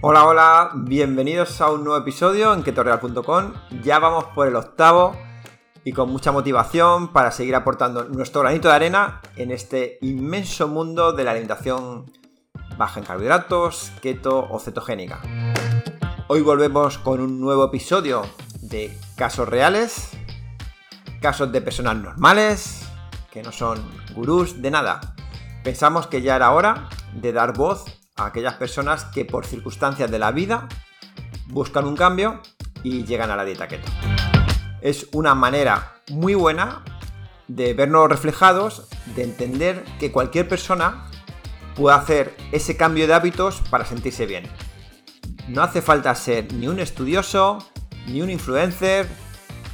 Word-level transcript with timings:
Hola, 0.00 0.26
hola, 0.26 0.70
bienvenidos 0.76 1.60
a 1.60 1.72
un 1.72 1.82
nuevo 1.82 2.00
episodio 2.00 2.54
en 2.54 2.62
ketorreal.com. 2.62 3.52
Ya 3.82 3.98
vamos 3.98 4.26
por 4.26 4.46
el 4.46 4.54
octavo 4.54 5.16
y 5.82 5.90
con 5.90 6.08
mucha 6.12 6.30
motivación 6.30 7.12
para 7.12 7.32
seguir 7.32 7.56
aportando 7.56 8.04
nuestro 8.04 8.42
granito 8.42 8.68
de 8.68 8.74
arena 8.74 9.20
en 9.34 9.50
este 9.50 9.98
inmenso 10.00 10.68
mundo 10.68 11.12
de 11.12 11.24
la 11.24 11.32
alimentación 11.32 12.12
baja 12.76 13.00
en 13.00 13.06
carbohidratos, 13.06 13.90
keto 14.00 14.46
o 14.48 14.60
cetogénica. 14.60 15.20
Hoy 16.28 16.42
volvemos 16.42 16.96
con 16.98 17.20
un 17.20 17.40
nuevo 17.40 17.64
episodio 17.64 18.22
de 18.60 18.96
casos 19.16 19.48
reales, 19.48 20.10
casos 21.20 21.50
de 21.50 21.60
personas 21.60 21.96
normales, 21.96 22.88
que 23.32 23.42
no 23.42 23.50
son 23.50 23.84
gurús 24.14 24.62
de 24.62 24.70
nada. 24.70 25.00
Pensamos 25.64 26.06
que 26.06 26.22
ya 26.22 26.36
era 26.36 26.52
hora 26.52 26.88
de 27.14 27.32
dar 27.32 27.52
voz 27.52 27.97
a 28.18 28.26
aquellas 28.26 28.54
personas 28.54 29.04
que 29.04 29.24
por 29.24 29.46
circunstancias 29.46 30.10
de 30.10 30.18
la 30.18 30.32
vida 30.32 30.68
buscan 31.46 31.86
un 31.86 31.96
cambio 31.96 32.42
y 32.82 33.04
llegan 33.04 33.30
a 33.30 33.36
la 33.36 33.44
dieta 33.44 33.68
keto. 33.68 33.90
Es 34.80 35.08
una 35.12 35.34
manera 35.34 35.94
muy 36.10 36.34
buena 36.34 36.84
de 37.46 37.72
vernos 37.74 38.08
reflejados, 38.08 38.88
de 39.16 39.24
entender 39.24 39.84
que 39.98 40.12
cualquier 40.12 40.48
persona 40.48 41.06
puede 41.74 41.96
hacer 41.96 42.36
ese 42.52 42.76
cambio 42.76 43.06
de 43.06 43.14
hábitos 43.14 43.62
para 43.70 43.86
sentirse 43.86 44.26
bien. 44.26 44.44
No 45.48 45.62
hace 45.62 45.80
falta 45.80 46.14
ser 46.14 46.52
ni 46.52 46.68
un 46.68 46.78
estudioso, 46.78 47.58
ni 48.06 48.20
un 48.20 48.30
influencer 48.30 49.08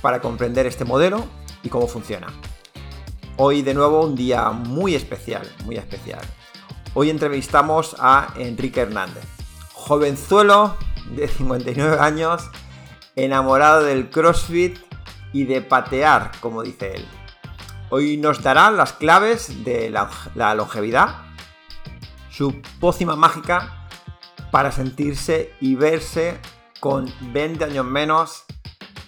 para 0.00 0.20
comprender 0.20 0.66
este 0.66 0.84
modelo 0.84 1.24
y 1.62 1.68
cómo 1.68 1.88
funciona. 1.88 2.28
Hoy 3.36 3.62
de 3.62 3.74
nuevo 3.74 4.04
un 4.04 4.14
día 4.14 4.50
muy 4.50 4.94
especial, 4.94 5.50
muy 5.64 5.76
especial. 5.76 6.20
Hoy 6.96 7.10
entrevistamos 7.10 7.96
a 7.98 8.28
Enrique 8.36 8.82
Hernández, 8.82 9.24
jovenzuelo 9.72 10.76
de 11.10 11.26
59 11.26 11.98
años, 11.98 12.48
enamorado 13.16 13.82
del 13.82 14.10
CrossFit 14.10 14.78
y 15.32 15.42
de 15.44 15.60
patear, 15.60 16.30
como 16.38 16.62
dice 16.62 16.94
él. 16.94 17.04
Hoy 17.90 18.16
nos 18.16 18.44
dará 18.44 18.70
las 18.70 18.92
claves 18.92 19.64
de 19.64 19.90
la, 19.90 20.54
longevidad, 20.54 21.16
su 22.30 22.62
pócima 22.78 23.16
mágica 23.16 23.88
para 24.52 24.70
sentirse 24.70 25.52
y 25.60 25.74
verse 25.74 26.38
con 26.78 27.12
20 27.32 27.64
años 27.64 27.86
menos 27.86 28.44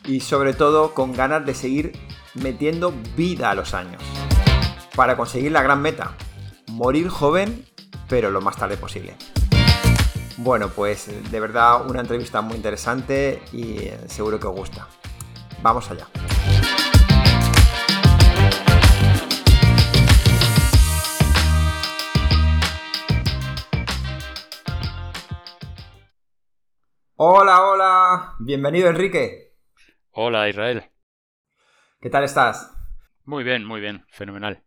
y 0.05 0.23
sobre 0.23 0.55
todo 0.55 0.93
con 0.93 1.13
ganas 1.13 1.47
de 1.47 1.55
seguir 1.55 1.93
metiendo 2.35 2.93
vida 3.17 3.51
a 3.51 3.55
los 3.55 3.75
años. 3.75 4.03
Para 4.97 5.17
conseguir 5.17 5.53
la 5.53 5.63
gran 5.63 5.81
meta, 5.81 6.15
morir 6.67 7.09
joven 7.09 7.65
pero 8.09 8.31
lo 8.31 8.41
más 8.41 8.57
tarde 8.57 8.77
posible. 8.77 9.17
Bueno, 10.39 10.69
pues 10.69 11.31
de 11.31 11.41
verdad 11.41 11.89
una 11.89 12.01
entrevista 12.01 12.43
muy 12.43 12.57
interesante 12.57 13.43
y 13.53 13.91
seguro 14.07 14.39
que 14.39 14.47
os 14.47 14.55
gusta. 14.55 14.87
Vamos 15.63 15.91
allá. 15.91 16.07
Hola, 27.19 27.63
hola. 27.63 28.35
Bienvenido, 28.41 28.91
Enrique. 28.91 29.55
Hola, 30.11 30.49
Israel. 30.51 30.85
¿Qué 31.99 32.11
tal 32.11 32.25
estás? 32.25 32.77
Muy 33.25 33.43
bien, 33.43 33.65
muy 33.65 33.81
bien. 33.81 34.05
Fenomenal. 34.11 34.66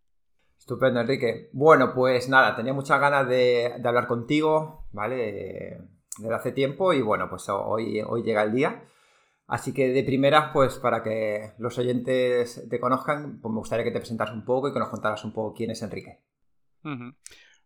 Estupendo, 0.69 0.99
Enrique. 0.99 1.49
Bueno, 1.51 1.95
pues 1.95 2.29
nada, 2.29 2.55
tenía 2.55 2.73
muchas 2.73 3.01
ganas 3.01 3.27
de, 3.27 3.73
hablar 3.83 4.05
contigo, 4.05 4.85
¿vale? 4.91 5.79
Desde 6.15 6.35
hace 6.35 6.51
tiempo 6.51 6.93
y 6.93 7.01
bueno, 7.01 7.27
pues 7.27 7.49
hoy, 7.49 8.01
hoy 8.01 8.21
llega 8.21 8.43
el 8.43 8.51
día. 8.51 8.83
Así 9.47 9.73
que 9.73 9.89
de 9.89 10.03
primeras, 10.03 10.51
pues 10.53 10.75
para 10.75 11.01
que 11.01 11.53
los 11.57 11.75
oyentes 11.79 12.67
te 12.69 12.79
conozcan, 12.79 13.39
pues 13.41 13.51
me 13.51 13.57
gustaría 13.57 13.83
que 13.83 13.89
te 13.89 13.97
presentaras 13.97 14.35
un 14.35 14.45
poco 14.45 14.69
y 14.69 14.71
que 14.71 14.77
nos 14.77 14.89
contaras 14.89 15.25
un 15.25 15.33
poco 15.33 15.55
quién 15.55 15.71
es 15.71 15.81
Enrique. 15.81 16.19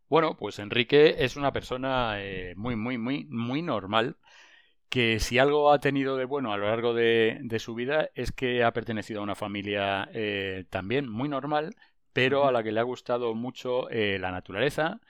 Bueno, 0.07 0.37
pues 0.37 0.59
Enrique 0.59 1.15
es 1.17 1.35
una 1.35 1.51
persona 1.51 2.23
eh, 2.23 2.53
muy, 2.55 2.77
muy, 2.77 2.97
muy, 2.97 3.25
muy 3.25 3.61
normal 3.61 4.15
que 4.87 5.19
si 5.19 5.39
algo 5.39 5.73
ha 5.73 5.79
tenido 5.79 6.15
de 6.15 6.25
bueno 6.25 6.53
a 6.53 6.57
lo 6.57 6.67
largo 6.67 6.93
de, 6.93 7.41
su 7.57 7.73
vida 7.73 8.11
es 8.13 8.31
que 8.31 8.63
ha 8.63 8.71
pertenecido 8.71 9.19
a 9.19 9.23
una 9.23 9.33
familia 9.33 10.07
eh, 10.13 10.65
también 10.69 11.09
muy 11.09 11.27
normal 11.27 11.75
pero 12.13 12.47
a 12.47 12.51
la 12.51 12.63
que 12.63 12.71
le 12.71 12.79
ha 12.79 12.83
gustado 12.83 13.33
mucho 13.35 13.89
eh, 13.89 14.17
la 14.19 14.31
naturaleza, 14.31 15.01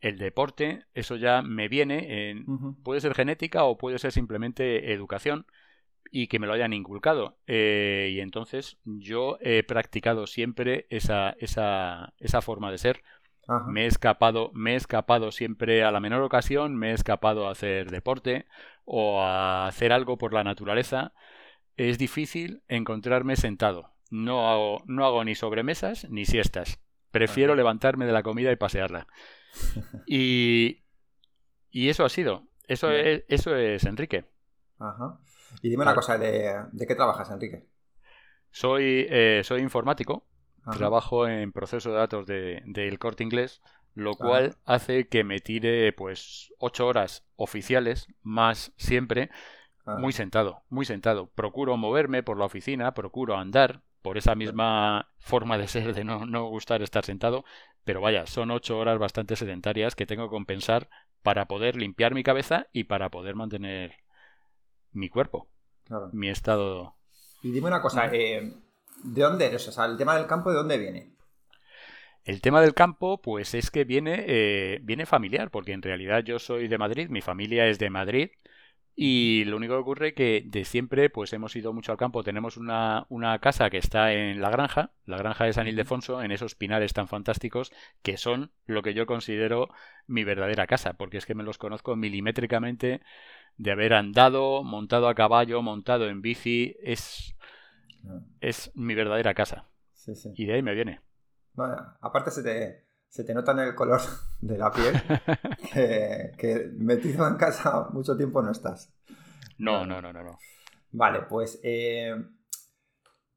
el 0.00 0.18
deporte, 0.18 0.86
eso 0.94 1.16
ya 1.16 1.42
me 1.42 1.68
viene, 1.68 2.30
en, 2.30 2.46
puede 2.82 3.00
ser 3.00 3.14
genética 3.14 3.64
o 3.64 3.78
puede 3.78 3.98
ser 3.98 4.12
simplemente 4.12 4.92
educación 4.92 5.46
y 6.10 6.28
que 6.28 6.38
me 6.38 6.46
lo 6.46 6.52
hayan 6.54 6.72
inculcado. 6.72 7.38
Eh, 7.46 8.10
y 8.14 8.20
entonces 8.20 8.78
yo 8.84 9.38
he 9.40 9.62
practicado 9.62 10.26
siempre 10.26 10.86
esa, 10.90 11.30
esa, 11.38 12.14
esa 12.18 12.42
forma 12.42 12.70
de 12.70 12.78
ser. 12.78 13.02
Me 13.66 13.84
he 13.84 13.86
escapado, 13.86 14.52
me 14.54 14.74
he 14.74 14.76
escapado 14.76 15.32
siempre 15.32 15.82
a 15.82 15.90
la 15.90 15.98
menor 15.98 16.22
ocasión, 16.22 16.76
me 16.76 16.90
he 16.90 16.94
escapado 16.94 17.48
a 17.48 17.50
hacer 17.50 17.90
deporte 17.90 18.46
o 18.84 19.22
a 19.22 19.66
hacer 19.66 19.92
algo 19.92 20.18
por 20.18 20.32
la 20.32 20.44
naturaleza. 20.44 21.12
Es 21.76 21.98
difícil 21.98 22.62
encontrarme 22.68 23.36
sentado 23.36 23.89
no 24.10 24.50
hago, 24.50 24.82
no 24.86 25.06
hago 25.06 25.24
ni 25.24 25.34
sobremesas 25.34 26.08
ni 26.10 26.24
siestas. 26.24 26.80
Prefiero 27.10 27.54
levantarme 27.54 28.06
de 28.06 28.12
la 28.12 28.22
comida 28.22 28.52
y 28.52 28.56
pasearla. 28.56 29.06
Y, 30.06 30.84
y 31.70 31.88
eso 31.88 32.04
ha 32.04 32.08
sido. 32.08 32.44
Eso 32.68 32.92
es, 32.92 33.24
eso 33.26 33.56
es 33.56 33.84
Enrique. 33.84 34.26
Ajá. 34.78 35.18
Y 35.62 35.68
dime 35.68 35.82
una 35.82 35.94
cosa, 35.94 36.18
¿de, 36.18 36.86
qué 36.86 36.94
trabajas, 36.94 37.30
Enrique? 37.30 37.66
Soy, 38.50 39.06
eh, 39.10 39.42
soy 39.44 39.60
informático. 39.60 40.26
Trabajo 40.76 41.26
en 41.26 41.52
proceso 41.52 41.90
de 41.90 41.96
datos 41.96 42.26
del 42.26 42.62
de, 42.66 42.98
corte 42.98 43.24
inglés, 43.24 43.60
lo 43.94 44.14
cual 44.14 44.56
hace 44.66 45.08
que 45.08 45.24
me 45.24 45.40
tire 45.40 45.92
pues 45.92 46.52
ocho 46.58 46.86
horas 46.86 47.26
oficiales, 47.34 48.06
más 48.22 48.72
siempre, 48.76 49.30
muy 49.84 50.12
sentado, 50.12 50.62
muy 50.68 50.84
sentado. 50.84 51.30
Procuro 51.34 51.76
moverme 51.76 52.22
por 52.22 52.38
la 52.38 52.44
oficina, 52.44 52.94
procuro 52.94 53.36
andar, 53.36 53.82
por 54.02 54.18
esa 54.18 54.34
misma 54.34 55.10
forma 55.18 55.58
de 55.58 55.68
ser, 55.68 55.94
de 55.94 56.04
no, 56.04 56.26
no 56.26 56.48
gustar 56.48 56.82
estar 56.82 57.04
sentado, 57.04 57.44
pero 57.84 58.00
vaya, 58.00 58.26
son 58.26 58.50
ocho 58.50 58.78
horas 58.78 58.98
bastante 58.98 59.36
sedentarias 59.36 59.94
que 59.94 60.06
tengo 60.06 60.24
que 60.24 60.34
compensar 60.34 60.88
para 61.22 61.46
poder 61.46 61.76
limpiar 61.76 62.14
mi 62.14 62.22
cabeza 62.22 62.66
y 62.72 62.84
para 62.84 63.10
poder 63.10 63.34
mantener 63.34 63.96
mi 64.92 65.08
cuerpo, 65.08 65.48
mi 66.12 66.28
estado. 66.28 66.96
Y 67.42 67.50
dime 67.52 67.68
una 67.68 67.82
cosa, 67.82 68.06
eh, 68.12 68.54
¿de 69.02 69.22
dónde 69.22 69.46
eres? 69.46 69.66
O 69.68 69.72
sea, 69.72 69.86
el 69.86 69.96
tema 69.96 70.16
del 70.16 70.26
campo, 70.26 70.50
¿de 70.50 70.56
dónde 70.56 70.78
viene? 70.78 71.12
El 72.24 72.40
tema 72.40 72.60
del 72.60 72.74
campo, 72.74 73.20
pues 73.22 73.54
es 73.54 73.70
que 73.70 73.84
viene, 73.84 74.24
eh, 74.26 74.78
viene 74.82 75.06
familiar, 75.06 75.50
porque 75.50 75.72
en 75.72 75.82
realidad 75.82 76.22
yo 76.22 76.38
soy 76.38 76.68
de 76.68 76.78
Madrid, 76.78 77.08
mi 77.08 77.22
familia 77.22 77.66
es 77.66 77.78
de 77.78 77.90
Madrid, 77.90 78.30
y 79.02 79.46
lo 79.46 79.56
único 79.56 79.72
que 79.72 79.80
ocurre 79.80 80.08
es 80.08 80.14
que 80.14 80.42
de 80.44 80.66
siempre 80.66 81.08
pues 81.08 81.32
hemos 81.32 81.56
ido 81.56 81.72
mucho 81.72 81.90
al 81.90 81.96
campo. 81.96 82.22
Tenemos 82.22 82.58
una, 82.58 83.06
una 83.08 83.38
casa 83.38 83.70
que 83.70 83.78
está 83.78 84.12
en 84.12 84.42
la 84.42 84.50
granja, 84.50 84.90
la 85.06 85.16
granja 85.16 85.46
de 85.46 85.54
San 85.54 85.66
Ildefonso, 85.66 86.20
en 86.20 86.32
esos 86.32 86.54
pinares 86.54 86.92
tan 86.92 87.08
fantásticos 87.08 87.72
que 88.02 88.18
son 88.18 88.52
lo 88.66 88.82
que 88.82 88.92
yo 88.92 89.06
considero 89.06 89.70
mi 90.06 90.22
verdadera 90.22 90.66
casa, 90.66 90.92
porque 90.92 91.16
es 91.16 91.24
que 91.24 91.34
me 91.34 91.44
los 91.44 91.56
conozco 91.56 91.96
milimétricamente 91.96 93.00
de 93.56 93.70
haber 93.70 93.94
andado, 93.94 94.62
montado 94.64 95.08
a 95.08 95.14
caballo, 95.14 95.62
montado 95.62 96.10
en 96.10 96.20
bici, 96.20 96.76
es, 96.82 97.34
ah. 98.06 98.20
es 98.42 98.70
mi 98.74 98.94
verdadera 98.94 99.32
casa. 99.32 99.64
Y 100.34 100.44
de 100.44 100.52
ahí 100.52 100.62
me 100.62 100.74
viene. 100.74 101.00
aparte 102.02 102.30
se 102.30 102.42
te, 102.42 102.84
se 103.10 103.24
te 103.24 103.34
nota 103.34 103.52
en 103.52 103.58
el 103.58 103.74
color 103.74 104.00
de 104.40 104.56
la 104.56 104.70
piel 104.70 104.94
que, 106.38 106.70
metido 106.78 107.26
en 107.26 107.34
casa 107.34 107.88
mucho 107.92 108.16
tiempo 108.16 108.40
no 108.40 108.52
estás. 108.52 108.94
No, 109.58 109.84
no, 109.84 110.00
no, 110.00 110.12
no. 110.12 110.22
no. 110.22 110.38
Vale, 110.92 111.22
pues 111.28 111.60
eh, 111.62 112.14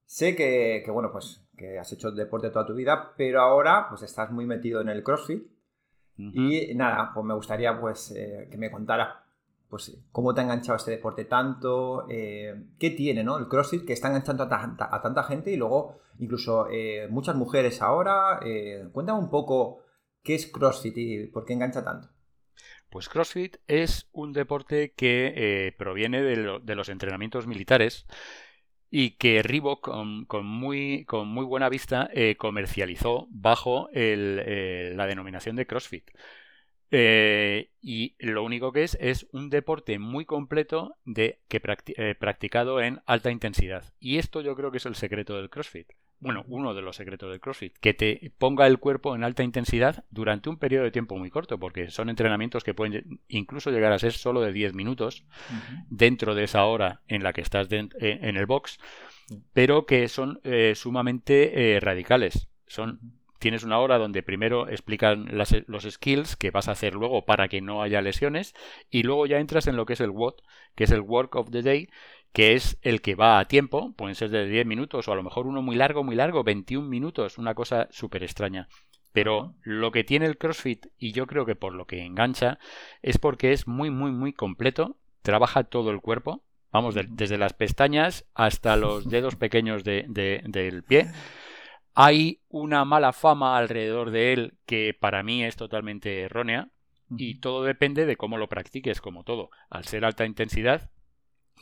sé 0.06 0.36
que, 0.36 0.86
bueno, 0.90 1.12
pues 1.12 1.46
que 1.58 1.78
has 1.78 1.92
hecho 1.92 2.12
deporte 2.12 2.50
toda 2.50 2.66
tu 2.66 2.74
vida, 2.74 3.14
pero 3.18 3.42
ahora 3.42 3.88
pues 3.90 4.04
estás 4.04 4.32
muy 4.32 4.46
metido 4.46 4.80
en 4.82 4.90
el 4.90 5.04
CrossFit. 5.04 5.52
Y 6.16 6.76
nada, 6.76 7.12
pues 7.12 7.26
me 7.26 7.34
gustaría 7.34 7.80
pues 7.80 8.12
eh, 8.12 8.48
que 8.50 8.58
me 8.58 8.70
contaras 8.70 9.23
pues 9.74 9.92
cómo 10.12 10.36
te 10.36 10.42
ha 10.42 10.44
enganchado 10.44 10.76
este 10.76 10.92
deporte 10.92 11.26
tanto, 11.26 12.06
eh, 12.08 12.54
qué 12.78 12.92
tiene 12.92 13.24
¿no? 13.24 13.40
el 13.40 13.48
CrossFit 13.48 13.84
que 13.84 13.94
está 13.94 14.10
enganchando 14.10 14.44
a, 14.44 15.02
tanta, 15.02 15.24
gente 15.24 15.50
y 15.50 15.56
luego 15.56 15.98
incluso 16.20 16.68
eh, 16.70 17.08
muchas 17.10 17.36
mujeres 17.36 17.82
ahora. 17.82 18.40
Eh, 18.46 18.88
cuéntame 18.92 19.18
un 19.18 19.32
poco 19.32 19.80
qué 20.22 20.36
es 20.36 20.46
CrossFit 20.46 20.96
y 20.96 21.26
por 21.26 21.46
qué 21.46 21.54
engancha 21.54 21.84
tanto. 21.84 22.08
Pues 22.92 23.10
CrossFit 23.10 23.58
es 23.66 24.08
un 24.12 24.32
deporte 24.32 24.94
que 24.94 25.74
proviene 25.76 26.22
de, 26.22 26.76
los 26.76 26.90
entrenamientos 26.90 27.48
militares 27.48 28.06
y 28.92 29.18
que 29.18 29.42
Reebok 29.42 29.90
con, 30.28 30.46
muy, 30.46 31.04
con 31.06 31.30
muy 31.30 31.46
buena 31.46 31.68
vista 31.68 32.12
comercializó 32.38 33.26
bajo 33.32 33.90
la 33.92 35.08
denominación 35.08 35.56
de 35.56 35.66
CrossFit. 35.66 36.12
Eh, 36.96 37.72
y 37.82 38.16
lo 38.20 38.44
único 38.44 38.72
que 38.72 38.84
es 38.84 38.96
es 39.02 39.26
un 39.32 39.50
deporte 39.50 39.98
muy 39.98 40.26
completo 40.26 40.96
de 41.06 41.40
que 41.48 41.60
eh, 41.98 42.14
practicado 42.14 42.82
en 42.82 43.02
alta 43.08 43.32
intensidad. 43.32 43.84
Y 44.00 44.20
esto 44.20 44.42
yo 44.42 44.56
creo 44.56 44.70
que 44.70 44.78
es 44.78 44.86
el 44.86 44.94
secreto 44.94 45.36
del 45.36 45.50
CrossFit. 45.50 45.92
Bueno, 46.20 46.46
uno 46.48 46.76
de 46.76 46.84
los 46.84 46.96
secretos 46.96 47.32
del 47.32 47.40
CrossFit, 47.40 47.76
que 47.80 47.96
te 47.96 48.32
ponga 48.38 48.68
el 48.68 48.78
cuerpo 48.78 49.16
en 49.16 49.24
alta 49.24 49.42
intensidad 49.42 50.06
durante 50.12 50.50
un 50.50 50.60
periodo 50.60 50.84
de 50.84 50.92
tiempo 50.92 51.18
muy 51.18 51.32
corto, 51.32 51.58
porque 51.58 51.90
son 51.90 52.10
entrenamientos 52.10 52.64
que 52.64 52.76
pueden 52.76 53.22
incluso 53.28 53.72
llegar 53.72 53.92
a 53.92 53.98
ser 53.98 54.14
solo 54.14 54.42
de 54.42 54.54
10 54.54 54.76
minutos 54.76 55.26
dentro 55.90 56.36
de 56.36 56.44
esa 56.44 56.64
hora 56.64 57.02
en 57.08 57.24
la 57.24 57.34
que 57.34 57.42
estás 57.42 57.68
en 57.72 58.38
el 58.38 58.46
box, 58.46 58.80
pero 59.52 59.88
que 59.88 60.08
son 60.08 60.40
eh, 60.44 60.74
sumamente 60.76 61.80
radicales. 61.82 62.48
Son 62.68 63.00
tienes 63.40 63.64
una 63.64 63.80
hora 63.80 63.98
donde 63.98 64.24
primero 64.24 64.70
explican 64.70 65.30
los 65.32 65.84
skills 65.90 66.36
que 66.36 66.52
vas 66.52 66.68
a 66.68 66.72
hacer 66.72 66.96
luego 66.96 67.26
para 67.26 67.48
que 67.48 67.62
no 67.62 67.82
haya 67.82 68.02
lesiones 68.02 68.54
y 68.90 69.04
luego 69.04 69.26
ya 69.26 69.40
entras 69.40 69.68
en 69.68 69.76
lo 69.76 69.86
que 69.86 69.94
es 69.94 70.02
el 70.02 70.12
WOD, 70.12 70.36
que 70.76 70.86
es 70.86 70.92
el 70.92 71.02
Work 71.02 71.36
of 71.36 71.52
the 71.52 71.62
Day, 71.62 71.90
que 72.32 72.54
es 72.54 72.78
el 72.82 73.02
que 73.02 73.16
va 73.16 73.40
a 73.40 73.48
tiempo, 73.48 73.94
pueden 73.96 74.16
ser 74.16 74.30
de 74.30 74.48
10 74.48 74.66
minutos 74.66 75.08
o 75.08 75.12
a 75.12 75.16
lo 75.16 75.24
mejor 75.24 75.46
uno 75.46 75.62
muy 75.62 75.76
largo, 75.76 76.04
muy 76.04 76.16
largo, 76.16 76.44
21 76.44 76.88
minutos, 76.88 77.38
una 77.38 77.54
cosa 77.54 77.88
súper 77.92 78.24
extraña. 78.24 78.68
Pero 79.12 79.54
lo 79.62 79.92
que 79.92 80.04
tiene 80.04 80.26
el 80.26 80.40
CrossFit, 80.40 80.88
y 80.98 81.12
yo 81.12 81.28
creo 81.28 81.46
que 81.46 81.56
por 81.56 81.76
lo 81.76 81.86
que 81.86 82.04
engancha, 82.04 82.58
es 83.04 83.20
porque 83.20 83.52
es 83.52 83.68
muy, 83.68 83.92
muy, 83.92 84.12
muy 84.12 84.34
completo, 84.34 84.98
trabaja 85.22 85.66
todo 85.66 85.92
el 85.92 86.02
cuerpo, 86.02 86.44
vamos, 86.72 86.96
desde 86.96 87.38
las 87.38 87.54
pestañas 87.54 88.26
hasta 88.34 88.76
los 88.78 89.08
dedos 89.08 89.36
pequeños 89.36 89.84
del 89.84 90.84
pie 90.88 91.12
hay 91.94 92.40
una 92.50 92.86
mala 92.86 93.14
fama 93.14 93.58
alrededor 93.58 94.12
de 94.12 94.34
él 94.34 94.54
que 94.66 94.96
para 95.00 95.24
mí 95.24 95.44
es 95.44 95.56
totalmente 95.56 96.22
errónea 96.22 96.70
y 97.16 97.36
todo 97.36 97.64
depende 97.64 98.06
de 98.06 98.18
cómo 98.18 98.38
lo 98.38 98.50
practiques, 98.50 99.00
como 99.00 99.24
todo. 99.24 99.52
Al 99.70 99.86
ser 99.86 100.04
alta 100.04 100.26
intensidad, 100.26 100.90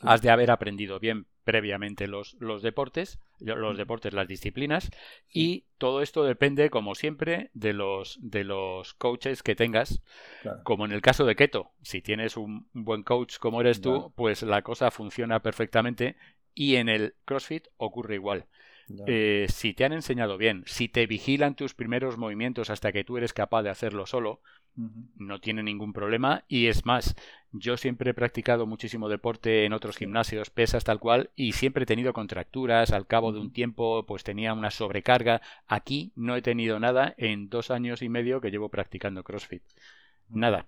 has 0.01 0.21
de 0.21 0.29
haber 0.29 0.51
aprendido 0.51 0.99
bien 0.99 1.27
previamente 1.43 2.07
los, 2.07 2.35
los 2.39 2.61
deportes, 2.61 3.19
los 3.39 3.77
deportes, 3.77 4.13
las 4.13 4.27
disciplinas, 4.27 4.91
y 5.27 5.65
todo 5.77 6.01
esto 6.01 6.23
depende, 6.23 6.69
como 6.69 6.95
siempre, 6.95 7.49
de 7.53 7.73
los, 7.73 8.17
de 8.21 8.43
los 8.43 8.93
coaches 8.93 9.43
que 9.43 9.55
tengas. 9.55 10.01
Como 10.63 10.85
en 10.85 10.91
el 10.91 11.01
caso 11.01 11.25
de 11.25 11.35
Keto, 11.35 11.71
si 11.81 12.01
tienes 12.01 12.37
un, 12.37 12.67
buen 12.73 13.03
coach 13.03 13.37
como 13.37 13.61
eres 13.61 13.81
tú, 13.81 14.13
pues 14.15 14.43
la 14.43 14.61
cosa 14.61 14.91
funciona 14.91 15.41
perfectamente, 15.41 16.15
y 16.53 16.75
en 16.75 16.89
el 16.89 17.15
CrossFit 17.25 17.67
ocurre 17.77 18.15
igual. 18.15 18.45
Eh, 19.07 19.47
si 19.49 19.73
te 19.73 19.85
han 19.85 19.93
enseñado 19.93 20.37
bien, 20.37 20.63
si 20.65 20.87
te 20.87 21.05
vigilan 21.07 21.55
tus 21.55 21.73
primeros 21.73 22.17
movimientos 22.17 22.69
hasta 22.69 22.91
que 22.91 23.03
tú 23.03 23.17
eres 23.17 23.33
capaz 23.33 23.63
de 23.63 23.69
hacerlo 23.69 24.05
solo, 24.05 24.41
no 24.75 25.39
tiene 25.39 25.63
ningún 25.63 25.93
problema. 25.93 26.43
Y 26.47 26.67
es 26.67 26.85
más, 26.85 27.15
yo 27.51 27.77
siempre 27.77 28.11
he 28.11 28.13
practicado 28.13 28.65
muchísimo 28.65 29.09
deporte 29.09 29.65
en 29.65 29.73
otros 29.73 29.97
gimnasios, 29.97 30.49
pesas 30.49 30.83
tal 30.83 30.99
cual, 30.99 31.29
y 31.35 31.53
siempre 31.53 31.83
he 31.83 31.85
tenido 31.87 32.13
contracturas. 32.13 32.91
Al 32.91 33.07
cabo 33.07 33.31
de 33.31 33.39
un 33.39 33.51
tiempo, 33.51 34.05
pues 34.05 34.23
tenía 34.23 34.53
una 34.53 34.71
sobrecarga. 34.71 35.41
Aquí 35.67 36.11
no 36.15 36.35
he 36.35 36.41
tenido 36.41 36.79
nada 36.79 37.13
en 37.17 37.49
dos 37.49 37.71
años 37.71 38.01
y 38.01 38.09
medio 38.09 38.41
que 38.41 38.51
llevo 38.51 38.69
practicando 38.69 39.23
CrossFit. 39.23 39.63
Nada. 40.29 40.67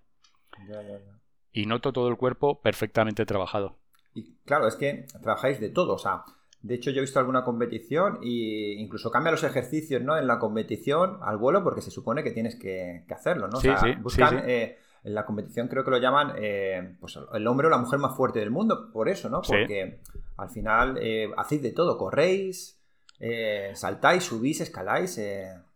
Y 1.51 1.65
noto 1.65 1.93
todo 1.93 2.09
el 2.09 2.17
cuerpo 2.17 2.61
perfectamente 2.61 3.25
trabajado. 3.25 3.77
Y 4.13 4.35
claro, 4.45 4.67
es 4.67 4.75
que 4.75 5.05
trabajáis 5.21 5.59
de 5.59 5.69
todo, 5.69 5.95
o 5.95 5.97
sea, 5.97 6.23
de 6.63 6.75
hecho, 6.75 6.91
yo 6.91 6.99
he 6.99 7.01
visto 7.01 7.19
alguna 7.19 7.43
competición 7.43 8.19
e 8.23 8.75
incluso 8.77 9.11
cambia 9.11 9.31
los 9.31 9.43
ejercicios 9.43 10.01
¿no? 10.01 10.17
en 10.17 10.27
la 10.27 10.39
competición 10.39 11.19
al 11.21 11.37
vuelo 11.37 11.61
porque 11.61 11.81
se 11.81 11.91
supone 11.91 12.23
que 12.23 12.31
tienes 12.31 12.55
que, 12.55 13.03
hacerlo, 13.09 13.49
¿no? 13.49 13.59
buscan, 14.01 14.43
eh, 14.47 14.77
en 15.03 15.13
la 15.13 15.25
competición 15.25 15.67
creo 15.67 15.83
que 15.83 15.91
lo 15.91 15.97
llaman 15.97 16.35
eh, 16.37 16.95
pues 17.01 17.19
el 17.33 17.47
hombre 17.47 17.67
o 17.67 17.69
la 17.69 17.77
mujer 17.77 17.99
más 17.99 18.15
fuerte 18.15 18.39
del 18.39 18.49
mundo, 18.49 18.89
por 18.93 19.09
eso, 19.09 19.29
¿no? 19.29 19.41
Porque 19.41 19.99
al 20.37 20.49
final 20.49 20.97
eh, 21.01 21.29
hacéis 21.35 21.61
de 21.61 21.73
todo, 21.73 21.97
corréis, 21.97 22.81
saltáis, 23.73 24.23
subís, 24.23 24.61
escaláis. 24.61 25.19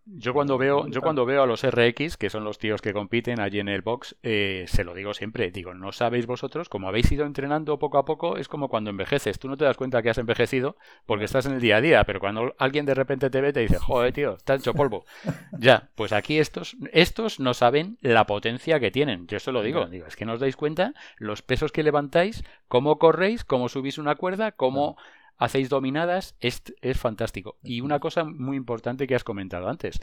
Yo 0.10 0.34
cuando 0.34 0.58
veo, 0.58 0.88
yo 0.88 1.02
cuando 1.02 1.26
veo 1.26 1.44
a 1.44 1.46
los 1.46 1.64
RX, 1.64 2.16
que 2.16 2.30
son 2.30 2.46
los 2.46 2.58
tíos 2.58 2.82
que 2.82 2.94
compiten 2.94 3.42
allí 3.42 3.60
en 3.60 3.68
el 3.68 3.82
box, 3.82 4.16
eh, 4.24 4.64
se 4.68 4.86
lo 4.86 4.94
digo 4.94 5.14
siempre, 5.14 5.52
digo, 5.52 5.74
no 5.74 5.92
sabéis 5.92 6.26
vosotros, 6.26 6.70
como 6.70 6.88
habéis 6.88 7.12
ido 7.12 7.26
entrenando 7.26 7.78
poco 7.78 7.98
a 7.98 8.06
poco, 8.06 8.38
es 8.38 8.48
como 8.48 8.70
cuando 8.70 8.90
envejeces, 8.90 9.38
tú 9.38 9.50
no 9.50 9.58
te 9.58 9.66
das 9.66 9.76
cuenta 9.76 10.02
que 10.02 10.10
has 10.10 10.18
envejecido 10.18 10.78
porque 11.06 11.26
estás 11.26 11.46
en 11.46 11.54
el 11.54 11.60
día 11.60 11.78
a 11.78 11.82
día, 11.82 12.04
pero 12.06 12.22
cuando 12.22 12.56
alguien 12.58 12.86
de 12.86 12.94
repente 12.94 13.30
te 13.30 13.42
ve 13.42 13.52
te 13.52 13.60
dice, 13.60 13.80
joder, 13.80 14.14
tío, 14.14 14.38
está 14.38 14.56
hecho 14.56 14.74
polvo. 14.74 15.06
ya, 15.60 15.90
pues 15.96 16.14
aquí 16.14 16.40
estos, 16.40 16.78
estos 16.94 17.42
no 17.42 17.54
saben 17.54 17.98
la 18.02 18.26
potencia 18.26 18.80
que 18.80 18.92
tienen. 18.92 19.28
Yo 19.28 19.40
se 19.42 19.52
lo 19.52 19.62
digo, 19.62 19.88
digo, 19.88 20.08
es 20.08 20.16
que 20.16 20.26
no 20.26 20.34
os 20.34 20.40
dais 20.40 20.56
cuenta 20.56 20.94
los 21.18 21.42
pesos 21.42 21.74
que 21.74 21.84
levantáis, 21.84 22.46
cómo 22.70 22.98
corréis, 22.98 23.44
cómo 23.44 23.68
subís 23.68 23.98
una 23.98 24.16
cuerda, 24.16 24.54
cómo 24.54 24.98
hacéis 25.38 25.70
dominadas, 25.70 26.36
es, 26.40 26.64
es 26.82 27.00
fantástico. 27.00 27.58
Y 27.64 27.82
una 27.82 28.00
cosa 28.00 28.24
muy 28.24 28.58
importante 28.58 29.08
que 29.08 29.16
has 29.16 29.24
comentado 29.24 29.70
antes, 29.70 30.00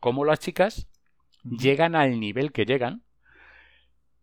cómo 0.00 0.24
las 0.24 0.40
chicas 0.40 0.88
llegan 1.42 1.94
al 1.94 2.18
nivel 2.20 2.52
que 2.52 2.64
llegan 2.64 3.02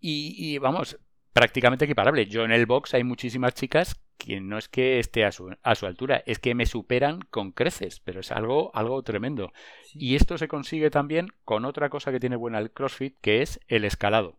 y, 0.05 0.57
vamos, 0.57 0.99
prácticamente 1.31 1.85
equiparable. 1.85 2.25
Yo 2.25 2.43
en 2.43 2.51
el 2.51 2.65
box 2.65 2.93
hay 2.93 3.05
muchísimas 3.05 3.53
chicas 3.53 4.01
que 4.17 4.41
no 4.41 4.57
es 4.57 4.67
que 4.67 4.99
esté 4.99 5.23
a 5.23 5.31
su, 5.31 5.55
a 5.63 5.75
su 5.75 5.85
altura, 5.85 6.21
es 6.25 6.39
que 6.39 6.55
me 6.55 6.65
superan 6.65 7.21
con 7.21 7.51
creces, 7.51 8.01
pero 8.01 8.19
es 8.19 8.31
algo, 8.31 8.71
algo 8.75 9.01
tremendo. 9.03 9.53
Y 9.93 10.15
esto 10.15 10.37
se 10.37 10.49
consigue 10.49 10.89
también 10.89 11.27
con 11.45 11.63
otra 11.63 11.89
cosa 11.89 12.11
que 12.11 12.19
tiene 12.19 12.35
buena 12.35 12.59
el 12.59 12.71
CrossFit, 12.71 13.17
que 13.21 13.41
es 13.41 13.61
el 13.67 13.85
escalado, 13.85 14.37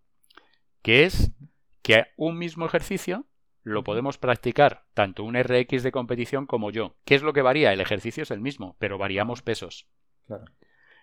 que 0.82 1.04
es 1.04 1.32
que 1.80 2.06
un 2.16 2.38
mismo 2.38 2.66
ejercicio 2.66 3.26
lo 3.64 3.82
podemos 3.82 4.18
practicar 4.18 4.84
tanto 4.92 5.24
un 5.24 5.42
RX 5.42 5.82
de 5.82 5.90
competición 5.90 6.46
como 6.46 6.70
yo. 6.70 6.94
¿Qué 7.04 7.14
es 7.14 7.22
lo 7.22 7.32
que 7.32 7.42
varía? 7.42 7.72
El 7.72 7.80
ejercicio 7.80 8.22
es 8.22 8.30
el 8.30 8.40
mismo, 8.40 8.76
pero 8.78 8.98
variamos 8.98 9.42
pesos. 9.42 9.88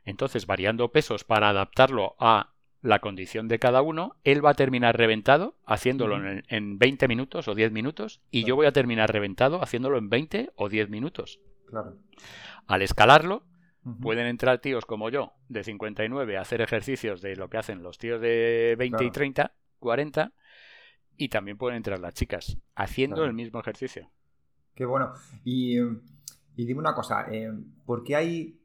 Entonces, 0.06 0.46
variando 0.46 0.92
pesos 0.92 1.24
para 1.24 1.50
adaptarlo 1.50 2.16
a 2.20 2.54
la 2.82 3.00
condición 3.00 3.48
de 3.48 3.60
cada 3.60 3.82
uno, 3.82 4.16
él 4.24 4.46
va 4.46 4.52
a 4.52 4.56
terminar 4.56 4.96
reventado 4.96 5.56
haciéndolo 5.66 6.20
en, 6.48 6.78
20 6.78 7.08
minutos 7.08 7.48
o 7.48 7.56
10 7.56 7.72
minutos 7.72 8.22
y 8.32 8.44
yo 8.44 8.56
voy 8.56 8.68
a 8.68 8.72
terminar 8.72 9.12
reventado 9.12 9.62
haciéndolo 9.62 9.98
en 9.98 10.10
20 10.10 10.52
o 10.56 10.70
10 10.70 10.90
minutos. 10.90 11.40
Al 12.68 12.82
escalarlo, 12.84 13.44
pueden 14.02 14.28
entrar 14.28 14.60
tíos 14.60 14.86
como 14.86 15.10
yo 15.10 15.34
de 15.50 15.64
59 15.64 16.38
a 16.38 16.42
hacer 16.42 16.62
ejercicios 16.62 17.22
de 17.22 17.36
lo 17.36 17.50
que 17.50 17.58
hacen 17.58 17.82
los 17.82 17.98
tíos 17.98 18.22
de 18.22 18.76
20 18.78 19.04
y 19.04 19.12
30, 19.12 19.54
40 19.80 20.32
y 21.18 21.30
también 21.30 21.58
pueden 21.58 21.78
entrar 21.78 22.00
las 22.00 22.14
chicas 22.14 22.58
haciendo 22.76 23.24
el 23.24 23.34
mismo 23.34 23.60
ejercicio. 23.60 24.10
Qué 24.74 24.86
bueno. 24.86 25.14
Y, 25.44 25.78
dime 26.56 26.80
una 26.80 26.96
cosa, 26.96 27.26
eh, 27.32 27.52
¿por 27.86 28.04
qué 28.04 28.16
hay... 28.16 28.60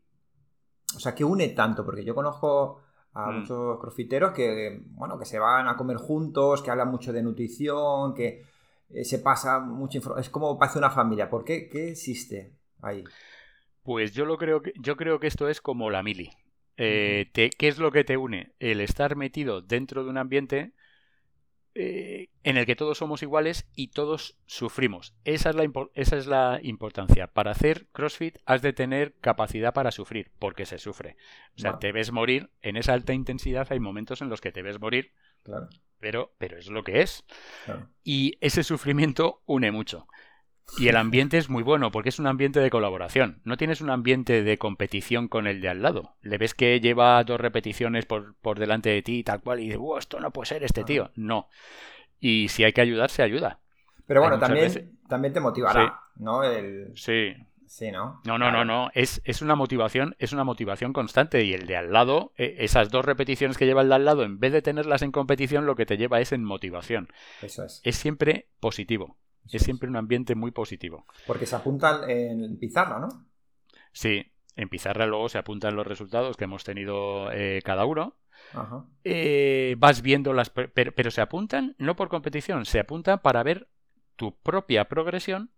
O 0.94 1.00
sea, 1.00 1.14
¿qué 1.14 1.24
une 1.24 1.48
tanto? 1.48 1.84
Porque 1.84 2.04
yo 2.04 2.14
conozco 2.14 2.80
a 3.12 3.30
mm. 3.30 3.40
muchos 3.40 3.80
crofiteros 3.80 4.32
que, 4.32 4.80
bueno, 4.90 5.18
que 5.18 5.24
se 5.24 5.38
van 5.38 5.68
a 5.68 5.76
comer 5.76 5.96
juntos, 5.96 6.62
que 6.62 6.70
hablan 6.70 6.90
mucho 6.90 7.12
de 7.12 7.22
nutrición, 7.22 8.14
que 8.14 8.44
eh, 8.90 9.04
se 9.04 9.18
pasa 9.18 9.58
mucha 9.58 9.98
información. 9.98 10.24
Es 10.24 10.30
como 10.30 10.58
parece 10.58 10.78
una 10.78 10.90
familia. 10.90 11.28
¿Por 11.28 11.44
qué? 11.44 11.68
¿Qué 11.68 11.90
existe 11.90 12.52
ahí? 12.80 13.04
Pues 13.82 14.12
yo 14.12 14.24
lo 14.24 14.38
creo 14.38 14.62
que, 14.62 14.72
yo 14.80 14.96
creo 14.96 15.20
que 15.20 15.26
esto 15.26 15.48
es 15.48 15.60
como 15.60 15.90
la 15.90 16.02
mili. 16.02 16.30
Eh, 16.76 17.30
¿Qué 17.32 17.68
es 17.68 17.78
lo 17.78 17.90
que 17.90 18.04
te 18.04 18.16
une? 18.16 18.54
El 18.58 18.80
estar 18.80 19.16
metido 19.16 19.62
dentro 19.62 20.04
de 20.04 20.10
un 20.10 20.18
ambiente 20.18 20.74
eh, 21.78 22.30
en 22.42 22.56
el 22.56 22.64
que 22.64 22.74
todos 22.74 22.96
somos 22.96 23.22
iguales 23.22 23.66
y 23.74 23.88
todos 23.88 24.38
sufrimos. 24.46 25.14
Esa 25.24 25.50
es, 25.50 25.56
la 25.56 25.70
esa 25.94 26.16
es 26.16 26.26
la 26.26 26.58
importancia. 26.62 27.26
Para 27.26 27.50
hacer 27.50 27.86
CrossFit 27.92 28.38
has 28.46 28.62
de 28.62 28.72
tener 28.72 29.12
capacidad 29.20 29.74
para 29.74 29.90
sufrir, 29.90 30.30
porque 30.38 30.64
se 30.64 30.78
sufre. 30.78 31.18
O 31.54 31.58
sea, 31.58 31.78
te 31.78 31.92
ves 31.92 32.12
morir, 32.12 32.48
en 32.62 32.78
esa 32.78 32.94
alta 32.94 33.12
intensidad 33.12 33.66
hay 33.70 33.78
momentos 33.78 34.22
en 34.22 34.30
los 34.30 34.40
que 34.40 34.52
te 34.52 34.62
ves 34.62 34.80
morir, 34.80 35.12
pero, 36.00 36.32
pero 36.38 36.56
es 36.56 36.68
lo 36.68 36.82
que 36.82 37.02
es. 37.02 37.24
Y 38.02 38.38
ese 38.40 38.62
sufrimiento 38.62 39.42
une 39.44 39.70
mucho. 39.70 40.06
Y 40.78 40.88
el 40.88 40.96
ambiente 40.96 41.38
es 41.38 41.48
muy 41.48 41.62
bueno 41.62 41.90
porque 41.90 42.10
es 42.10 42.18
un 42.18 42.26
ambiente 42.26 42.60
de 42.60 42.70
colaboración. 42.70 43.40
No 43.44 43.56
tienes 43.56 43.80
un 43.80 43.90
ambiente 43.90 44.42
de 44.42 44.58
competición 44.58 45.28
con 45.28 45.46
el 45.46 45.60
de 45.60 45.68
al 45.68 45.80
lado. 45.80 46.16
Le 46.22 46.38
ves 46.38 46.54
que 46.54 46.80
lleva 46.80 47.22
dos 47.24 47.40
repeticiones 47.40 48.04
por, 48.04 48.34
por 48.36 48.58
delante 48.58 48.90
de 48.90 49.02
ti 49.02 49.18
y 49.18 49.24
tal 49.24 49.40
cual 49.40 49.60
y 49.60 49.64
dices, 49.64 49.80
esto 49.98 50.20
no 50.20 50.30
puede 50.32 50.46
ser 50.46 50.64
este 50.64 50.84
tío. 50.84 51.10
No. 51.14 51.48
Y 52.20 52.48
si 52.48 52.64
hay 52.64 52.72
que 52.72 52.80
ayudar, 52.80 53.10
se 53.10 53.22
ayuda. 53.22 53.60
Pero 54.06 54.20
bueno, 54.20 54.38
también, 54.38 54.98
también 55.08 55.32
te 55.32 55.40
motivará, 55.40 56.00
¿no? 56.16 56.42
Sí. 56.94 57.34
Sí, 57.68 57.90
¿no? 57.90 58.20
No, 58.24 58.38
no, 58.38 58.52
no, 58.52 58.64
no. 58.64 58.90
Es, 58.94 59.20
es, 59.24 59.42
una 59.42 59.56
motivación, 59.56 60.14
es 60.20 60.32
una 60.32 60.44
motivación 60.44 60.92
constante. 60.92 61.42
Y 61.42 61.52
el 61.52 61.66
de 61.66 61.76
al 61.76 61.92
lado, 61.92 62.32
e, 62.36 62.54
esas 62.60 62.90
dos 62.90 63.04
repeticiones 63.04 63.58
que 63.58 63.66
lleva 63.66 63.82
el 63.82 63.88
de 63.88 63.96
al 63.96 64.04
lado, 64.04 64.22
en 64.22 64.38
vez 64.38 64.52
de 64.52 64.62
tenerlas 64.62 65.02
en 65.02 65.10
competición, 65.10 65.66
lo 65.66 65.74
que 65.74 65.84
te 65.84 65.96
lleva 65.96 66.20
es 66.20 66.30
en 66.30 66.44
motivación. 66.44 67.08
Eso 67.42 67.64
es. 67.64 67.80
Es 67.82 67.96
siempre 67.96 68.46
positivo 68.60 69.16
es 69.52 69.62
siempre 69.62 69.88
un 69.88 69.96
ambiente 69.96 70.34
muy 70.34 70.50
positivo. 70.50 71.06
Porque 71.26 71.46
se 71.46 71.56
apuntan 71.56 72.08
en 72.08 72.58
pizarra, 72.58 72.98
¿no? 72.98 73.08
Sí, 73.92 74.32
en 74.56 74.68
pizarra 74.68 75.06
luego 75.06 75.28
se 75.28 75.38
apuntan 75.38 75.76
los 75.76 75.86
resultados 75.86 76.36
que 76.36 76.44
hemos 76.44 76.64
tenido 76.64 77.30
eh, 77.32 77.60
cada 77.64 77.84
uno. 77.84 78.16
eh, 79.04 79.76
vas 79.78 80.02
viendo 80.02 80.32
las... 80.32 80.50
Pero, 80.50 81.10
se 81.10 81.20
apuntan 81.20 81.74
no 81.78 81.94
por 81.94 82.08
competición, 82.08 82.64
se 82.64 82.80
apuntan 82.80 83.20
para 83.20 83.42
ver 83.42 83.68
tu 84.16 84.34
propia 84.38 84.86
progresión, 84.86 85.50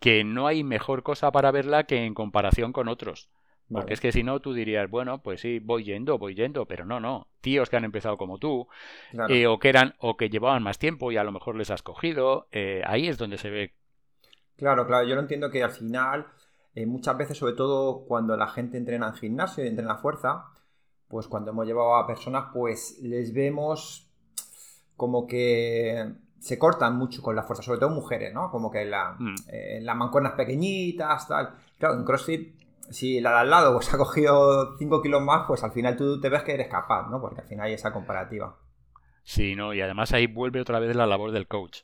que 0.00 0.24
no 0.24 0.46
hay 0.46 0.64
mejor 0.64 1.02
cosa 1.02 1.30
para 1.30 1.50
verla 1.52 1.84
que 1.84 2.04
en 2.04 2.14
comparación 2.14 2.72
con 2.72 2.88
otros. 2.88 3.30
Porque 3.70 3.94
es 3.94 4.00
que 4.00 4.12
si 4.12 4.22
no, 4.22 4.40
tú 4.40 4.54
dirías, 4.54 4.88
bueno, 4.88 5.22
pues 5.22 5.42
sí, 5.42 5.58
voy 5.58 5.84
yendo, 5.84 6.18
voy 6.18 6.34
yendo, 6.34 6.64
pero 6.64 6.86
no, 6.86 7.00
no. 7.00 7.26
Tíos 7.40 7.68
que 7.68 7.76
han 7.76 7.84
empezado 7.84 8.16
como 8.16 8.38
tú, 8.38 8.66
eh, 9.28 9.46
o 9.46 9.58
que 9.58 9.68
eran, 9.68 9.94
o 9.98 10.16
que 10.16 10.30
llevaban 10.30 10.62
más 10.62 10.78
tiempo 10.78 11.12
y 11.12 11.18
a 11.18 11.24
lo 11.24 11.32
mejor 11.32 11.54
les 11.54 11.70
has 11.70 11.82
cogido, 11.82 12.48
eh, 12.50 12.82
ahí 12.86 13.08
es 13.08 13.18
donde 13.18 13.36
se 13.36 13.50
ve. 13.50 13.74
Claro, 14.56 14.86
claro, 14.86 15.06
yo 15.06 15.14
lo 15.14 15.20
entiendo 15.20 15.50
que 15.50 15.62
al 15.62 15.70
final, 15.70 16.26
eh, 16.74 16.86
muchas 16.86 17.16
veces, 17.18 17.36
sobre 17.36 17.52
todo 17.52 18.06
cuando 18.06 18.36
la 18.36 18.48
gente 18.48 18.78
entrena 18.78 19.08
en 19.08 19.14
gimnasio 19.14 19.64
y 19.64 19.68
entrena 19.68 19.96
fuerza, 19.96 20.46
pues 21.06 21.28
cuando 21.28 21.50
hemos 21.50 21.66
llevado 21.66 21.96
a 21.96 22.06
personas, 22.06 22.46
pues 22.52 22.98
les 23.02 23.34
vemos 23.34 24.10
como 24.96 25.26
que 25.26 26.10
se 26.38 26.58
cortan 26.58 26.96
mucho 26.96 27.22
con 27.22 27.36
la 27.36 27.42
fuerza, 27.42 27.62
sobre 27.62 27.80
todo 27.80 27.90
mujeres, 27.90 28.32
¿no? 28.32 28.50
Como 28.50 28.70
que 28.70 28.84
la, 28.84 29.14
mm. 29.18 29.34
las 29.82 29.96
mancuernas 29.96 30.32
pequeñitas, 30.32 31.28
tal. 31.28 31.54
Claro, 31.78 31.94
en 31.94 32.04
CrossFit 32.04 32.57
si 32.90 33.20
la 33.20 33.30
de 33.30 33.36
al 33.38 33.50
lado 33.50 33.74
pues 33.74 33.92
ha 33.94 33.98
cogido 33.98 34.76
5 34.78 35.02
kilos 35.02 35.22
más, 35.22 35.44
pues 35.46 35.62
al 35.64 35.72
final 35.72 35.96
tú 35.96 36.20
te 36.20 36.28
ves 36.28 36.42
que 36.42 36.54
eres 36.54 36.68
capaz, 36.68 37.08
¿no? 37.10 37.20
Porque 37.20 37.40
al 37.40 37.46
final 37.46 37.66
hay 37.66 37.74
esa 37.74 37.92
comparativa. 37.92 38.56
Sí, 39.22 39.54
no, 39.54 39.74
y 39.74 39.80
además 39.82 40.12
ahí 40.12 40.26
vuelve 40.26 40.60
otra 40.60 40.78
vez 40.78 40.96
la 40.96 41.06
labor 41.06 41.32
del 41.32 41.46
coach. 41.46 41.80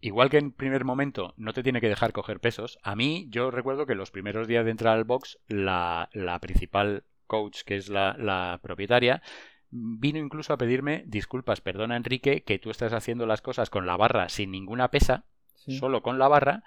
Igual 0.00 0.30
que 0.30 0.38
en 0.38 0.52
primer 0.52 0.84
momento 0.84 1.34
no 1.36 1.52
te 1.52 1.62
tiene 1.62 1.80
que 1.80 1.88
dejar 1.88 2.12
coger 2.12 2.40
pesos, 2.40 2.78
a 2.82 2.94
mí 2.94 3.26
yo 3.30 3.50
recuerdo 3.50 3.86
que 3.86 3.96
los 3.96 4.10
primeros 4.10 4.46
días 4.46 4.64
de 4.64 4.70
entrar 4.70 4.96
al 4.96 5.04
box, 5.04 5.38
la, 5.48 6.08
principal 6.40 7.04
coach, 7.26 7.62
que 7.64 7.76
es 7.76 7.88
la, 7.88 8.60
propietaria, 8.62 9.22
vino 9.70 10.18
incluso 10.18 10.52
a 10.52 10.58
pedirme 10.58 11.02
disculpas, 11.06 11.60
perdona 11.60 11.96
Enrique, 11.96 12.42
que 12.44 12.58
tú 12.58 12.70
estás 12.70 12.92
haciendo 12.92 13.26
las 13.26 13.42
cosas 13.42 13.70
con 13.70 13.86
la 13.86 13.96
barra 13.96 14.28
sin 14.28 14.52
ninguna 14.52 14.88
pesa, 14.88 15.24
solo 15.68 16.02
con 16.02 16.18
la 16.18 16.28
barra, 16.28 16.62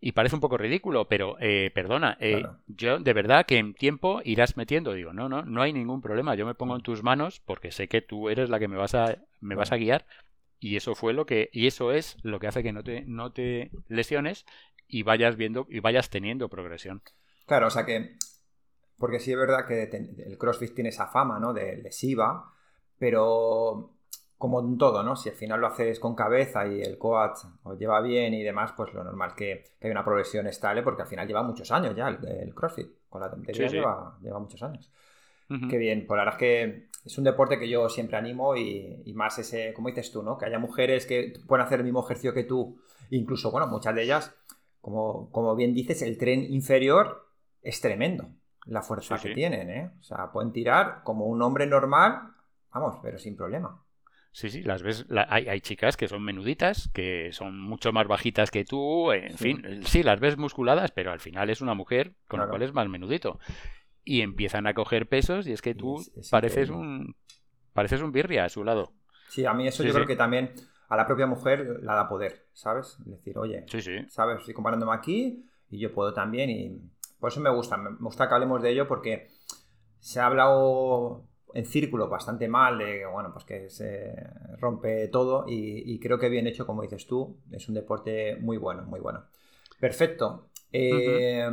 y 0.00 0.12
parece 0.12 0.34
un 0.34 0.40
poco 0.40 0.58
ridículo, 0.58 1.08
pero 1.08 1.36
eh, 1.40 1.70
perdona, 1.74 2.16
eh, 2.20 2.44
yo 2.66 2.98
de 2.98 3.12
verdad 3.12 3.46
que 3.46 3.58
en 3.58 3.74
tiempo 3.74 4.20
irás 4.24 4.56
metiendo, 4.56 4.92
digo, 4.92 5.12
no, 5.12 5.28
no, 5.28 5.42
no 5.42 5.62
hay 5.62 5.72
ningún 5.72 6.02
problema, 6.02 6.34
yo 6.34 6.46
me 6.46 6.54
pongo 6.54 6.76
en 6.76 6.82
tus 6.82 7.02
manos 7.02 7.40
porque 7.40 7.72
sé 7.72 7.88
que 7.88 8.02
tú 8.02 8.28
eres 8.28 8.50
la 8.50 8.58
que 8.58 8.68
me 8.68 8.76
vas 8.76 8.94
a, 8.94 9.16
me 9.40 9.54
vas 9.54 9.72
a 9.72 9.76
guiar 9.76 10.06
y 10.60 10.76
eso 10.76 10.94
fue 10.94 11.12
lo 11.12 11.26
que, 11.26 11.48
y 11.52 11.66
eso 11.66 11.92
es 11.92 12.16
lo 12.22 12.38
que 12.38 12.46
hace 12.46 12.62
que 12.62 12.72
no 12.72 12.82
te, 12.82 13.04
no 13.06 13.32
te 13.32 13.70
lesiones 13.88 14.44
y 14.86 15.02
vayas 15.02 15.36
viendo 15.36 15.66
y 15.70 15.80
vayas 15.80 16.10
teniendo 16.10 16.48
progresión. 16.48 17.02
Claro, 17.46 17.68
o 17.68 17.70
sea 17.70 17.86
que, 17.86 18.16
porque 18.98 19.18
sí 19.18 19.32
es 19.32 19.38
verdad 19.38 19.66
que 19.66 19.84
el 19.84 20.38
CrossFit 20.38 20.74
tiene 20.74 20.90
esa 20.90 21.06
fama, 21.06 21.38
¿no? 21.38 21.52
De 21.52 21.76
lesiva, 21.78 22.52
pero 22.98 23.95
como 24.38 24.60
en 24.60 24.76
todo, 24.76 25.02
¿no? 25.02 25.16
Si 25.16 25.30
al 25.30 25.34
final 25.34 25.60
lo 25.60 25.68
haces 25.68 25.98
con 25.98 26.14
cabeza 26.14 26.66
y 26.66 26.82
el 26.82 26.98
coach 26.98 27.38
os 27.62 27.78
lleva 27.78 28.00
bien 28.00 28.34
y 28.34 28.42
demás, 28.42 28.72
pues 28.76 28.92
lo 28.92 29.02
normal 29.02 29.34
que, 29.34 29.64
que 29.80 29.86
hay 29.86 29.90
una 29.90 30.04
progresión 30.04 30.46
estable, 30.46 30.82
porque 30.82 31.02
al 31.02 31.08
final 31.08 31.26
lleva 31.26 31.42
muchos 31.42 31.70
años 31.70 31.94
ya 31.96 32.08
el, 32.08 32.54
CrossFit. 32.54 32.88
Con 33.08 33.22
la 33.22 33.30
tontería 33.30 33.68
Lleva, 33.68 34.18
lleva, 34.20 34.38
muchos 34.38 34.62
años. 34.62 34.90
Qué 35.70 35.78
bien, 35.78 36.06
pues 36.06 36.18
la 36.18 36.24
verdad 36.24 36.34
es 36.34 36.38
que 36.40 36.88
es 37.04 37.16
un 37.18 37.24
deporte 37.24 37.58
que 37.58 37.68
yo 37.68 37.88
siempre 37.88 38.16
animo 38.16 38.56
y, 38.56 39.12
más 39.14 39.38
ese, 39.38 39.72
como 39.72 39.88
dices 39.88 40.10
tú, 40.10 40.22
¿no? 40.22 40.36
Que 40.36 40.46
haya 40.46 40.58
mujeres 40.58 41.06
que 41.06 41.32
puedan 41.46 41.64
hacer 41.64 41.78
el 41.78 41.84
mismo 41.84 42.04
ejercicio 42.04 42.34
que 42.34 42.44
tú, 42.44 42.78
incluso, 43.10 43.50
bueno, 43.52 43.68
muchas 43.68 43.94
de 43.94 44.02
ellas, 44.02 44.34
como, 44.80 45.30
como 45.30 45.54
bien 45.54 45.72
dices, 45.72 46.02
el 46.02 46.18
tren 46.18 46.42
inferior 46.52 47.28
es 47.62 47.80
tremendo, 47.80 48.28
la 48.66 48.82
fuerza 48.82 49.18
que 49.18 49.34
tienen, 49.34 49.70
¿eh? 49.70 49.92
O 50.00 50.02
sea, 50.02 50.32
pueden 50.32 50.52
tirar 50.52 51.02
como 51.04 51.26
un 51.26 51.40
hombre 51.42 51.66
normal, 51.66 52.34
vamos, 52.72 52.98
pero 53.00 53.18
sin 53.18 53.36
problema. 53.36 53.85
Sí, 54.36 54.50
sí, 54.50 54.62
las 54.62 54.82
ves. 54.82 55.06
hay, 55.30 55.48
hay, 55.48 55.62
chicas 55.62 55.96
que 55.96 56.08
son 56.08 56.22
menuditas, 56.22 56.90
que 56.92 57.32
son 57.32 57.58
mucho 57.58 57.90
más 57.90 58.06
bajitas 58.06 58.50
que 58.50 58.66
tú, 58.66 59.10
en 59.10 59.38
fin, 59.38 59.80
sí, 59.86 60.02
las 60.02 60.20
ves 60.20 60.36
musculadas, 60.36 60.90
pero 60.90 61.10
al 61.10 61.20
final 61.20 61.48
es 61.48 61.62
una 61.62 61.72
mujer 61.72 62.12
con 62.28 62.40
lo 62.40 62.48
cual 62.50 62.60
es 62.60 62.74
más 62.74 62.86
menudito. 62.86 63.40
Y 64.04 64.20
empiezan 64.20 64.66
a 64.66 64.74
coger 64.74 65.08
pesos 65.08 65.46
y 65.46 65.52
es 65.52 65.62
que 65.62 65.74
tú 65.74 66.04
pareces 66.30 66.68
un 66.68 67.16
pareces 67.72 68.02
un 68.02 68.12
birria 68.12 68.44
a 68.44 68.50
su 68.50 68.62
lado. 68.62 68.92
Sí, 69.28 69.46
a 69.46 69.54
mí 69.54 69.66
eso 69.66 69.82
yo 69.82 69.94
creo 69.94 70.06
que 70.06 70.16
también 70.16 70.52
a 70.90 70.98
la 70.98 71.06
propia 71.06 71.26
mujer 71.26 71.80
la 71.82 71.94
da 71.94 72.06
poder, 72.06 72.44
¿sabes? 72.52 72.98
Decir, 73.06 73.38
oye, 73.38 73.64
¿sabes? 74.10 74.40
Estoy 74.40 74.52
comparándome 74.52 74.94
aquí 74.94 75.46
y 75.70 75.78
yo 75.78 75.94
puedo 75.94 76.12
también 76.12 76.50
y 76.50 76.78
por 77.18 77.32
eso 77.32 77.40
me 77.40 77.48
gusta, 77.48 77.78
me 77.78 77.96
gusta 78.00 78.28
que 78.28 78.34
hablemos 78.34 78.60
de 78.60 78.68
ello 78.68 78.86
porque 78.86 79.28
se 79.98 80.20
ha 80.20 80.26
hablado 80.26 81.24
en 81.56 81.64
círculo 81.64 82.08
bastante 82.08 82.48
mal, 82.48 82.76
de 82.76 83.06
bueno, 83.06 83.32
pues 83.32 83.46
que 83.46 83.70
se 83.70 84.14
rompe 84.58 85.08
todo 85.08 85.46
y, 85.48 85.98
creo 86.00 86.18
que 86.18 86.28
bien 86.28 86.46
hecho, 86.46 86.66
como 86.66 86.82
dices 86.82 87.06
tú, 87.06 87.38
es 87.50 87.66
un 87.68 87.74
deporte 87.74 88.36
muy 88.36 88.58
bueno, 88.58 88.82
muy 88.82 89.00
bueno. 89.00 89.24
Perfecto. 89.80 90.50
Eh, 90.70 91.48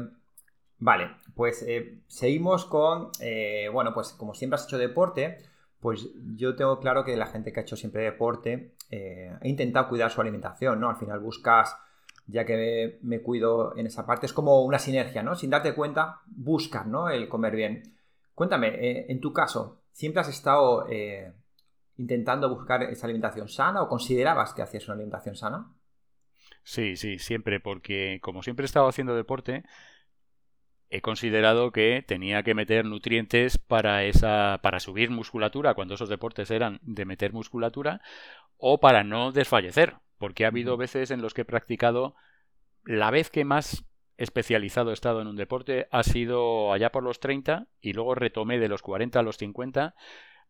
vale, 0.80 1.12
pues 1.34 1.64
eh, 1.66 2.02
seguimos 2.08 2.66
con, 2.66 3.12
eh, 3.22 3.70
bueno, 3.72 3.94
pues 3.94 4.12
como 4.12 4.34
siempre 4.34 4.56
has 4.56 4.66
hecho 4.66 4.78
deporte, 4.78 5.38
pues 5.80 6.10
yo 6.36 6.54
tengo 6.58 6.82
claro 6.82 7.06
que 7.06 7.16
la 7.16 7.28
gente 7.28 7.54
que 7.54 7.62
ha 7.62 7.64
hecho 7.64 7.78
siempre 7.78 8.04
deporte 8.04 8.76
ha 8.92 9.48
intentado 9.48 9.88
cuidar 9.88 10.12
su 10.12 10.20
alimentación, 10.20 10.82
¿no? 10.82 10.90
Al 10.90 10.98
final 10.98 11.20
buscas, 11.20 11.78
ya 12.28 12.46
que 12.46 13.00
me, 13.02 13.18
me, 13.18 13.24
cuido 13.24 13.76
en 13.78 13.88
esa 13.88 14.06
parte, 14.06 14.26
es 14.26 14.34
como 14.34 14.64
una 14.64 14.80
sinergia, 14.80 15.24
¿no? 15.24 15.36
Sin 15.36 15.50
darte 15.50 15.74
cuenta, 15.74 16.20
buscas, 16.28 16.86
¿no? 16.86 17.10
El 17.10 17.30
comer 17.30 17.56
bien. 17.56 17.96
Cuéntame, 18.36 19.06
en 19.10 19.20
tu 19.20 19.32
caso, 19.32 19.83
¿Siempre 19.94 20.22
has 20.22 20.28
estado 20.28 20.88
eh, 20.90 21.32
intentando 21.98 22.50
buscar 22.50 22.84
esa 22.84 23.06
alimentación 23.06 23.48
sana 23.48 23.82
o 23.82 23.88
considerabas 23.88 24.54
que 24.54 24.64
hacías 24.64 24.86
una 24.88 24.96
alimentación 24.96 25.36
sana? 25.36 25.72
Sí, 26.64 26.98
sí, 26.98 27.20
siempre, 27.20 27.60
porque 27.60 28.20
como 28.22 28.42
siempre 28.42 28.64
he 28.64 28.66
estado 28.66 28.88
haciendo 28.88 29.16
deporte, 29.16 29.64
he 30.90 31.02
considerado 31.02 31.72
que 31.72 32.04
tenía 32.06 32.44
que 32.44 32.56
meter 32.56 32.86
nutrientes 32.86 33.58
para 33.58 34.04
esa 34.04 34.60
para 34.62 34.80
subir 34.80 35.10
musculatura 35.10 35.74
cuando 35.74 35.94
esos 35.94 36.10
deportes 36.10 36.52
eran 36.52 36.80
de 36.84 37.06
meter 37.06 37.34
musculatura 37.34 38.02
o 38.58 38.80
para 38.80 39.04
no 39.04 39.32
desfallecer, 39.32 39.96
porque 40.18 40.46
ha 40.46 40.50
habido 40.50 40.78
veces 40.78 41.12
en 41.12 41.22
los 41.22 41.34
que 41.34 41.42
he 41.42 41.46
practicado 41.46 42.16
la 42.84 43.12
vez 43.12 43.30
que 43.30 43.46
más 43.46 43.86
especializado 44.18 44.92
he 44.92 44.94
estado 44.94 45.22
en 45.22 45.28
un 45.28 45.36
deporte 45.36 45.88
ha 45.92 46.04
sido 46.04 46.72
allá 46.72 46.92
por 46.92 47.04
los 47.04 47.20
30 47.20 47.68
y 47.82 47.94
luego 47.94 48.16
retomé 48.16 48.60
de 48.60 48.70
los 48.70 48.82
40 48.82 49.20
a 49.20 49.24
los 49.24 49.38
50 49.38 49.96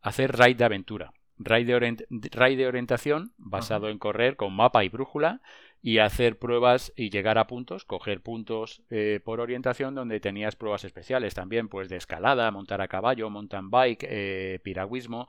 hacer 0.02 0.38
raid 0.38 0.58
de 0.58 0.66
aventura. 0.66 1.14
Raid 1.38 1.68
de, 1.68 2.68
orientación 2.68 3.34
basado 3.38 3.90
en 3.90 3.98
correr 3.98 4.36
con 4.36 4.54
mapa 4.54 4.84
y 4.84 4.90
brújula 4.90 5.42
y 5.82 5.98
hacer 5.98 6.38
pruebas 6.38 6.94
y 6.96 7.10
llegar 7.10 7.38
a 7.38 7.48
puntos, 7.48 7.86
coger 7.86 8.22
puntos 8.22 8.84
eh, 8.90 9.20
por 9.24 9.40
orientación 9.40 9.96
donde 9.96 10.20
tenías 10.20 10.56
pruebas 10.56 10.86
especiales 10.86 11.34
también, 11.34 11.68
pues 11.70 11.90
de 11.90 11.98
escalada, 11.98 12.52
montar 12.52 12.82
a 12.82 12.88
caballo, 12.88 13.30
mountain 13.30 13.70
bike, 13.70 14.06
eh, 14.08 14.60
piragüismo 14.64 15.28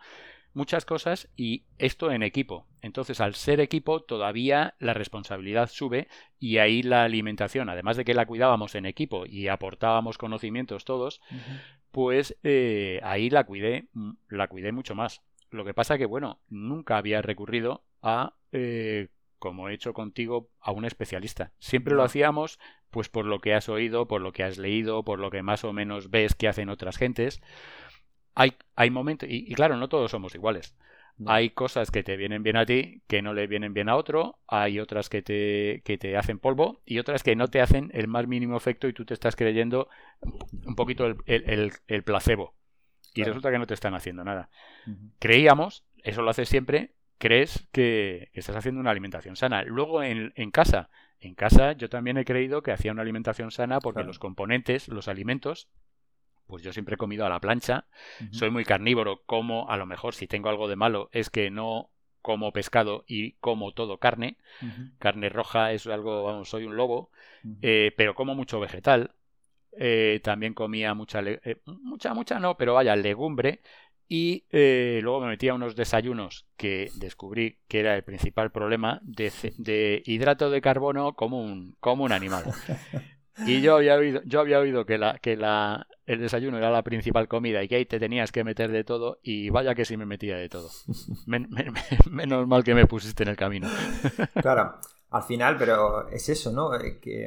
muchas 0.54 0.84
cosas 0.84 1.28
y 1.37 1.64
esto 1.78 2.11
en 2.11 2.23
equipo. 2.23 2.66
Entonces, 2.80 3.20
al 3.20 3.34
ser 3.34 3.61
equipo, 3.61 4.00
todavía 4.00 4.75
la 4.78 4.94
responsabilidad 4.94 5.68
sube 5.68 6.08
y 6.38 6.58
ahí 6.58 6.82
la 6.82 7.04
alimentación, 7.04 7.68
además 7.68 7.96
de 7.96 8.04
que 8.04 8.14
la 8.14 8.26
cuidábamos 8.26 8.75
en 8.75 8.87
equipo 8.87 9.26
y 9.26 9.49
aportábamos 9.49 10.18
conocimientos 10.18 10.84
todos, 10.84 11.20
pues 11.90 12.37
eh, 12.42 13.00
ahí 13.02 13.30
la 13.30 13.44
cuidé, 13.44 13.88
la 14.28 14.49
cuidé 14.49 14.73
mucho 14.73 14.94
más. 14.94 15.23
Lo 15.50 15.64
que 15.64 15.75
pasa 15.75 15.99
que, 15.99 16.06
bueno, 16.06 16.40
nunca 16.49 16.96
había 16.96 17.23
recurrido 17.23 17.84
a, 18.02 18.34
eh, 18.52 19.08
como 19.38 19.68
he 19.68 19.75
hecho 19.75 19.92
contigo, 19.92 20.50
a 20.61 20.73
un 20.73 20.84
especialista. 20.84 21.52
Siempre 21.58 21.94
lo 21.94 22.02
hacíamos, 22.02 22.58
pues 22.90 23.08
por 23.08 23.25
lo 23.25 23.40
que 23.40 23.54
has 23.54 23.68
oído, 23.68 24.08
por 24.08 24.20
lo 24.20 24.32
que 24.32 24.42
has 24.42 24.58
leído, 24.58 25.04
por 25.04 25.18
lo 25.18 25.30
que 25.30 25.42
más 25.42 25.64
o 25.64 25.73
menos 25.73 26.11
ves 26.11 26.34
que 26.34 26.49
hacen 26.49 26.68
otras 26.68 26.96
gentes 26.96 27.40
hay, 28.35 28.55
hay 28.76 28.91
momentos, 28.91 29.29
y, 29.31 29.55
claro, 29.55 29.76
no 29.76 29.88
todos 29.88 30.11
somos 30.11 30.35
iguales. 30.35 30.75
Hay 31.26 31.50
cosas 31.50 31.93
que 31.93 32.03
te 32.03 32.17
vienen 32.17 32.43
bien 32.43 32.57
a 32.57 32.67
ti, 32.67 33.03
que 33.07 33.23
no 33.23 33.35
le 33.35 33.47
vienen 33.47 33.73
bien 33.73 33.88
a 33.88 33.95
otro, 33.95 34.41
hay 34.49 34.81
otras 34.81 35.09
que 35.09 35.23
te, 35.23 35.81
que 35.85 35.97
te 35.97 36.17
hacen 36.17 36.41
polvo 36.41 36.83
y 36.85 36.99
otras 36.99 37.23
que 37.23 37.37
no 37.37 37.47
te 37.47 37.61
hacen 37.61 37.93
el 37.95 38.09
más 38.09 38.26
mínimo 38.26 38.57
efecto 38.57 38.88
y 38.88 38.93
tú 38.93 39.05
te 39.05 39.14
estás 39.14 39.37
creyendo 39.37 39.88
un 40.67 40.75
poquito 40.75 41.07
el, 41.07 41.73
el, 41.87 42.03
placebo. 42.03 42.55
Y 43.14 43.23
resulta 43.23 43.53
que 43.53 43.61
no 43.61 43.67
te 43.69 43.75
están 43.75 43.95
haciendo 43.95 44.25
nada. 44.25 44.50
Creíamos, 45.21 45.85
eso 46.03 46.23
lo 46.23 46.31
haces 46.31 46.49
siempre, 46.49 46.95
crees 47.19 47.69
que, 47.71 48.31
estás 48.33 48.57
haciendo 48.57 48.81
una 48.81 48.91
alimentación 48.91 49.37
sana. 49.37 49.62
Luego 49.62 50.03
en, 50.03 50.33
en, 50.35 50.50
casa, 50.50 50.91
en 51.21 51.37
casa 51.37 51.75
yo 51.75 51.88
también 51.88 52.19
he 52.19 52.25
creído 52.25 52.64
que 52.64 52.73
hacía 52.73 52.91
una 52.91 53.03
alimentación 53.03 53.53
sana 53.53 53.79
porque 53.79 54.03
los 54.03 54.19
componentes, 54.19 54.88
los 54.88 55.07
alimentos, 55.07 55.69
pues 56.46 56.62
yo 56.62 56.72
siempre 56.72 56.94
he 56.94 56.98
comido 56.98 57.24
a 57.26 57.28
la 57.28 57.40
plancha, 57.40 57.86
soy 58.30 58.50
muy 58.50 58.64
carnívoro, 58.64 59.22
como 59.26 59.68
a 59.70 59.76
lo 59.76 59.86
mejor 59.86 60.14
si 60.14 60.26
tengo 60.26 60.48
algo 60.48 60.68
de 60.68 60.76
malo 60.76 61.08
es 61.12 61.30
que 61.30 61.50
no 61.50 61.90
como 62.24 62.52
pescado 62.52 63.04
y 63.06 63.32
como 63.32 63.72
todo 63.72 63.98
carne, 63.98 64.38
carne 64.98 65.28
roja 65.28 65.72
es 65.72 65.86
algo, 65.86 66.24
vamos, 66.24 66.48
soy 66.48 66.64
un 66.64 66.74
lobo, 66.74 67.10
eh, 67.60 67.92
pero 67.98 68.14
como 68.14 68.34
mucho 68.34 68.60
vegetal, 68.60 69.12
eh, 69.78 70.20
también 70.24 70.54
comía 70.54 70.94
mucha, 70.94 71.20
eh, 71.20 71.60
mucha, 71.66 72.14
mucha 72.14 72.40
no, 72.40 72.56
pero 72.56 72.72
vaya, 72.72 72.96
legumbre, 72.96 73.60
Y 74.08 74.44
luego 74.50 75.20
me 75.20 75.28
metía 75.28 75.54
unos 75.54 75.76
desayunos 75.76 76.46
que 76.56 76.90
descubrí 76.96 77.58
que 77.68 77.80
era 77.80 77.94
el 77.94 78.04
principal 78.04 78.50
problema 78.52 79.00
de, 79.02 80.02
hidrato 80.06 80.48
de 80.48 80.60
carbono 80.62 81.14
como 81.14 81.42
un, 81.42 81.76
como 81.80 82.04
un 82.04 82.12
animal. 82.12 82.44
Y 83.47 83.61
yo 83.61 83.76
había 83.76 83.97
oído, 83.97 84.21
yo 84.25 84.41
había 84.41 84.61
oído 84.61 84.87
que, 84.87 84.99
la, 84.99 85.19
que 85.19 85.37
la, 85.37 85.87
el 86.07 86.21
desayuno 86.21 86.59
era 86.59 86.71
la 86.71 86.83
principal 86.83 87.26
comida 87.29 87.62
y 87.62 87.69
que 87.69 87.76
ahí 87.76 87.87
te 87.87 87.99
tenías 87.99 88.31
que 88.31 88.45
meter 88.45 88.71
de 88.71 88.85
todo 88.85 89.19
y 89.23 89.50
vaya 89.50 89.75
que 89.75 89.85
sí 89.85 89.97
me 89.97 90.07
metía 90.07 90.37
de 90.37 90.49
todo. 90.49 90.71
menos 91.26 92.47
mal 92.47 92.62
que 92.62 92.75
me 92.75 92.87
pusiste 92.87 93.23
en 93.25 93.31
el 93.31 93.37
camino. 93.37 93.69
Claro, 94.41 94.76
al 95.11 95.23
final, 95.23 95.57
pero 95.59 96.09
es 96.09 96.29
eso, 96.29 96.53
¿no? 96.53 96.75
Eh, 96.75 96.99
que, 97.00 97.26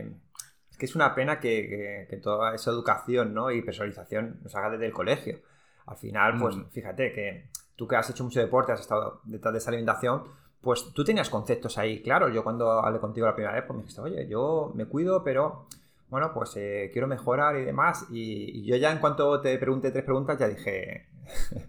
es 0.70 0.78
que 0.78 0.86
es 0.86 0.96
una 0.96 1.14
pena 1.14 1.40
que, 1.40 2.08
toda 2.22 2.56
esa 2.56 2.72
educación 2.72 3.34
¿no? 3.34 3.52
y 3.52 3.62
personalización 3.62 4.40
nos 4.44 4.56
haga 4.56 4.72
desde 4.72 4.86
el 4.86 4.94
colegio. 4.94 5.40
Al 5.88 5.98
final, 5.98 6.38
pues 6.40 6.56
mm. 6.56 6.70
fíjate 6.70 7.12
que 7.14 7.50
tú 7.76 7.88
que 7.88 7.96
has 7.96 8.10
hecho 8.10 8.24
mucho 8.24 8.40
deporte, 8.40 8.72
has 8.72 8.82
estado 8.82 9.22
detrás 9.24 9.54
de 9.54 9.60
esa 9.60 9.70
alimentación, 9.70 10.24
pues 10.62 10.92
tú 10.94 11.04
tenías 11.04 11.30
conceptos 11.30 11.78
ahí, 11.78 12.02
claro. 12.02 12.30
Yo 12.30 12.44
cuando 12.44 12.72
hablé 12.72 13.00
contigo 13.00 13.26
la 13.28 13.36
primera 13.36 13.54
vez, 13.54 13.64
pues 13.66 13.78
me 13.78 13.84
dijiste, 13.84 14.02
oye, 14.02 14.28
yo 14.28 14.72
me 14.76 14.86
cuido, 14.86 15.24
pero 15.24 15.68
bueno, 16.10 16.32
pues 16.34 16.56
eh, 16.56 16.90
quiero 16.92 17.08
mejorar 17.08 17.58
y 17.58 17.66
demás. 17.66 18.06
Y, 18.10 18.66
yo 18.66 18.76
ya 18.78 18.92
en 18.92 19.00
cuanto 19.00 19.42
te 19.42 19.58
pregunté 19.58 19.92
tres 19.92 20.04
preguntas, 20.04 20.38
ya 20.40 20.48
dije, 20.48 21.08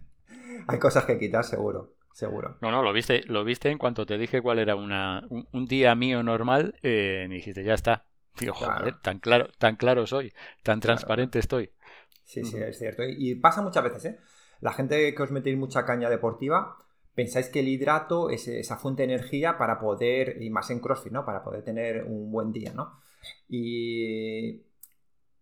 hay 0.68 0.78
cosas 0.78 1.04
que 1.04 1.18
quitar, 1.18 1.44
seguro. 1.44 1.94
Seguro. 2.12 2.56
No, 2.60 2.72
no, 2.72 2.82
lo 2.82 2.92
viste, 2.92 3.22
lo 3.26 3.44
viste 3.44 3.70
en 3.70 3.78
cuanto 3.78 4.04
te 4.04 4.18
dije 4.18 4.42
cuál 4.42 4.58
era 4.58 4.74
una, 4.74 5.24
un, 5.28 5.66
día 5.66 5.94
mío 5.94 6.20
normal, 6.24 6.74
eh, 6.82 7.26
me 7.28 7.36
dijiste, 7.36 7.62
ya 7.62 7.74
está. 7.74 8.06
Digo, 8.40 8.54
joder, 8.54 8.98
tan 9.00 9.20
claro, 9.20 9.48
tan 9.56 9.76
claro 9.76 10.04
soy, 10.06 10.32
tan 10.64 10.80
transparente 10.80 11.38
estoy. 11.38 11.70
Sí, 12.24 12.44
sí, 12.44 12.56
es 12.58 12.78
cierto. 12.78 13.04
Y, 13.04 13.36
pasa 13.36 13.62
muchas 13.62 13.84
veces, 13.84 14.04
¿eh? 14.04 14.18
La 14.60 14.72
gente 14.72 15.14
que 15.14 15.22
os 15.22 15.30
metéis 15.30 15.56
mucha 15.56 15.84
caña 15.84 16.10
deportiva, 16.10 16.76
pensáis 17.14 17.48
que 17.48 17.60
el 17.60 17.68
hidrato 17.68 18.30
es 18.30 18.48
esa 18.48 18.76
fuente 18.76 19.06
de 19.06 19.14
energía 19.14 19.56
para 19.56 19.78
poder, 19.78 20.42
y 20.42 20.50
más 20.50 20.70
en 20.70 20.80
CrossFit, 20.80 21.12
¿no? 21.12 21.24
Para 21.24 21.44
poder 21.44 21.62
tener 21.62 22.04
un 22.04 22.32
buen 22.32 22.52
día, 22.52 22.72
¿no? 22.74 22.98
Y, 23.48 24.62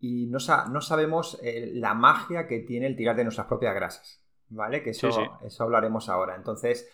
no, 0.00 0.40
sabemos 0.40 1.38
eh, 1.42 1.72
la 1.74 1.94
magia 1.94 2.46
que 2.46 2.60
tiene 2.60 2.86
el 2.86 2.96
tirar 2.96 3.16
de 3.16 3.24
nuestras 3.24 3.46
propias 3.46 3.74
grasas. 3.74 4.22
¿Vale? 4.48 4.80
Que 4.80 4.90
eso, 4.90 5.08
eso 5.44 5.64
hablaremos 5.64 6.08
ahora. 6.08 6.36
Entonces, 6.36 6.88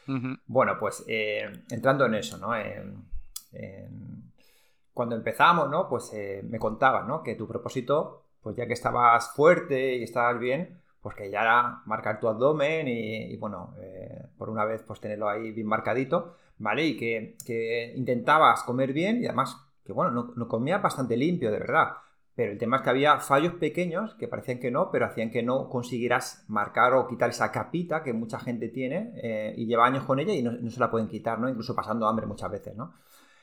bueno, 0.47 0.79
pues 0.81 1.05
eh, 1.07 1.65
entrando 1.71 2.07
en 2.07 2.15
eso, 2.15 2.39
¿no? 2.39 2.53
cuando 4.95 5.17
empezamos, 5.17 5.71
¿no? 5.71 5.89
Pues 5.89 6.12
eh, 6.15 6.43
me 6.49 6.59
contabas, 6.59 7.07
¿no? 7.07 7.23
Que 7.23 7.35
tu 7.35 7.47
propósito, 7.47 8.25
pues 8.43 8.57
ya 8.57 8.67
que 8.67 8.73
estabas 8.73 9.33
fuerte 9.35 9.97
y 9.97 10.03
estabas 10.03 10.39
bien, 10.39 10.81
pues 11.03 11.15
que 11.15 11.31
ya 11.31 11.43
era 11.43 11.83
marcar 11.85 12.21
tu 12.21 12.29
abdomen 12.29 12.89
y, 12.89 13.37
bueno, 13.37 13.75
por 14.39 14.49
una 14.49 14.65
vez 14.65 14.83
pues 14.83 15.01
tenerlo 15.01 15.29
ahí 15.29 15.51
bien 15.51 15.67
marcadito, 15.67 16.37
¿vale? 16.59 16.87
Y 16.87 16.97
que, 16.97 17.37
que 17.45 17.93
intentabas 17.97 18.62
comer 18.62 18.93
bien 18.95 19.23
y 19.23 19.27
además 19.27 19.57
que 19.85 19.93
bueno, 19.93 20.33
no, 20.35 20.49
comía 20.49 20.79
bastante 20.79 21.17
limpio, 21.17 21.51
de 21.51 21.59
verdad. 21.59 21.93
Pero 22.35 22.53
el 22.53 22.59
tema 22.59 22.79
es 22.79 22.83
que 22.83 22.91
había 22.91 23.19
fallos 23.21 23.55
pequeños 23.55 24.15
que 24.15 24.27
parecían 24.27 24.59
que 24.59 24.71
no, 24.71 24.91
pero 24.91 25.05
hacían 25.05 25.31
que 25.31 25.43
no 25.43 25.69
consiguieras 25.69 26.45
marcar 26.49 26.95
o 26.95 27.07
quitar 27.07 27.29
esa 27.29 27.53
capita 27.53 28.03
que 28.03 28.15
mucha 28.15 28.39
gente 28.39 28.69
tiene 28.69 29.12
eh, 29.17 29.55
y 29.57 29.67
lleva 29.67 29.87
años 29.87 30.05
con 30.05 30.19
ella 30.19 30.33
y 30.33 30.43
no, 30.43 30.71
se 30.71 30.81
la 30.81 30.91
pueden 30.91 31.09
quitar, 31.09 31.39
¿no? 31.39 31.49
Incluso 31.49 31.75
pasando 31.75 32.07
hambre 32.07 32.27
muchas 32.27 32.51
veces, 32.51 32.75
¿no? 32.75 32.95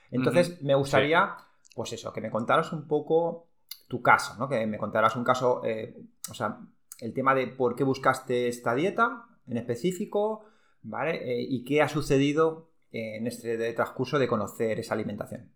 Entonces, 0.09 0.59
me 0.63 0.73
gustaría, 0.73 1.35
pues 1.75 1.93
eso, 1.93 2.11
que 2.11 2.21
me 2.21 2.31
contaras 2.31 2.73
un 2.73 2.87
poco 2.87 3.49
tu 3.87 4.01
caso, 4.01 4.35
¿no? 4.39 4.49
Que 4.49 4.65
me 4.65 4.79
contaras 4.79 5.15
un 5.15 5.23
caso, 5.23 5.61
eh, 5.63 5.95
o 6.31 6.33
sea, 6.33 6.59
el 6.99 7.13
tema 7.13 7.35
de 7.35 7.45
por 7.45 7.75
qué 7.75 7.83
buscaste 7.83 8.47
esta 8.47 8.73
dieta 8.73 9.25
en 9.47 9.57
específico, 9.57 10.45
¿vale? 10.81 11.15
Eh, 11.31 11.45
y 11.47 11.63
qué 11.63 11.83
ha 11.83 11.89
sucedido 11.89 12.69
en 12.91 13.27
este 13.27 13.73
transcurso 13.73 14.17
de 14.17 14.27
conocer 14.27 14.79
esa 14.79 14.95
alimentación. 14.95 15.51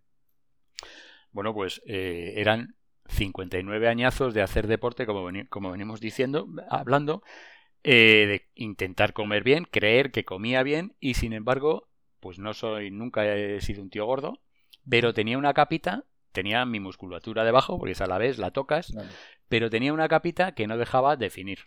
Bueno, 1.34 1.54
pues 1.54 1.82
eh, 1.86 2.36
eran 2.38 2.76
59 3.08 3.88
añazos 3.90 4.34
de 4.34 4.42
hacer 4.42 4.68
deporte, 4.68 5.06
como, 5.06 5.30
como 5.50 5.72
venimos 5.72 6.00
diciendo, 6.00 6.48
hablando, 6.70 7.24
eh, 7.84 8.26
de 8.28 8.48
intentar 8.56 9.14
comer 9.14 9.44
bien, 9.44 9.68
creer 9.70 10.12
que 10.12 10.24
comía 10.24 10.64
bien 10.64 10.96
y 11.00 11.16
sin 11.16 11.34
embargo, 11.34 11.90
pues 12.20 12.40
no 12.40 12.54
soy, 12.54 12.92
nunca 12.92 13.36
he 13.36 13.60
sido 13.60 13.82
un 13.82 13.90
tío 13.90 14.06
gordo, 14.06 14.40
pero 14.88 15.14
tenía 15.14 15.38
una 15.38 15.54
capita, 15.54 16.06
tenía 16.32 16.66
mi 16.66 16.80
musculatura 16.80 17.44
debajo, 17.44 17.78
porque 17.78 17.92
esa 17.92 18.06
a 18.06 18.08
la 18.08 18.18
vez 18.18 18.38
la 18.38 18.52
tocas, 18.52 18.94
pero 19.50 19.70
tenía 19.70 19.92
una 19.92 20.08
capita 20.08 20.54
que 20.54 20.68
no 20.68 20.78
dejaba 20.78 21.18
definir. 21.18 21.60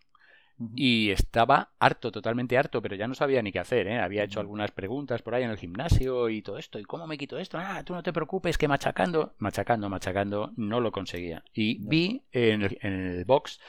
Y 0.75 1.11
estaba 1.11 1.71
harto, 1.79 2.11
totalmente 2.11 2.57
harto, 2.57 2.81
pero 2.81 2.97
ya 2.97 3.07
no 3.07 3.14
sabía 3.14 3.42
ni 3.42 3.53
qué 3.53 3.59
hacer. 3.59 3.87
¿eh? 3.88 4.01
Había 4.01 4.25
hecho 4.25 4.40
algunas 4.40 4.71
preguntas 4.71 5.21
por 5.21 5.35
ahí 5.35 5.42
en 5.42 5.51
el 5.51 5.59
gimnasio 5.59 6.31
y 6.31 6.40
todo 6.40 6.57
esto. 6.57 6.79
¿Y 6.79 6.85
cómo 6.85 7.07
me 7.07 7.19
quito 7.19 7.38
esto? 7.38 7.59
Ah, 7.59 7.83
tú 7.85 7.95
no 7.95 8.03
te 8.03 8.12
preocupes, 8.12 8.57
que 8.57 8.69
machacando, 8.69 9.35
machacando, 9.38 9.90
machacando, 9.90 10.53
no 10.57 10.81
lo 10.81 10.92
conseguía. 10.92 11.45
Y 11.53 11.79
vi 11.87 12.23
en 12.33 12.62
el, 12.62 12.79
en 12.81 12.92
el 12.92 13.25
box, 13.27 13.61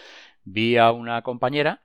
vi 0.45 0.77
a 0.77 0.91
una 0.91 1.21
compañera 1.23 1.81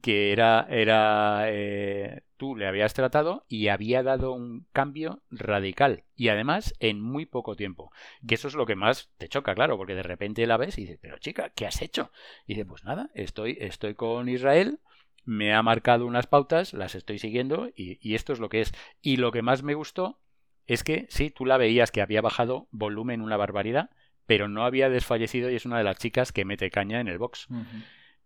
que 0.00 0.32
era, 0.32 0.66
era 0.68 1.44
eh, 1.46 2.22
tú 2.36 2.56
le 2.56 2.66
habías 2.66 2.92
tratado 2.92 3.44
y 3.48 3.68
había 3.68 4.02
dado 4.02 4.32
un 4.32 4.66
cambio 4.72 5.22
radical 5.30 6.04
y 6.16 6.28
además 6.28 6.74
en 6.80 7.00
muy 7.00 7.24
poco 7.24 7.54
tiempo. 7.54 7.92
Que 8.26 8.34
eso 8.34 8.48
es 8.48 8.54
lo 8.54 8.66
que 8.66 8.74
más 8.74 9.10
te 9.16 9.28
choca, 9.28 9.54
claro, 9.54 9.76
porque 9.76 9.94
de 9.94 10.02
repente 10.02 10.46
la 10.46 10.56
ves 10.56 10.76
y 10.76 10.82
dices, 10.82 10.98
pero 11.00 11.18
chica, 11.18 11.50
¿qué 11.54 11.66
has 11.66 11.80
hecho? 11.82 12.10
Y 12.46 12.54
dice, 12.54 12.66
pues 12.66 12.84
nada, 12.84 13.10
estoy, 13.14 13.56
estoy 13.60 13.94
con 13.94 14.28
Israel, 14.28 14.80
me 15.24 15.54
ha 15.54 15.62
marcado 15.62 16.04
unas 16.04 16.26
pautas, 16.26 16.72
las 16.72 16.96
estoy 16.96 17.20
siguiendo 17.20 17.68
y, 17.76 17.98
y 18.00 18.16
esto 18.16 18.32
es 18.32 18.40
lo 18.40 18.48
que 18.48 18.60
es. 18.60 18.72
Y 19.00 19.18
lo 19.18 19.30
que 19.30 19.42
más 19.42 19.62
me 19.62 19.74
gustó 19.74 20.18
es 20.66 20.82
que 20.82 21.06
sí, 21.10 21.30
tú 21.30 21.46
la 21.46 21.58
veías 21.58 21.92
que 21.92 22.02
había 22.02 22.22
bajado 22.22 22.66
volumen 22.72 23.20
una 23.20 23.36
barbaridad, 23.36 23.90
pero 24.26 24.48
no 24.48 24.64
había 24.64 24.88
desfallecido 24.88 25.50
y 25.50 25.54
es 25.54 25.66
una 25.66 25.78
de 25.78 25.84
las 25.84 25.98
chicas 25.98 26.32
que 26.32 26.44
mete 26.44 26.70
caña 26.70 27.00
en 27.00 27.08
el 27.08 27.18
box 27.18 27.48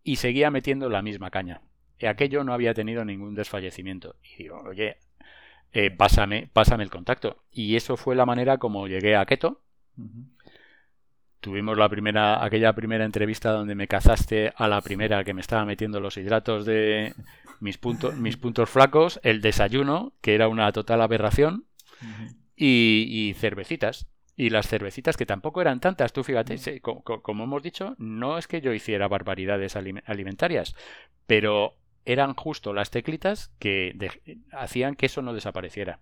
y 0.06 0.16
seguía 0.16 0.52
metiendo 0.52 0.88
la 0.88 1.02
misma 1.02 1.30
caña. 1.30 1.62
Y 1.98 2.06
aquello 2.06 2.44
no 2.44 2.52
había 2.54 2.72
tenido 2.74 3.04
ningún 3.04 3.34
desfallecimiento. 3.34 4.14
Y 4.22 4.44
digo, 4.44 4.62
oye, 4.62 4.98
eh, 5.72 5.90
pásame, 5.90 6.48
pásame 6.52 6.84
el 6.84 6.90
contacto. 6.90 7.42
Y 7.50 7.74
eso 7.74 7.96
fue 7.96 8.14
la 8.14 8.24
manera 8.24 8.58
como 8.58 8.86
llegué 8.86 9.16
a 9.16 9.26
Keto. 9.26 9.62
Tuvimos 11.40 11.76
la 11.76 11.88
primera, 11.88 12.44
aquella 12.44 12.72
primera 12.72 13.04
entrevista 13.04 13.50
donde 13.50 13.74
me 13.74 13.88
cazaste 13.88 14.52
a 14.54 14.68
la 14.68 14.80
primera 14.80 15.24
que 15.24 15.34
me 15.34 15.40
estaba 15.40 15.64
metiendo 15.64 15.98
los 15.98 16.16
hidratos 16.16 16.64
de 16.64 17.12
mis 17.60 17.80
mis 18.16 18.36
puntos 18.36 18.70
flacos, 18.70 19.18
el 19.24 19.40
desayuno, 19.40 20.12
que 20.20 20.36
era 20.36 20.46
una 20.46 20.70
total 20.70 21.02
aberración, 21.02 21.64
y 22.54 23.34
cervecitas. 23.38 24.06
Y 24.36 24.50
las 24.50 24.68
cervecitas, 24.68 25.16
que 25.16 25.24
tampoco 25.24 25.62
eran 25.62 25.80
tantas, 25.80 26.12
tú 26.12 26.22
fíjate, 26.22 26.80
como, 26.82 27.44
hemos 27.44 27.62
dicho, 27.62 27.94
no 27.98 28.36
es 28.36 28.46
que 28.46 28.60
yo 28.60 28.74
hiciera 28.74 29.08
barbaridades 29.08 29.76
alimentarias, 29.76 30.74
pero 31.26 31.74
eran 32.04 32.34
justo 32.34 32.74
las 32.74 32.90
teclitas 32.90 33.50
que 33.58 33.96
hacían 34.52 34.94
que 34.94 35.06
eso 35.06 35.22
no 35.22 35.32
desapareciera. 35.32 36.00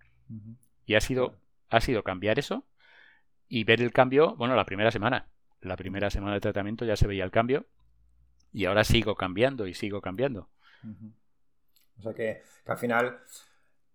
Y 0.84 0.96
ha 0.96 1.00
sido, 1.00 1.36
ha 1.70 1.80
sido 1.80 2.02
cambiar 2.02 2.38
eso 2.40 2.64
y 3.48 3.64
ver 3.64 3.80
el 3.80 3.92
cambio, 3.92 4.34
bueno, 4.36 4.56
la 4.56 4.64
primera 4.64 4.90
semana. 4.90 5.28
La 5.60 5.76
primera 5.76 6.10
semana 6.10 6.34
de 6.34 6.40
tratamiento 6.40 6.84
ya 6.84 6.96
se 6.96 7.06
veía 7.06 7.24
el 7.24 7.30
cambio 7.30 7.66
y 8.52 8.66
ahora 8.66 8.84
sigo 8.84 9.14
cambiando 9.14 9.66
y 9.66 9.74
sigo 9.74 10.00
cambiando. 10.00 10.48
O 11.98 12.02
sea 12.02 12.14
que, 12.14 12.42
al 12.66 12.78
final, 12.78 13.18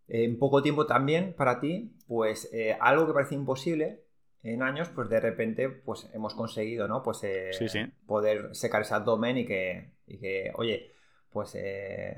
en 0.08 0.40
poco 0.40 0.62
tiempo 0.62 0.86
también 0.86 1.34
para 1.34 1.60
ti, 1.60 1.94
pues 2.08 2.50
eh, 2.54 2.78
algo 2.80 3.06
que 3.06 3.14
parecía 3.14 3.38
imposible, 3.38 4.04
en 4.44 4.64
años, 4.64 4.90
pues 4.90 5.10
de 5.10 5.20
repente 5.20 5.70
pues 5.70 6.10
hemos 6.14 6.34
conseguido, 6.34 6.88
¿no? 6.88 7.04
Pues 7.04 7.24
eh, 7.24 7.52
poder 8.06 8.56
secar 8.56 8.82
ese 8.82 8.94
abdomen 8.94 9.38
y 9.38 9.46
que, 9.46 9.92
y 10.08 10.18
que 10.18 10.52
oye, 10.56 10.94
pues 11.32 11.56
eh, 11.56 12.18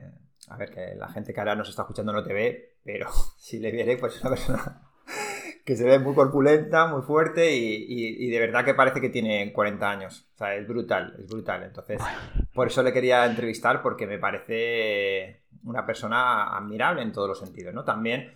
a 0.49 0.57
ver, 0.57 0.71
que 0.71 0.95
la 0.95 1.07
gente 1.09 1.33
que 1.33 1.39
ahora 1.39 1.55
nos 1.55 1.69
está 1.69 1.83
escuchando 1.83 2.13
no 2.13 2.23
te 2.23 2.33
ve, 2.33 2.75
pero 2.83 3.09
si 3.37 3.59
le 3.59 3.71
viene, 3.71 3.97
pues 3.97 4.15
es 4.15 4.21
una 4.21 4.31
persona 4.31 4.81
que 5.65 5.75
se 5.75 5.83
ve 5.83 5.99
muy 5.99 6.13
corpulenta, 6.13 6.87
muy 6.87 7.01
fuerte 7.01 7.53
y, 7.53 8.29
de 8.29 8.39
verdad 8.39 8.65
que 8.65 8.73
parece 8.73 9.01
que 9.01 9.09
tiene 9.09 9.51
40 9.53 9.89
años. 9.89 10.27
O 10.35 10.37
sea, 10.37 10.55
es 10.55 10.67
brutal, 10.67 11.15
es 11.19 11.27
brutal. 11.27 11.63
Entonces, 11.63 12.01
por 12.53 12.67
eso 12.67 12.83
le 12.83 12.93
quería 12.93 13.25
entrevistar 13.25 13.81
porque 13.81 14.07
me 14.07 14.17
parece 14.17 15.43
una 15.63 15.85
persona 15.85 16.55
admirable 16.55 17.01
en 17.01 17.11
todos 17.11 17.29
los 17.29 17.39
sentidos, 17.39 17.73
¿no? 17.73 17.83
También 17.83 18.33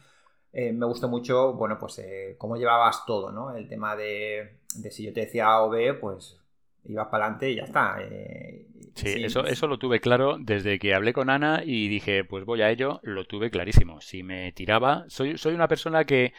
eh, 0.58 0.72
me 0.72 0.86
gustó 0.86 1.10
mucho, 1.10 1.52
bueno, 1.52 1.78
pues 1.78 2.00
eh, 2.00 2.36
cómo 2.38 2.56
llevabas 2.56 3.06
todo, 3.06 3.30
¿no? 3.30 3.54
El 3.54 3.68
tema 3.68 3.94
de, 3.98 4.60
si 4.90 5.04
yo 5.04 5.12
te 5.12 5.26
decía 5.26 5.48
A 5.48 5.64
o 5.64 5.70
B, 5.70 5.96
pues 5.96 6.40
ibas 6.86 7.08
para 7.08 7.26
adelante 7.26 7.52
y 7.52 7.56
ya 7.56 7.64
está. 7.64 7.98
Eh, 8.00 8.66
sí, 8.96 9.22
eso, 9.22 9.46
eso 9.46 9.68
lo 9.68 9.78
tuve 9.78 10.00
claro 10.00 10.38
desde 10.40 10.80
que 10.80 10.96
hablé 10.96 11.12
con 11.12 11.30
Ana 11.30 11.62
y 11.66 11.90
dije, 11.90 12.24
pues 12.24 12.46
voy 12.46 12.62
a 12.62 12.72
ello, 12.72 13.02
lo 13.04 13.26
tuve 13.26 13.52
clarísimo. 13.52 14.00
Si 14.00 14.24
me 14.24 14.54
tiraba, 14.54 15.04
soy, 15.10 15.38
soy 15.38 15.56
una 15.56 15.68
persona 15.68 16.06
que, 16.06 16.32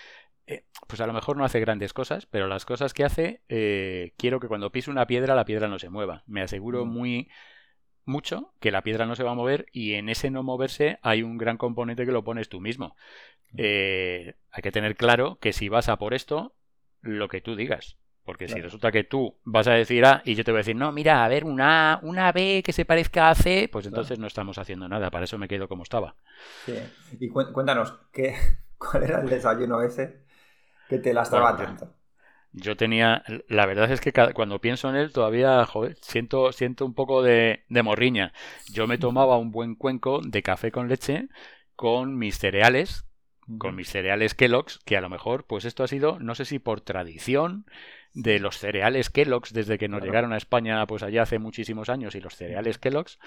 pues 0.86 0.98
a 1.02 1.06
lo 1.06 1.12
mejor 1.12 1.36
no 1.36 1.44
hace 1.44 1.60
grandes 1.60 1.92
cosas, 1.92 2.24
pero 2.24 2.46
las 2.46 2.64
cosas 2.64 2.94
que 2.94 3.04
hace, 3.04 3.42
quiero 4.16 4.40
que 4.40 4.48
cuando 4.48 4.72
pise 4.72 4.90
una 4.90 5.06
piedra, 5.06 5.34
la 5.34 5.44
piedra 5.44 5.68
no 5.68 5.78
se 5.78 5.90
mueva. 5.90 6.22
Me 6.26 6.40
aseguro 6.40 6.86
mm. 6.86 6.88
muy 6.88 7.28
mucho 8.06 8.54
que 8.60 8.70
la 8.70 8.82
piedra 8.82 9.04
no 9.04 9.16
se 9.16 9.24
va 9.24 9.32
a 9.32 9.34
mover 9.34 9.66
y 9.72 9.94
en 9.94 10.08
ese 10.08 10.30
no 10.30 10.42
moverse 10.42 10.98
hay 11.02 11.22
un 11.22 11.36
gran 11.36 11.58
componente 11.58 12.06
que 12.06 12.12
lo 12.12 12.24
pones 12.24 12.48
tú 12.48 12.60
mismo. 12.60 12.96
Eh, 13.56 14.34
hay 14.50 14.62
que 14.62 14.72
tener 14.72 14.96
claro 14.96 15.38
que 15.40 15.52
si 15.52 15.68
vas 15.68 15.88
a 15.88 15.96
por 15.98 16.14
esto, 16.14 16.54
lo 17.00 17.28
que 17.28 17.40
tú 17.40 17.56
digas. 17.56 17.96
Porque 18.24 18.48
si 18.48 18.60
resulta 18.60 18.90
que 18.90 19.04
tú 19.04 19.38
vas 19.44 19.68
a 19.68 19.72
decir 19.74 20.04
A 20.04 20.20
y 20.24 20.34
yo 20.34 20.42
te 20.42 20.50
voy 20.50 20.58
a 20.58 20.60
decir, 20.62 20.74
no, 20.74 20.90
mira, 20.90 21.24
a 21.24 21.28
ver, 21.28 21.44
una, 21.44 22.00
una 22.02 22.32
B 22.32 22.62
que 22.64 22.72
se 22.72 22.84
parezca 22.84 23.30
a 23.30 23.34
C, 23.36 23.68
pues 23.70 23.86
entonces 23.86 24.18
no 24.18 24.26
estamos 24.26 24.58
haciendo 24.58 24.88
nada. 24.88 25.10
Para 25.10 25.24
eso 25.26 25.38
me 25.38 25.46
quedo 25.46 25.68
como 25.68 25.84
estaba. 25.84 26.16
Sí. 26.64 26.74
Y 27.20 27.28
cuéntanos, 27.28 27.98
¿qué, 28.12 28.34
¿cuál 28.78 29.04
era 29.04 29.20
el 29.20 29.28
desayuno 29.28 29.82
ese 29.82 30.24
que 30.88 30.98
te 30.98 31.14
la 31.14 31.22
estaba 31.22 31.56
tanto? 31.56 31.94
Yo 32.52 32.74
tenía, 32.76 33.22
la 33.48 33.66
verdad 33.66 33.90
es 33.92 34.00
que 34.00 34.12
cuando 34.32 34.60
pienso 34.60 34.88
en 34.88 34.96
él 34.96 35.12
todavía, 35.12 35.64
joder, 35.66 35.96
siento, 36.00 36.52
siento 36.52 36.86
un 36.86 36.94
poco 36.94 37.22
de, 37.22 37.64
de 37.68 37.82
morriña. 37.82 38.32
Yo 38.72 38.86
me 38.86 38.96
tomaba 38.96 39.36
un 39.36 39.50
buen 39.50 39.74
cuenco 39.74 40.20
de 40.22 40.42
café 40.42 40.72
con 40.72 40.88
leche 40.88 41.28
con 41.74 42.16
mis 42.16 42.38
cereales, 42.38 43.05
con 43.58 43.74
mis 43.76 43.88
cereales 43.88 44.34
Kellogg's, 44.34 44.78
que 44.84 44.96
a 44.96 45.00
lo 45.00 45.08
mejor, 45.08 45.44
pues 45.46 45.64
esto 45.64 45.84
ha 45.84 45.88
sido, 45.88 46.18
no 46.18 46.34
sé 46.34 46.44
si 46.44 46.58
por 46.58 46.80
tradición, 46.80 47.66
de 48.16 48.38
los 48.38 48.58
cereales 48.58 49.10
Kellogg's 49.10 49.52
desde 49.52 49.76
que 49.76 49.88
nos 49.88 50.02
llegaron 50.02 50.32
a 50.32 50.38
España 50.38 50.84
pues 50.86 51.02
allá 51.02 51.22
hace 51.22 51.38
muchísimos 51.38 51.90
años 51.90 52.14
y 52.14 52.20
los 52.20 52.34
cereales 52.34 52.78
Kellogg's 52.78 53.18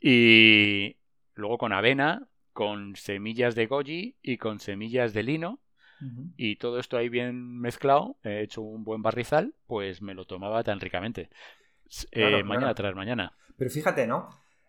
y 0.00 0.96
luego 1.34 1.56
con 1.56 1.72
avena, 1.72 2.26
con 2.52 2.96
semillas 2.96 3.54
de 3.54 3.66
goji 3.66 4.16
y 4.22 4.36
con 4.38 4.58
semillas 4.58 5.14
de 5.14 5.22
lino 5.22 5.60
y 6.36 6.56
todo 6.56 6.80
esto 6.80 6.98
ahí 6.98 7.08
bien 7.08 7.60
mezclado, 7.60 8.16
he 8.24 8.42
hecho 8.42 8.60
un 8.60 8.84
buen 8.84 9.00
barrizal, 9.00 9.54
pues 9.66 10.02
me 10.02 10.12
lo 10.12 10.26
tomaba 10.26 10.62
tan 10.62 10.80
ricamente. 10.80 11.30
Eh, 12.10 12.42
mañana 12.42 12.74
tras 12.74 12.94
mañana. 12.94 13.32
Pero 13.56 13.70
fíjate, 13.70 14.06
¿no? 14.06 14.28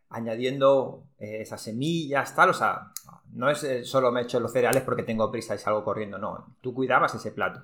Añadiendo 0.10 1.08
eh, 1.18 1.41
esas 1.41 1.62
semillas, 1.62 2.36
tal, 2.36 2.50
o 2.52 2.54
sea, 2.54 2.91
no 3.34 3.50
es 3.50 3.63
eh, 3.63 3.84
solo 3.84 4.12
me 4.12 4.22
echo 4.22 4.39
los 4.39 4.52
cereales 4.52 4.84
porque 4.84 5.04
tengo 5.04 5.32
prisa 5.32 5.56
y 5.56 5.58
salgo 5.58 5.84
corriendo, 5.84 6.18
no. 6.18 6.56
Tú 6.62 6.74
cuidabas 6.74 7.15
ese 7.15 7.32
plato. 7.32 7.63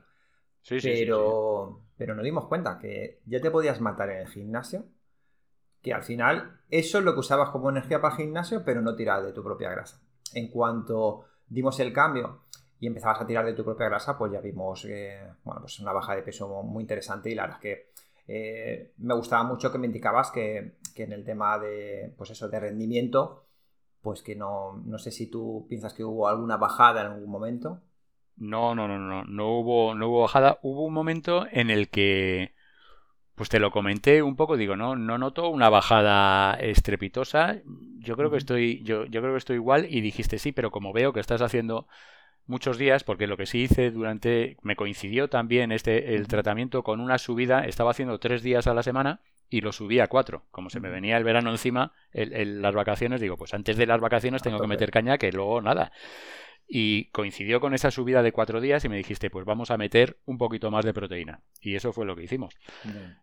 Sí, 0.62 0.80
sí, 0.80 0.90
pero, 1.00 1.82
pero 1.98 2.16
nos 2.16 2.24
dimos 2.24 2.46
cuenta 2.46 2.78
que 2.78 3.22
ya 3.26 3.42
te 3.42 3.52
podías 3.52 3.80
matar 3.82 4.10
en 4.12 4.20
el 4.20 4.28
gimnasio, 4.28 4.86
que 5.82 5.94
al 5.94 6.04
final 6.04 6.62
eso 6.70 7.00
es 7.00 7.04
lo 7.04 7.14
que 7.14 7.20
usabas 7.20 7.50
como 7.50 7.70
energía 7.70 8.02
para 8.02 8.14
el 8.16 8.22
gimnasio, 8.22 8.64
pero 8.64 8.82
no 8.82 8.96
tirar 8.96 9.24
de 9.24 9.34
tu 9.34 9.44
propia 9.44 9.72
grasa. 9.72 10.02
En 10.34 10.50
cuanto 10.50 11.26
dimos 11.48 11.80
el 11.80 11.92
cambio 11.92 12.42
y 12.80 12.88
empezabas 12.88 13.22
a 13.22 13.28
tirar 13.28 13.46
de 13.46 13.54
tu 13.54 13.64
propia 13.64 13.88
grasa, 13.88 14.18
pues 14.18 14.32
ya 14.32 14.42
vimos 14.42 14.88
bueno, 15.44 15.62
pues 15.62 15.80
una 15.80 15.94
baja 15.94 16.16
de 16.16 16.22
peso 16.22 16.64
muy 16.64 16.82
interesante 16.82 17.30
y 17.30 17.36
la 17.36 17.44
verdad 17.44 17.58
es 17.58 17.62
que 17.62 17.92
eh, 18.28 18.94
me 19.00 19.14
gustaba 19.14 19.44
mucho 19.44 19.72
que 19.72 19.78
me 19.78 19.88
indicabas 19.88 20.32
que, 20.32 20.78
que, 20.92 21.04
en 21.04 21.14
el 21.14 21.24
tema 21.24 21.58
de, 21.60 22.14
pues 22.18 22.30
eso, 22.30 22.50
de 22.50 22.60
rendimiento, 22.60 23.46
pues 24.02 24.22
que 24.24 24.36
no, 24.36 24.82
no 24.86 24.98
sé 24.98 25.12
si 25.12 25.30
tú 25.30 25.66
piensas 25.70 25.94
que 25.94 26.04
hubo 26.04 26.28
alguna 26.28 26.58
bajada 26.58 27.02
en 27.02 27.08
algún 27.08 27.30
momento. 27.30 27.82
No, 28.38 28.74
no, 28.74 28.88
no, 28.88 28.98
no, 28.98 29.24
no 29.24 29.60
hubo, 29.60 29.96
no 29.96 30.10
hubo 30.10 30.22
bajada. 30.22 30.60
Hubo 30.64 30.86
un 30.86 30.94
momento 30.94 31.46
en 31.52 31.70
el 31.70 31.90
que, 31.90 32.56
pues 33.36 33.50
te 33.50 33.60
lo 33.60 33.72
comenté 33.72 34.24
un 34.24 34.36
poco, 34.36 34.58
digo, 34.58 34.76
no, 34.76 34.96
no 34.96 35.18
noto 35.18 35.50
una 35.50 35.70
bajada 35.70 36.54
estrepitosa. 36.56 37.62
Yo 38.00 38.18
creo 38.18 38.32
que 38.32 38.38
estoy, 38.38 38.84
yo, 38.84 39.06
yo 39.06 39.22
creo 39.22 39.34
que 39.34 39.40
estoy 39.40 39.56
igual 39.58 39.86
y 39.90 40.02
dijiste 40.02 40.40
sí, 40.40 40.52
pero 40.52 40.72
como 40.72 40.94
veo 40.94 41.14
que 41.14 41.20
estás 41.20 41.42
haciendo 41.42 41.88
muchos 42.48 42.78
días, 42.78 43.04
porque 43.04 43.28
lo 43.28 43.38
que 43.38 43.46
sí 43.46 43.60
hice 43.60 43.92
durante, 43.92 44.58
me 44.64 44.76
coincidió 44.76 45.30
también 45.30 45.72
este, 45.72 46.16
el 46.16 46.28
tratamiento 46.28 46.84
con 46.84 47.00
una 47.00 47.18
subida, 47.18 47.66
estaba 47.66 47.92
haciendo 47.92 48.20
tres 48.20 48.44
días 48.44 48.68
a 48.68 48.74
la 48.74 48.84
semana 48.84 49.22
y 49.52 49.62
lo 49.62 49.72
subí 49.72 50.00
a 50.00 50.08
cuatro. 50.08 50.46
Como 50.50 50.72
se 50.72 50.80
me 50.80 50.90
venía 50.90 51.18
el 51.18 51.24
verano 51.24 51.52
encima, 51.52 51.94
las 52.14 52.74
vacaciones, 52.74 53.22
digo, 53.22 53.38
pues 53.38 53.54
antes 53.54 53.78
de 53.78 53.86
las 53.86 54.02
vacaciones 54.02 54.42
tengo 54.42 54.60
que 54.60 54.66
meter 54.66 54.90
caña, 54.90 55.20
que 55.20 55.32
luego 55.32 55.62
nada 55.62 55.92
y 56.74 57.10
coincidió 57.12 57.60
con 57.60 57.74
esa 57.74 57.92
subida 57.92 58.24
de 58.24 58.32
cuatro 58.32 58.62
días 58.62 58.86
y 58.86 58.90
me 58.90 58.96
dijiste, 58.96 59.30
pues 59.30 59.44
vamos 59.44 59.72
a 59.72 59.78
meter 59.78 60.22
un 60.24 60.38
poquito 60.38 60.72
más 60.72 60.86
de 60.86 60.94
proteína. 60.94 61.42
Y 61.60 61.76
eso 61.76 61.92
fue 61.92 62.06
lo 62.06 62.16
que 62.16 62.24
hicimos. 62.24 62.56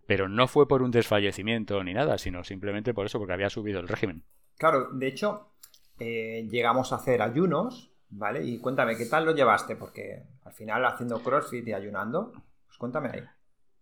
Pero 0.07 0.29
no 0.29 0.49
fue 0.49 0.69
por 0.69 0.83
un 0.83 0.91
desfallecimiento 0.91 1.83
ni 1.83 1.95
nada, 1.95 2.19
sino 2.19 2.45
simplemente 2.45 2.93
por 2.93 3.07
eso, 3.07 3.19
porque 3.19 3.33
había 3.33 3.49
subido 3.49 3.81
el 3.81 3.89
régimen. 3.89 4.23
Claro, 4.59 4.91
de 4.93 5.07
hecho, 5.07 5.55
eh, 5.99 6.47
llegamos 6.51 6.93
a 6.93 6.97
hacer 6.97 7.23
ayunos, 7.23 7.91
¿vale? 8.11 8.45
Y 8.45 8.59
cuéntame, 8.59 8.99
¿qué 8.99 9.07
tal 9.07 9.25
lo 9.25 9.35
llevaste? 9.35 9.77
Porque 9.77 10.25
al 10.45 10.53
final 10.53 10.85
haciendo 10.85 11.23
CrossFit 11.23 11.67
y 11.69 11.73
ayunando, 11.73 12.33
pues 12.67 12.77
cuéntame 12.77 13.09
ahí. 13.15 13.23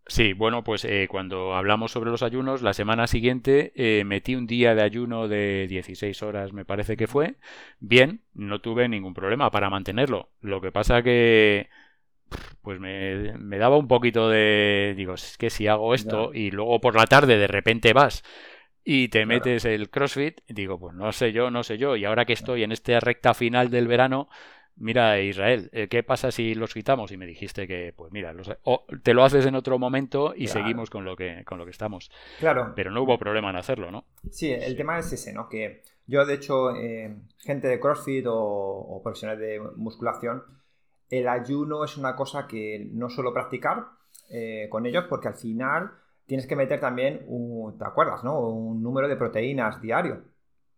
Sí, 0.09 0.35
bueno, 0.35 0.62
pues 0.62 0.85
eh, 0.85 1.09
cuando 1.11 1.57
hablamos 1.57 1.90
sobre 1.90 2.11
los 2.11 2.23
ayunos, 2.23 2.62
la 2.62 2.75
semana 2.75 3.09
siguiente 3.09 3.73
eh, 3.75 4.05
metí 4.05 4.37
un 4.37 4.47
día 4.47 4.77
de 4.77 4.83
ayuno 4.83 5.27
de 5.27 5.66
16 5.69 6.23
horas, 6.23 6.53
me 6.53 6.64
parece 6.64 6.97
que 6.97 7.09
fue. 7.09 7.37
Bien, 7.81 8.23
no 8.33 8.61
tuve 8.61 8.88
ningún 8.88 9.14
problema 9.14 9.51
para 9.51 9.69
mantenerlo. 9.69 10.31
Lo 10.40 10.61
que 10.61 10.71
pasa 10.71 11.03
que 11.03 11.69
pues 12.62 12.81
me, 12.81 13.59
daba 13.59 13.77
un 13.77 13.88
poquito 13.88 14.29
de 14.29 14.95
digo 14.97 15.14
es 15.14 15.38
que 15.38 15.51
si 15.51 15.69
hago 15.69 15.95
esto 15.95 16.33
y 16.35 16.51
luego 16.51 16.81
por 16.81 16.97
la 16.97 17.07
tarde 17.07 17.38
de 17.38 17.47
repente 17.47 17.92
vas 17.92 18.25
y 18.85 19.09
te 19.09 19.27
metes 19.27 19.64
el 19.64 19.90
CrossFit 19.90 20.40
digo 20.49 20.79
pues 20.79 20.95
no 20.95 21.12
sé 21.12 21.33
yo 21.33 21.53
no 21.53 21.62
sé 21.62 21.79
yo 21.79 21.95
y 21.95 22.05
ahora 22.05 22.25
que 22.25 22.33
estoy 22.33 22.64
en 22.64 22.73
esta 22.73 22.99
recta 22.99 23.35
final 23.35 23.71
del 23.71 23.87
verano 23.87 24.29
mira 24.76 25.18
Israel, 25.20 25.70
eh, 25.72 25.88
¿qué 25.88 26.02
pasa 26.02 26.30
si 26.30 26.54
los 26.54 26.74
quitamos? 26.74 27.10
Y 27.12 27.16
me 27.16 27.26
dijiste 27.26 27.66
que, 27.66 27.92
pues 27.96 28.12
mira, 28.12 28.34
te 29.02 29.14
lo 29.14 29.24
haces 29.24 29.46
en 29.46 29.54
otro 29.54 29.78
momento 29.78 30.34
y 30.36 30.48
seguimos 30.48 30.90
con 30.90 31.04
lo, 31.04 31.16
que, 31.16 31.44
con 31.44 31.58
lo 31.58 31.64
que 31.64 31.70
estamos. 31.70 32.10
Claro. 32.38 32.72
Pero 32.76 32.90
no 32.90 33.02
hubo 33.02 33.18
problema 33.18 33.50
en 33.50 33.56
hacerlo, 33.56 33.90
¿no? 33.90 34.04
Sí, 34.30 34.52
el 34.52 34.76
tema 34.76 34.98
es 34.98 35.12
ese, 35.12 35.32
¿no? 35.32 35.48
Que 35.48 35.82
yo, 36.06 36.24
de 36.24 36.34
hecho, 36.34 36.74
eh, 36.76 37.16
gente 37.38 37.68
de 37.68 37.80
CrossFit 37.80 38.26
o, 38.28 39.00
profesionales 39.02 39.40
de 39.40 39.60
musculación, 39.76 40.44
el 41.10 41.28
ayuno 41.28 41.84
es 41.84 41.96
una 41.96 42.14
cosa 42.14 42.46
que 42.46 42.88
no 42.92 43.08
suelo 43.08 43.32
practicar 43.32 43.86
eh, 44.28 44.66
con 44.70 44.86
ellos 44.86 45.04
porque 45.08 45.28
al 45.28 45.34
final 45.34 45.92
tienes 46.26 46.46
que 46.46 46.56
meter 46.56 46.80
también, 46.80 47.24
un, 47.28 47.78
¿te 47.78 47.84
acuerdas, 47.84 48.24
no? 48.24 48.40
Un 48.40 48.82
número 48.82 49.08
de 49.08 49.16
proteínas 49.16 49.80
diario. 49.80 50.22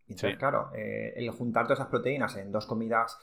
Entonces, 0.06 0.38
claro, 0.38 0.70
el 0.74 1.30
juntar 1.32 1.64
todas 1.64 1.80
esas 1.80 1.90
proteínas 1.90 2.34
en 2.36 2.50
dos 2.50 2.64
comidas 2.64 3.18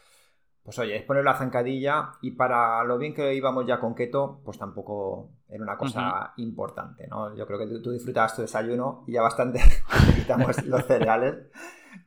pues 0.66 0.80
oye, 0.80 0.96
es 0.96 1.04
poner 1.04 1.24
la 1.24 1.36
zancadilla 1.36 2.14
y 2.22 2.32
para 2.32 2.84
lo 2.86 2.98
bien 2.98 3.14
que 3.14 3.36
íbamos 3.36 3.68
ya 3.68 3.80
con 3.80 3.94
keto, 3.94 4.42
pues 4.44 4.58
tampoco 4.58 5.30
era 5.48 5.64
una 5.64 5.78
cosa 5.78 6.34
importante, 6.38 7.08
¿no? 7.08 7.36
Yo 7.36 7.46
creo 7.46 7.60
que 7.60 7.68
tú, 7.68 7.92
disfrutabas 7.92 8.36
tu 8.36 8.42
desayuno 8.42 9.04
y 9.06 9.12
ya 9.12 9.22
bastante 9.22 9.60
quitamos 10.16 10.66
los 10.66 10.84
cereales 10.88 11.36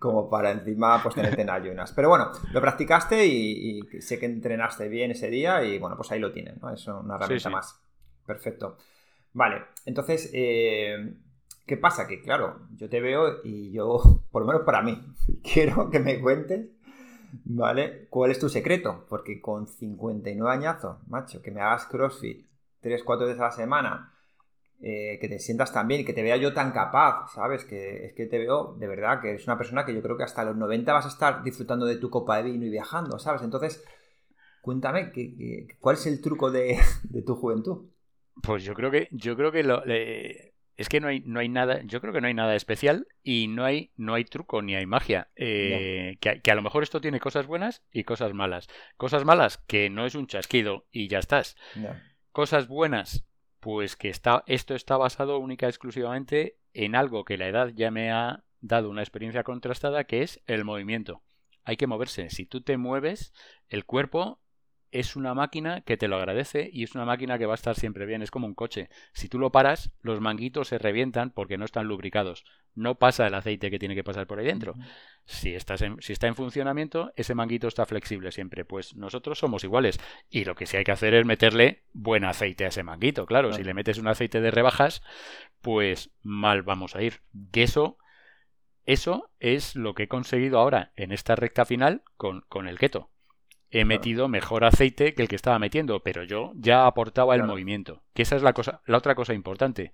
como 0.01 0.29
para 0.29 0.51
encima 0.51 1.01
pues 1.01 1.15
tenerte 1.15 1.43
en 1.43 1.51
ayunas. 1.51 1.93
Pero 1.93 2.09
bueno, 2.09 2.33
lo 2.53 2.61
practicaste 2.61 3.25
y, 3.27 3.81
sé 4.01 4.19
que 4.19 4.27
entrenaste 4.27 4.89
bien 4.89 5.13
ese 5.13 5.31
día 5.31 5.63
y 5.63 5.79
bueno, 5.79 5.97
pues 5.97 6.11
ahí 6.11 6.19
lo 6.19 6.33
tienes, 6.33 6.61
¿no? 6.61 6.69
Es 6.73 6.85
una 6.89 7.15
herramienta 7.15 7.51
más. 7.51 7.81
Perfecto. 8.27 8.77
Vale, 9.35 9.67
entonces, 9.87 10.33
eh, 10.35 11.15
¿qué 11.65 11.77
pasa? 11.77 12.09
Que 12.09 12.21
claro, 12.21 12.67
yo 12.75 12.89
te 12.89 13.01
veo 13.01 13.37
y 13.45 13.71
yo, 13.71 14.01
por 14.33 14.43
lo 14.43 14.49
menos 14.49 14.63
para 14.63 14.83
mí, 14.83 15.01
quiero 15.45 15.91
que 15.91 16.01
me 16.01 16.21
cuentes 16.21 16.71
¿Vale? 17.45 18.07
¿Cuál 18.11 18.31
es 18.31 18.39
tu 18.39 18.49
secreto? 18.49 19.07
Porque 19.09 19.41
con 19.41 19.67
59 19.67 20.51
añazos, 20.51 20.97
macho, 21.09 21.43
que 21.43 21.51
me 21.51 21.61
hagas 21.61 21.87
CrossFit 21.87 22.47
3-4 22.83 23.27
veces 23.27 23.41
a 23.41 23.45
la 23.45 23.51
semana, 23.51 24.13
eh, 24.81 25.19
que 25.21 25.29
te 25.29 25.39
sientas 25.39 25.73
tan 25.73 25.89
bien, 25.89 26.05
que 26.05 26.13
te 26.13 26.23
vea 26.23 26.37
yo 26.37 26.55
tan 26.55 26.71
capaz, 26.71 27.33
¿sabes? 27.35 27.65
Que 27.65 28.07
es 28.07 28.13
que 28.13 28.27
te 28.27 28.39
veo 28.39 28.77
de 28.79 28.87
verdad 28.87 29.21
que 29.21 29.31
eres 29.31 29.47
una 29.47 29.59
persona 29.59 29.85
que 29.85 29.93
yo 29.93 30.03
creo 30.03 30.17
que 30.17 30.23
hasta 30.23 30.45
los 30.45 30.57
90 30.57 30.93
vas 30.93 31.05
a 31.05 31.09
estar 31.09 31.43
disfrutando 31.43 31.85
de 31.85 31.97
tu 31.97 32.11
copa 32.11 32.37
de 32.37 32.45
vino 32.45 32.65
y 32.65 32.71
viajando, 32.71 33.19
¿sabes? 33.19 33.43
Entonces, 33.43 33.85
cuéntame, 34.63 35.13
¿cuál 35.81 35.97
es 35.97 36.07
el 36.07 36.21
truco 36.21 36.51
de, 36.53 36.79
tu 37.27 37.35
juventud? 37.35 37.89
Pues 38.41 38.63
yo 38.63 38.75
creo 38.75 38.91
que, 38.93 39.09
yo 39.11 39.37
creo 39.37 39.51
que 39.51 39.65
lo, 39.65 39.83
es 40.79 40.89
que 40.89 41.01
no 41.01 41.09
hay, 41.09 41.21
no 41.27 41.41
hay 41.41 41.49
nada, 41.49 41.83
yo 41.83 42.01
creo 42.01 42.13
que 42.13 42.21
no 42.21 42.29
hay 42.29 42.35
nada 42.35 42.55
especial 42.55 43.09
y 43.25 43.49
no 43.49 43.65
hay, 43.65 43.91
no 43.97 44.15
hay 44.15 44.25
truco 44.25 44.63
ni 44.63 44.77
hay 44.77 44.87
magia. 44.87 45.29
Eh, 45.35 46.19
que, 46.21 46.51
a 46.51 46.55
lo 46.55 46.63
mejor 46.63 46.85
esto 46.85 47.01
tiene 47.01 47.19
cosas 47.19 47.49
buenas 47.49 47.83
y 47.93 48.05
cosas 48.05 48.33
malas. 48.33 48.69
Cosas 48.97 49.25
malas, 49.25 49.59
que 49.59 49.91
no 49.91 50.07
es 50.07 50.15
un 50.15 50.29
chasquido 50.29 50.87
y 50.93 51.09
ya 51.09 51.19
estás. 51.19 51.57
Cosas 52.31 52.69
buenas, 52.69 53.25
pues 53.59 53.97
que 53.97 54.09
está, 54.09 54.45
esto 54.47 54.77
está 54.77 54.97
basado 54.97 55.41
única 55.41 55.67
y 55.67 55.71
exclusivamente 55.71 56.59
en 56.73 56.95
algo 56.95 57.25
que 57.25 57.39
la 57.39 57.49
edad 57.49 57.73
ya 57.75 57.91
me 57.91 58.13
ha 58.13 58.45
dado 58.61 58.89
una 58.89 59.03
experiencia 59.03 59.43
contrastada, 59.43 60.05
que 60.05 60.23
es 60.23 60.41
el 60.47 60.65
movimiento. 60.65 61.23
Hay 61.65 61.77
que 61.77 61.89
moverse. 61.89 62.31
Si 62.31 62.47
tú 62.47 62.61
te 62.61 62.77
mueves, 62.77 63.33
el 63.69 63.85
cuerpo 63.85 64.39
es 64.91 65.17
una 65.17 65.35
máquina 65.35 65.83
que 65.83 65.97
te 65.97 66.09
lo 66.09 66.17
agradece 66.17 66.69
y 66.73 66.83
es 66.83 66.95
una 66.95 67.05
máquina 67.05 67.39
que 67.39 67.47
va 67.47 67.55
a 67.55 67.57
estar 67.57 67.75
siempre 67.75 68.07
bien. 68.07 68.23
Es 68.23 68.31
como 68.31 68.47
un 68.47 68.55
coche. 68.55 68.89
Si 69.13 69.29
tú 69.29 69.39
lo 69.39 69.51
paras, 69.51 69.91
los 70.03 70.21
manguitos 70.21 70.69
se 70.69 70.79
revientan 70.79 71.31
porque 71.31 71.59
no 71.59 71.65
están 71.65 71.87
lubricados. 71.87 72.45
No 72.75 72.97
pasa 72.97 73.27
el 73.27 73.35
aceite 73.35 73.71
que 73.71 73.79
tiene 73.79 73.95
que 73.95 74.05
pasar 74.05 74.27
por 74.27 74.39
ahí 74.39 74.47
dentro. 74.47 74.75
si, 75.25 75.55
estás 75.55 75.85
si 76.01 76.13
está 76.13 76.27
en 76.27 76.35
funcionamiento, 76.35 77.13
ese 77.17 77.35
manguito 77.35 77.69
está 77.69 77.87
flexible 77.87 78.33
siempre. 78.33 78.65
Pues 78.65 78.95
nosotros 78.97 79.39
somos 79.39 79.65
iguales. 79.65 80.01
Y 80.31 80.45
lo 80.45 80.55
que 80.55 80.67
sí 80.67 80.77
hay 80.77 80.85
que 80.85 80.93
hacer 80.93 81.15
es 81.15 81.27
meterle 81.27 81.83
buen 81.93 82.25
aceite 82.25 82.65
a 82.65 82.69
ese 82.69 82.83
manguito. 82.83 83.27
Claro, 83.27 83.53
si 83.53 83.65
le 83.65 83.75
metes 83.75 83.99
un 83.99 84.09
aceite 84.09 84.41
de 84.41 84.51
rebajas, 84.51 85.03
pues 85.61 86.11
mal 86.23 86.63
vamos 86.63 86.97
a 86.97 87.03
ir. 87.03 87.21
Que 87.53 87.63
eso 87.63 87.99
eso 88.89 89.31
es 89.39 89.77
lo 89.77 89.93
que 89.93 90.05
he 90.05 90.09
conseguido 90.09 90.59
ahora 90.59 90.93
en 90.97 91.13
esta 91.13 91.37
recta 91.37 91.67
final 91.67 92.01
con, 92.17 92.47
con 92.49 92.67
el 92.67 92.79
keto. 92.79 93.11
He 93.71 93.85
metido 93.85 94.29
mejor 94.29 94.65
aceite 94.65 95.15
que 95.15 95.23
el 95.23 95.29
que 95.29 95.37
estaba 95.37 95.59
metiendo, 95.59 96.01
pero 96.03 96.25
yo 96.25 96.53
ya 96.57 96.87
aportaba 96.87 97.35
el 97.35 97.45
movimiento. 97.45 98.03
Que 98.15 98.23
esa 98.23 98.37
es 98.37 98.43
la 98.43 98.55
cosa, 98.55 98.81
la 98.87 98.97
otra 98.97 99.15
cosa 99.15 99.35
importante. 99.35 99.93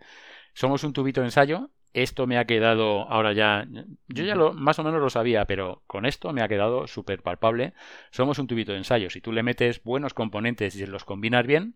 Somos 0.53 0.85
un 0.85 0.93
tubito 0.93 1.21
de 1.21 1.29
ensayo. 1.29 1.71
Esto 1.93 2.27
me 2.27 2.39
ha 2.39 2.45
quedado 2.45 3.09
ahora 3.11 3.33
ya. 3.33 3.67
Yo 4.09 4.25
ya 4.25 4.37
lo, 4.37 4.53
más 4.53 4.79
o 4.79 4.85
menos 4.85 5.01
lo 5.01 5.11
sabía, 5.11 5.45
pero 5.47 5.83
con 5.87 6.07
esto 6.07 6.33
me 6.33 6.43
ha 6.43 6.49
quedado 6.49 6.87
súper 6.87 7.23
palpable. 7.23 7.73
Somos 8.11 8.39
un 8.39 8.47
tubito 8.47 8.73
de 8.73 8.79
ensayo. 8.79 9.11
Si 9.11 9.21
tú 9.21 9.33
le 9.33 9.43
metes 9.43 9.83
buenos 9.83 10.15
componentes 10.15 10.77
y 10.77 10.87
los 10.87 11.05
combinas 11.05 11.47
bien, 11.47 11.75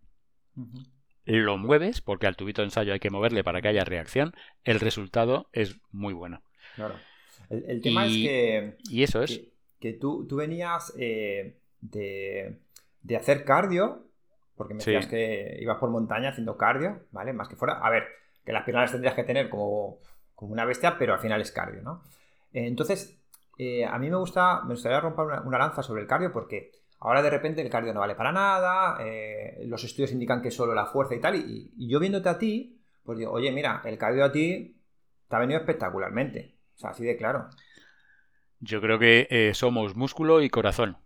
lo 1.25 1.59
mueves, 1.59 2.01
porque 2.01 2.27
al 2.27 2.37
tubito 2.37 2.63
de 2.63 2.67
ensayo 2.67 2.93
hay 2.93 3.01
que 3.01 3.11
moverle 3.11 3.43
para 3.43 3.61
que 3.61 3.69
haya 3.69 3.85
reacción, 3.85 4.35
el 4.65 4.81
resultado 4.81 5.49
es 5.53 5.77
muy 5.91 6.15
bueno. 6.15 6.43
Claro. 6.77 6.95
El, 7.51 7.81
tema 7.81 8.07
es 8.07 8.13
que. 8.13 8.77
Y 8.89 9.03
eso 9.03 9.23
es. 9.23 9.43
Que, 9.81 9.93
tú, 9.93 10.27
tú, 10.27 10.37
venías 10.37 10.93
eh, 10.99 11.59
de, 11.81 12.59
de, 13.03 13.17
hacer 13.17 13.45
cardio, 13.45 14.07
porque 14.57 14.75
me 14.75 14.79
decías 14.79 15.07
que 15.07 15.59
ibas 15.61 15.79
por 15.79 15.91
montaña 15.91 16.31
haciendo 16.31 16.57
cardio, 16.57 17.01
¿vale? 17.11 17.33
Más 17.33 17.49
que 17.49 17.57
fuera. 17.57 17.75
A 17.75 17.91
ver, 17.91 18.05
que 18.45 18.53
las 18.53 18.65
piernas 18.65 18.91
tendrías 18.91 19.15
que 19.15 19.25
tener 19.25 19.49
como, 19.49 19.99
como 20.35 20.53
una 20.53 20.65
bestia, 20.65 20.97
pero 20.99 21.15
al 21.15 21.21
final 21.21 21.41
es 21.41 21.53
cardio, 21.53 21.83
¿no? 21.83 22.03
entonces, 22.51 23.21
eh, 23.59 23.85
a 23.85 23.99
mí 23.99 24.09
me 24.09 24.17
gusta, 24.17 24.63
me 24.63 24.71
gustaría 24.71 25.01
romper 25.01 25.27
una 25.45 25.59
lanza 25.59 25.83
sobre 25.83 26.01
el 26.01 26.09
cardio 26.09 26.33
porque 26.33 26.73
Ahora 27.01 27.23
de 27.23 27.31
repente 27.31 27.63
el 27.63 27.71
cardio 27.71 27.95
no 27.95 28.01
vale 28.01 28.17
para 28.17 28.33
nada, 28.33 28.99
eh, 29.01 29.63
los 29.67 29.85
estudios 29.85 30.11
indican 30.11 30.43
que 30.43 30.51
solo 30.51 30.75
la 30.75 30.87
fuerza 30.87 31.15
y 31.15 31.21
tal, 31.21 31.37
y, 31.37 31.73
yo 31.77 32.01
viéndote 32.01 32.29
a 32.29 32.39
ti, 32.39 32.81
pues 33.05 33.19
digo, 33.19 33.31
oye, 33.31 33.53
mira, 33.53 33.83
el 33.85 33.97
cardio 33.99 34.25
a 34.25 34.33
ti 34.33 34.77
te 35.29 35.37
ha 35.37 35.39
venido 35.39 35.61
espectacularmente. 35.61 36.57
O 36.75 36.79
sea, 36.79 36.91
así 36.91 37.05
de 37.05 37.17
claro. 37.17 37.49
Yo 38.61 38.81
creo 38.81 38.99
que 38.99 39.29
eh, 39.31 39.53
somos 39.55 39.95
músculo 39.95 40.43
y 40.43 40.51
corazón. 40.51 40.97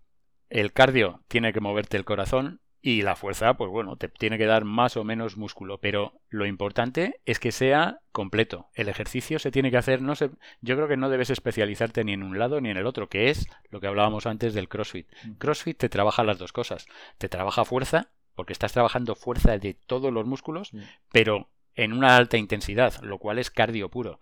El 0.52 0.74
cardio 0.74 1.22
tiene 1.28 1.54
que 1.54 1.60
moverte 1.60 1.96
el 1.96 2.04
corazón 2.04 2.60
y 2.82 3.00
la 3.00 3.16
fuerza, 3.16 3.54
pues 3.54 3.70
bueno, 3.70 3.96
te 3.96 4.08
tiene 4.08 4.36
que 4.36 4.44
dar 4.44 4.66
más 4.66 4.98
o 4.98 5.02
menos 5.02 5.38
músculo, 5.38 5.78
pero 5.78 6.20
lo 6.28 6.44
importante 6.44 7.22
es 7.24 7.38
que 7.38 7.52
sea 7.52 8.00
completo. 8.12 8.68
El 8.74 8.90
ejercicio 8.90 9.38
se 9.38 9.50
tiene 9.50 9.70
que 9.70 9.78
hacer, 9.78 10.02
no 10.02 10.14
sé, 10.14 10.28
yo 10.60 10.76
creo 10.76 10.88
que 10.88 10.98
no 10.98 11.08
debes 11.08 11.30
especializarte 11.30 12.04
ni 12.04 12.12
en 12.12 12.22
un 12.22 12.38
lado 12.38 12.60
ni 12.60 12.68
en 12.68 12.76
el 12.76 12.84
otro, 12.84 13.08
que 13.08 13.30
es 13.30 13.48
lo 13.70 13.80
que 13.80 13.86
hablábamos 13.86 14.26
antes 14.26 14.52
del 14.52 14.68
CrossFit. 14.68 15.08
CrossFit 15.38 15.78
te 15.78 15.88
trabaja 15.88 16.22
las 16.22 16.36
dos 16.36 16.52
cosas. 16.52 16.84
Te 17.16 17.30
trabaja 17.30 17.64
fuerza, 17.64 18.10
porque 18.34 18.52
estás 18.52 18.74
trabajando 18.74 19.14
fuerza 19.14 19.56
de 19.56 19.72
todos 19.72 20.12
los 20.12 20.26
músculos, 20.26 20.72
pero 21.12 21.48
en 21.76 21.94
una 21.94 22.14
alta 22.14 22.36
intensidad, 22.36 23.00
lo 23.00 23.16
cual 23.16 23.38
es 23.38 23.50
cardio 23.50 23.88
puro. 23.88 24.18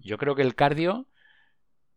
Yo 0.00 0.16
creo 0.16 0.34
que 0.34 0.42
el 0.42 0.54
cardio, 0.54 1.04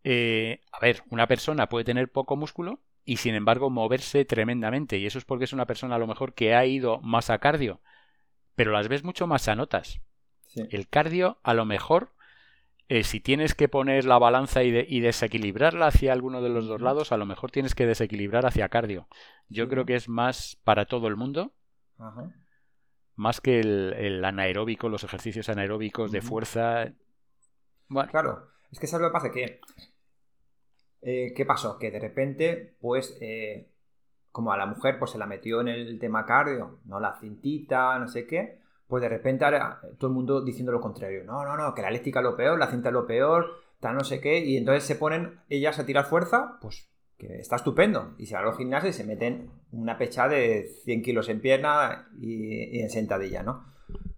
eh, 0.03 0.59
a 0.69 0.81
ver, 0.81 1.03
una 1.11 1.27
persona 1.27 1.69
puede 1.69 1.85
tener 1.85 2.11
poco 2.11 2.35
músculo, 2.35 2.81
y 3.05 3.17
sin 3.17 3.35
embargo 3.35 3.69
moverse 3.69 4.25
tremendamente. 4.25 4.97
Y 4.97 5.05
eso 5.05 5.17
es 5.17 5.25
porque 5.25 5.45
es 5.45 5.53
una 5.53 5.65
persona 5.65 5.95
a 5.95 5.99
lo 5.99 6.07
mejor 6.07 6.33
que 6.33 6.55
ha 6.55 6.65
ido 6.65 6.99
más 7.01 7.29
a 7.29 7.39
cardio, 7.39 7.81
pero 8.55 8.71
las 8.71 8.87
ves 8.87 9.03
mucho 9.03 9.27
más 9.27 9.43
sanotas. 9.43 10.01
El 10.55 10.87
cardio 10.87 11.39
a 11.43 11.53
lo 11.53 11.65
mejor, 11.65 12.13
eh, 12.87 13.03
si 13.03 13.19
tienes 13.19 13.55
que 13.55 13.67
poner 13.67 14.05
la 14.05 14.19
balanza 14.19 14.63
y, 14.63 14.99
desequilibrarla 14.99 15.87
hacia 15.87 16.13
alguno 16.13 16.41
de 16.41 16.49
los 16.49 16.67
dos 16.67 16.79
lados, 16.79 17.11
a 17.11 17.17
lo 17.17 17.25
mejor 17.25 17.49
tienes 17.49 17.73
que 17.73 17.87
desequilibrar 17.87 18.45
hacia 18.45 18.69
cardio. 18.69 19.07
Yo 19.49 19.67
creo 19.67 19.85
que 19.85 19.95
es 19.95 20.09
más 20.09 20.59
para 20.63 20.85
todo 20.85 21.07
el 21.07 21.15
mundo. 21.15 21.53
Más 23.15 23.41
que 23.41 23.59
el, 23.59 24.23
anaeróbico, 24.23 24.89
los 24.89 25.03
ejercicios 25.03 25.49
anaeróbicos 25.49 26.11
de 26.11 26.21
fuerza. 26.21 26.93
Bueno. 27.87 28.11
Claro, 28.11 28.51
es 28.71 28.79
que 28.79 28.87
sabes 28.87 29.03
lo 29.03 29.09
que 29.09 29.13
pasa, 29.13 29.31
que 29.31 29.59
eh, 31.03 31.33
¿qué 31.35 31.45
pasó? 31.45 31.77
Que 31.77 31.91
de 31.91 31.99
repente, 31.99 32.75
pues, 32.79 33.17
eh, 33.21 33.69
como 34.31 34.51
a 34.51 34.57
la 34.57 34.65
mujer 34.65 34.97
pues 34.97 35.11
se 35.11 35.17
la 35.17 35.27
metió 35.27 35.61
en 35.61 35.67
el 35.67 35.99
tema 35.99 36.25
cardio, 36.25 36.79
¿no? 36.85 36.99
La 36.99 37.17
cintita, 37.19 37.97
no 37.99 38.07
sé 38.07 38.25
qué, 38.25 38.59
pues 38.87 39.01
de 39.01 39.09
repente 39.09 39.45
todo 39.97 40.09
el 40.09 40.13
mundo 40.13 40.41
diciendo 40.41 40.71
lo 40.71 40.81
contrario. 40.81 41.23
No, 41.23 41.45
no, 41.45 41.55
no, 41.55 41.73
que 41.73 41.81
la 41.81 41.89
eléctrica 41.89 42.19
es 42.19 42.23
lo 42.23 42.35
peor, 42.35 42.57
la 42.57 42.67
cinta 42.67 42.89
es 42.89 42.93
lo 42.93 43.05
peor, 43.05 43.51
tal 43.79 43.95
no 43.95 44.03
sé 44.03 44.19
qué, 44.19 44.39
y 44.39 44.57
entonces 44.57 44.83
se 44.83 44.95
ponen 44.95 45.39
ellas 45.49 45.77
a 45.77 45.85
tirar 45.85 46.05
fuerza, 46.05 46.57
pues 46.61 46.89
que 47.17 47.39
está 47.39 47.57
estupendo. 47.57 48.15
Y 48.17 48.25
se 48.25 48.33
van 48.33 48.43
a 48.43 48.47
los 48.47 48.57
gimnasios 48.57 48.95
y 48.95 48.97
se 48.97 49.03
meten 49.03 49.51
una 49.71 49.97
pecha 49.97 50.27
de 50.27 50.67
100 50.83 51.01
kilos 51.03 51.29
en 51.29 51.41
pierna 51.41 52.09
y, 52.19 52.79
en 52.79 52.89
sentadilla, 52.89 53.43
¿no? 53.43 53.65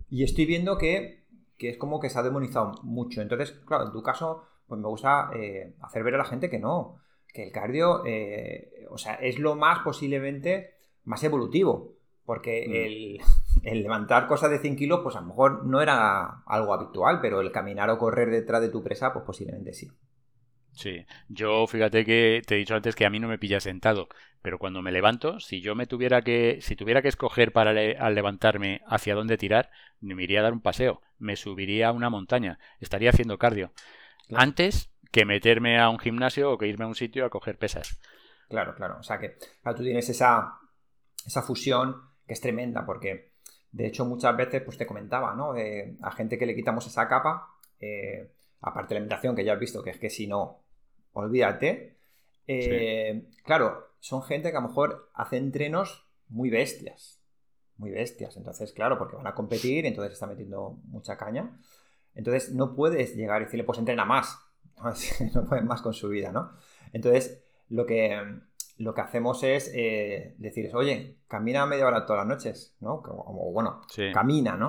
Y 0.09 0.23
estoy 0.23 0.45
viendo 0.45 0.77
que, 0.77 1.25
que, 1.57 1.69
es 1.69 1.77
como 1.77 1.99
que 1.99 2.09
se 2.09 2.19
ha 2.19 2.23
demonizado 2.23 2.73
mucho. 2.83 3.21
Entonces, 3.21 3.51
claro, 3.65 3.87
en 3.87 3.91
tu 3.91 4.01
caso, 4.01 4.43
pues 4.67 4.79
me 4.81 4.87
gusta 4.87 5.29
eh, 5.35 5.73
hacer 5.81 6.03
ver 6.03 6.15
a 6.15 6.19
la 6.19 6.25
gente 6.25 6.49
que 6.49 6.59
no, 6.59 6.99
que 7.33 7.43
el 7.43 7.51
cardio, 7.51 8.03
eh, 8.05 8.85
o 8.89 8.97
sea, 8.97 9.15
es 9.15 9.39
lo 9.39 9.55
más 9.55 9.79
posiblemente 9.79 10.75
más 11.03 11.23
evolutivo, 11.23 11.93
porque 12.25 12.65
mm. 13.63 13.67
el, 13.67 13.81
levantar 13.83 14.27
cosas 14.27 14.49
de 14.49 14.59
100 14.59 14.75
kilos, 14.75 15.01
pues 15.03 15.15
a 15.15 15.21
lo 15.21 15.27
mejor 15.27 15.65
no 15.65 15.81
era 15.81 16.43
algo 16.45 16.73
habitual, 16.73 17.19
pero 17.21 17.41
el 17.41 17.51
caminar 17.51 17.89
o 17.89 17.97
correr 17.97 18.29
detrás 18.29 18.61
de 18.61 18.69
tu 18.69 18.83
presa, 18.83 19.13
pues 19.13 19.25
posiblemente 19.25 19.73
sí. 19.73 19.89
Sí, 20.71 21.05
yo 21.29 21.67
fíjate 21.67 22.03
que 22.03 22.41
te 22.45 22.55
he 22.55 22.57
dicho 22.57 22.75
antes 22.75 22.95
que 22.95 23.05
a 23.05 23.09
mí 23.09 23.17
no 23.17 23.29
me 23.29 23.37
pilla 23.37 23.61
sentado, 23.61 24.09
pero 24.41 24.59
cuando 24.59 24.81
me 24.81 24.91
levanto, 24.91 25.39
si 25.39 25.61
yo 25.61 25.73
me 25.73 25.87
tuviera 25.87 26.21
que, 26.21 26.57
si 26.59 26.75
tuviera 26.75 27.01
que 27.01 27.07
escoger 27.07 27.53
para 27.53 27.71
al 27.71 28.15
levantarme 28.15 28.81
hacia 28.85 29.15
dónde 29.15 29.37
tirar, 29.37 29.71
me 30.01 30.21
iría 30.21 30.41
a 30.41 30.43
dar 30.43 30.51
un 30.51 30.59
paseo, 30.59 31.01
me 31.17 31.37
subiría 31.37 31.87
a 31.87 31.91
una 31.93 32.09
montaña, 32.09 32.59
estaría 32.81 33.09
haciendo 33.09 33.37
cardio 33.37 33.71
antes 34.33 34.91
que 35.11 35.25
meterme 35.25 35.79
a 35.79 35.89
un 35.89 35.99
gimnasio 35.99 36.51
o 36.51 36.57
que 36.57 36.67
irme 36.67 36.85
a 36.85 36.87
un 36.87 36.95
sitio 36.95 37.25
a 37.25 37.29
coger 37.29 37.57
pesas. 37.57 37.99
Claro, 38.49 38.75
claro. 38.75 38.97
O 38.99 39.03
sea 39.03 39.19
que 39.19 39.37
tú 39.75 39.83
tienes 39.83 40.09
esa, 40.09 40.59
esa 41.25 41.41
fusión 41.41 42.01
que 42.27 42.33
es 42.33 42.41
tremenda 42.41 42.85
porque 42.85 43.33
de 43.71 43.87
hecho 43.87 44.05
muchas 44.05 44.35
veces 44.35 44.61
pues 44.63 44.77
te 44.77 44.85
comentaba, 44.85 45.33
¿no? 45.35 45.53
a 46.01 46.11
gente 46.11 46.37
que 46.37 46.45
le 46.45 46.55
quitamos 46.55 46.87
esa 46.87 47.07
capa, 47.07 47.55
eh, 47.79 48.31
aparte 48.61 48.89
de 48.89 48.95
la 48.95 48.99
alimentación 48.99 49.35
que 49.35 49.43
ya 49.43 49.53
has 49.53 49.59
visto, 49.59 49.83
que 49.83 49.91
es 49.91 49.99
que 49.99 50.09
si 50.09 50.27
no, 50.27 50.63
olvídate. 51.13 51.97
Eh, 52.47 53.27
claro, 53.43 53.95
son 53.99 54.21
gente 54.23 54.51
que 54.51 54.57
a 54.57 54.61
lo 54.61 54.67
mejor 54.67 55.09
hace 55.13 55.37
entrenos 55.37 56.05
muy 56.29 56.49
bestias, 56.49 57.21
muy 57.77 57.91
bestias. 57.91 58.37
Entonces, 58.37 58.71
claro, 58.71 58.97
porque 58.97 59.15
van 59.15 59.27
a 59.27 59.35
competir, 59.35 59.85
entonces 59.85 60.13
está 60.13 60.27
metiendo 60.27 60.79
mucha 60.85 61.17
caña. 61.17 61.57
Entonces 62.15 62.53
no 62.53 62.75
puedes 62.75 63.15
llegar 63.15 63.41
y 63.41 63.45
decirle, 63.45 63.63
pues 63.63 63.79
entrena 63.79 64.05
más. 64.05 64.39
No 65.33 65.45
puedes 65.45 65.63
más 65.65 65.81
con 65.81 65.93
su 65.93 66.09
vida, 66.09 66.31
¿no? 66.31 66.51
Entonces 66.91 67.43
lo 67.69 67.85
que, 67.85 68.39
lo 68.77 68.93
que 68.93 69.01
hacemos 69.01 69.43
es 69.43 69.71
eh, 69.73 70.35
decirles, 70.37 70.73
oye, 70.73 71.17
camina 71.27 71.65
media 71.65 71.87
hora 71.87 72.05
todas 72.05 72.25
las 72.25 72.37
noches, 72.37 72.75
¿no? 72.79 73.01
Como, 73.01 73.51
bueno, 73.51 73.81
camina, 74.13 74.55
¿no? 74.55 74.67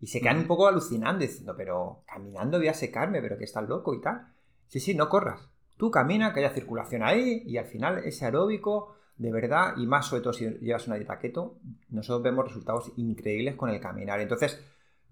Y 0.00 0.06
se 0.06 0.20
quedan 0.20 0.38
un 0.38 0.46
poco 0.46 0.66
alucinando 0.66 1.20
diciendo, 1.20 1.54
pero 1.56 2.02
caminando 2.06 2.58
voy 2.58 2.68
a 2.68 2.74
secarme, 2.74 3.22
pero 3.22 3.38
que 3.38 3.44
estás 3.44 3.66
loco 3.66 3.94
y 3.94 4.00
tal. 4.00 4.26
Sí, 4.68 4.80
sí, 4.80 4.94
no 4.94 5.08
corras. 5.08 5.48
Tú 5.76 5.90
camina, 5.90 6.32
que 6.32 6.40
haya 6.40 6.50
circulación 6.50 7.02
ahí 7.02 7.42
y 7.46 7.56
al 7.56 7.66
final 7.66 7.98
ese 8.04 8.26
aeróbico, 8.26 8.96
de 9.16 9.32
verdad, 9.32 9.74
y 9.76 9.86
más 9.86 10.06
sobre 10.06 10.22
todo 10.22 10.32
si 10.32 10.46
llevas 10.58 10.86
una 10.86 10.96
dieta 10.96 11.18
keto, 11.18 11.58
nosotros 11.88 12.22
vemos 12.22 12.46
resultados 12.46 12.92
increíbles 12.96 13.54
con 13.54 13.70
el 13.70 13.80
caminar. 13.80 14.20
Entonces, 14.20 14.62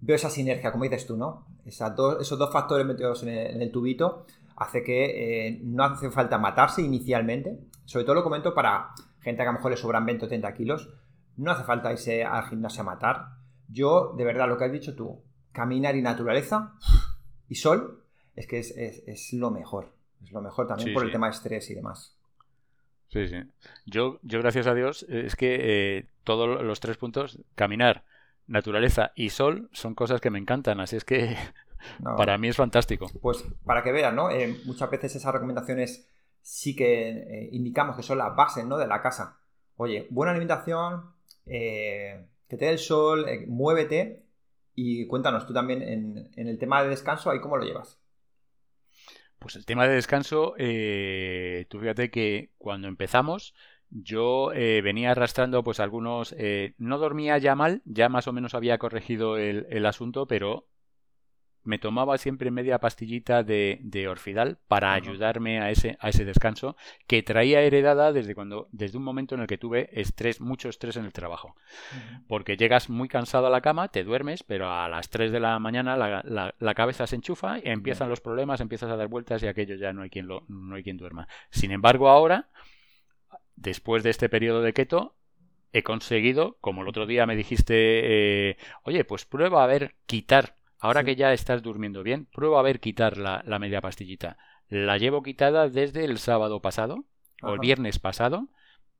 veo 0.05 0.17
esa 0.17 0.29
sinergia, 0.29 0.71
como 0.71 0.83
dices 0.83 1.07
tú, 1.07 1.15
¿no? 1.15 1.45
esos 1.65 2.37
dos 2.37 2.51
factores 2.51 2.85
metidos 2.85 3.23
en 3.23 3.61
el, 3.61 3.71
tubito 3.71 4.25
hace 4.57 4.83
que 4.83 5.47
eh, 5.47 5.59
no 5.63 5.85
hace 5.85 6.11
falta 6.11 6.37
matarse 6.37 6.81
inicialmente. 6.81 7.57
Sobre 7.85 8.03
todo 8.03 8.15
lo 8.15 8.23
comento 8.23 8.53
para 8.53 8.89
gente 9.21 9.37
que 9.37 9.47
a 9.47 9.51
lo 9.51 9.53
mejor 9.53 9.71
le 9.71 9.77
sobran 9.77 10.05
20 10.05 10.25
o 10.25 10.27
30 10.27 10.53
kilos. 10.53 10.89
No 11.37 11.51
hace 11.51 11.63
falta 11.63 11.91
irse 11.91 12.23
al 12.23 12.43
gimnasio 12.49 12.81
a 12.81 12.85
matar. 12.85 13.25
Yo, 13.69 14.13
de 14.17 14.25
verdad, 14.25 14.47
lo 14.47 14.57
que 14.57 14.65
has 14.65 14.71
dicho 14.71 14.93
tú, 14.93 15.23
caminar 15.53 15.95
y 15.95 16.01
naturaleza 16.01 16.73
y 17.47 17.55
sol, 17.55 18.03
es 18.35 18.45
que 18.45 18.59
es, 18.59 19.33
lo 19.33 19.51
mejor. 19.51 19.93
Es 20.21 20.31
lo 20.31 20.41
mejor 20.41 20.67
también 20.67 20.93
por 20.93 21.05
el 21.05 21.11
tema 21.11 21.27
de 21.27 21.31
estrés 21.33 21.69
y 21.71 21.75
demás. 21.75 22.17
Sí, 23.07 23.27
sí. 23.27 23.37
Yo, 23.85 24.19
yo 24.21 24.39
gracias 24.39 24.67
a 24.67 24.73
Dios, 24.73 25.03
es 25.07 25.35
que 25.35 25.97
eh, 25.97 26.05
todos 26.23 26.61
los 26.61 26.79
tres 26.79 26.97
puntos, 26.97 27.39
caminar, 27.55 28.03
naturaleza 28.47 29.11
y 29.15 29.29
sol 29.29 29.69
son 29.71 29.95
cosas 29.95 30.21
que 30.21 30.29
me 30.29 30.39
encantan, 30.39 30.79
así 30.79 30.95
es 30.95 31.05
que 31.05 31.35
para 32.17 32.37
mí 32.37 32.47
es 32.47 32.57
fantástico. 32.57 33.07
Pues 33.21 33.43
para 33.65 33.83
que 33.83 33.91
vean, 33.91 34.15
¿no? 34.15 34.29
Eh, 34.29 34.59
muchas 34.65 34.89
veces 34.89 35.15
esas 35.15 35.33
recomendaciones 35.33 36.09
sí 36.41 36.75
que 36.75 37.09
eh, 37.09 37.49
indicamos 37.51 37.95
que 37.95 38.03
son 38.03 38.17
las 38.17 38.35
bases, 38.35 38.65
¿no? 38.65 38.77
De 38.77 38.87
la 38.87 39.01
casa. 39.01 39.39
Oye, 39.75 40.07
buena 40.09 40.31
alimentación, 40.31 41.11
eh, 41.45 42.25
que 42.47 42.57
te 42.57 42.65
dé 42.65 42.71
el 42.71 42.79
sol, 42.79 43.25
muévete 43.47 44.23
y 44.75 45.07
cuéntanos 45.07 45.45
tú 45.47 45.53
también 45.53 45.81
en, 45.81 46.29
en, 46.35 46.47
el 46.47 46.57
tema 46.57 46.83
de 46.83 46.89
descanso, 46.89 47.29
¿ahí 47.29 47.39
cómo 47.39 47.57
lo 47.57 47.65
llevas? 47.65 47.99
Pues 49.39 49.55
el 49.55 49.65
tema 49.65 49.87
de 49.87 49.95
descanso, 49.95 50.53
tú 50.53 51.79
fíjate 51.79 52.09
que 52.09 52.51
cuando 52.57 52.87
empezamos, 52.87 53.53
yo 53.93 54.51
eh, 54.53 54.81
venía 54.81 55.11
arrastrando 55.11 55.63
pues 55.63 55.79
algunos... 55.79 56.33
Eh, 56.37 56.73
no 56.79 56.97
dormía 56.97 57.37
ya 57.37 57.55
mal, 57.55 57.81
ya 57.85 58.09
más 58.09 58.27
o 58.27 58.33
menos 58.33 58.55
había 58.55 58.79
corregido 58.79 59.37
el, 59.37 59.85
asunto, 59.85 60.27
pero 60.27 60.67
me 61.63 61.77
tomaba 61.77 62.17
siempre 62.17 62.49
media 62.49 62.79
pastillita 62.79 63.43
de, 63.43 63.79
de 63.83 64.07
orfidal 64.07 64.57
para 64.67 64.93
ayudarme 64.93 65.61
a 65.61 65.69
ese, 65.69 65.95
a 65.99 66.09
ese 66.09 66.25
descanso 66.25 66.75
que 67.05 67.21
traía 67.21 67.61
heredada 67.61 68.11
desde 68.11 68.33
cuando, 68.33 68.67
desde 68.71 68.97
un 68.97 69.03
momento 69.03 69.35
en 69.35 69.41
el 69.41 69.47
que 69.47 69.59
tuve 69.59 69.89
estrés, 69.91 70.41
mucho 70.41 70.69
estrés 70.69 70.97
en 70.97 71.05
el 71.05 71.13
trabajo. 71.13 71.55
Porque 72.27 72.57
llegas 72.57 72.89
muy 72.89 73.07
cansado 73.07 73.45
a 73.45 73.51
la 73.51 73.61
cama, 73.61 73.89
te 73.89 74.03
duermes, 74.03 74.41
pero 74.43 74.71
a 74.71 74.89
las 74.89 75.09
3 75.11 75.31
de 75.31 75.39
la 75.39 75.59
mañana 75.59 75.95
la, 75.95 76.53
la, 76.57 76.73
cabeza 76.73 77.05
se 77.05 77.15
enchufa 77.15 77.59
y 77.59 77.69
empiezan 77.69 78.09
los 78.09 78.21
problemas, 78.21 78.59
empiezas 78.59 78.89
a 78.89 78.97
dar 78.97 79.07
vueltas 79.07 79.43
y 79.43 79.47
aquello 79.47 79.75
ya 79.75 79.93
no 79.93 80.01
hay 80.01 80.09
quien 80.09 80.27
lo, 80.27 80.45
no 80.47 80.75
hay 80.75 80.83
quien 80.83 80.97
duerma. 80.97 81.27
Sin 81.51 81.71
embargo, 81.71 82.09
ahora, 82.09 82.49
después 83.55 84.03
de 84.03 84.09
este 84.09 84.29
periodo 84.29 84.61
de 84.61 84.73
keto, 84.73 85.15
he 85.71 85.83
conseguido, 85.83 86.57
como 86.61 86.81
el 86.81 86.87
otro 86.87 87.05
día 87.05 87.25
me 87.25 87.35
dijiste, 87.35 88.49
eh, 88.49 88.57
oye, 88.83 89.05
pues 89.05 89.25
prueba 89.25 89.63
a 89.63 89.67
ver 89.67 89.95
quitar 90.05 90.55
Ahora 90.83 91.05
que 91.05 91.15
ya 91.15 91.31
estás 91.31 91.63
durmiendo 91.63 92.03
bien, 92.03 92.25
prueba 92.25 92.59
a 92.59 92.61
ver 92.61 92.81
quitar 92.81 93.15
la, 93.15 93.41
media 93.57 93.79
pastillita. 93.79 94.35
La 94.67 94.97
llevo 94.97 95.23
quitada 95.23 95.69
desde 95.69 96.03
el 96.03 96.17
sábado 96.17 96.61
pasado 96.61 97.05
o 97.41 97.53
el 97.53 97.59
viernes 97.59 97.99
pasado. 97.99 98.49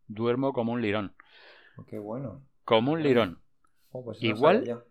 Duermo 0.07 0.53
como 0.53 0.71
un 0.71 0.81
lirón. 0.81 1.13
Oh, 1.75 1.83
qué 1.85 1.99
bueno. 1.99 2.41
Como 2.63 2.93
un 2.93 3.03
lirón. 3.03 3.41
Oh, 3.91 4.01
pues 4.01 4.23
igual. 4.23 4.85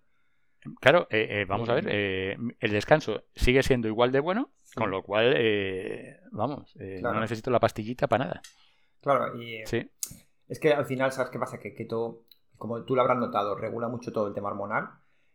Claro, 0.83 1.09
eh, 1.09 1.29
eh, 1.31 1.45
vamos 1.47 1.71
a 1.71 1.75
ver, 1.75 1.87
eh, 1.89 2.37
el 2.61 2.71
descanso 2.71 3.23
sigue 3.35 3.63
siendo 3.63 3.89
igual 3.89 4.13
de 4.13 4.21
bueno, 4.21 4.51
con 4.75 4.91
lo 4.91 5.03
cual, 5.03 5.35
vamos, 6.31 6.77
no 6.77 7.21
necesito 7.21 7.51
la 7.51 7.59
pastillita 7.59 8.07
para 8.07 8.27
nada. 8.27 8.43
Claro, 9.03 9.37
y 9.37 9.67
sí. 9.67 9.91
es 10.49 10.59
que 10.59 10.73
al 10.73 10.87
final, 10.87 11.13
¿sabes 11.13 11.31
qué 11.31 11.39
pasa? 11.39 11.59
Que 11.59 11.75
keto, 11.75 12.25
como 12.57 12.85
tú 12.85 12.95
lo 12.95 13.03
habrás 13.03 13.19
notado, 13.19 13.57
regula 13.57 13.89
mucho 13.89 14.13
todo 14.13 14.29
el 14.29 14.35
tema 14.35 14.49
hormonal 14.49 14.89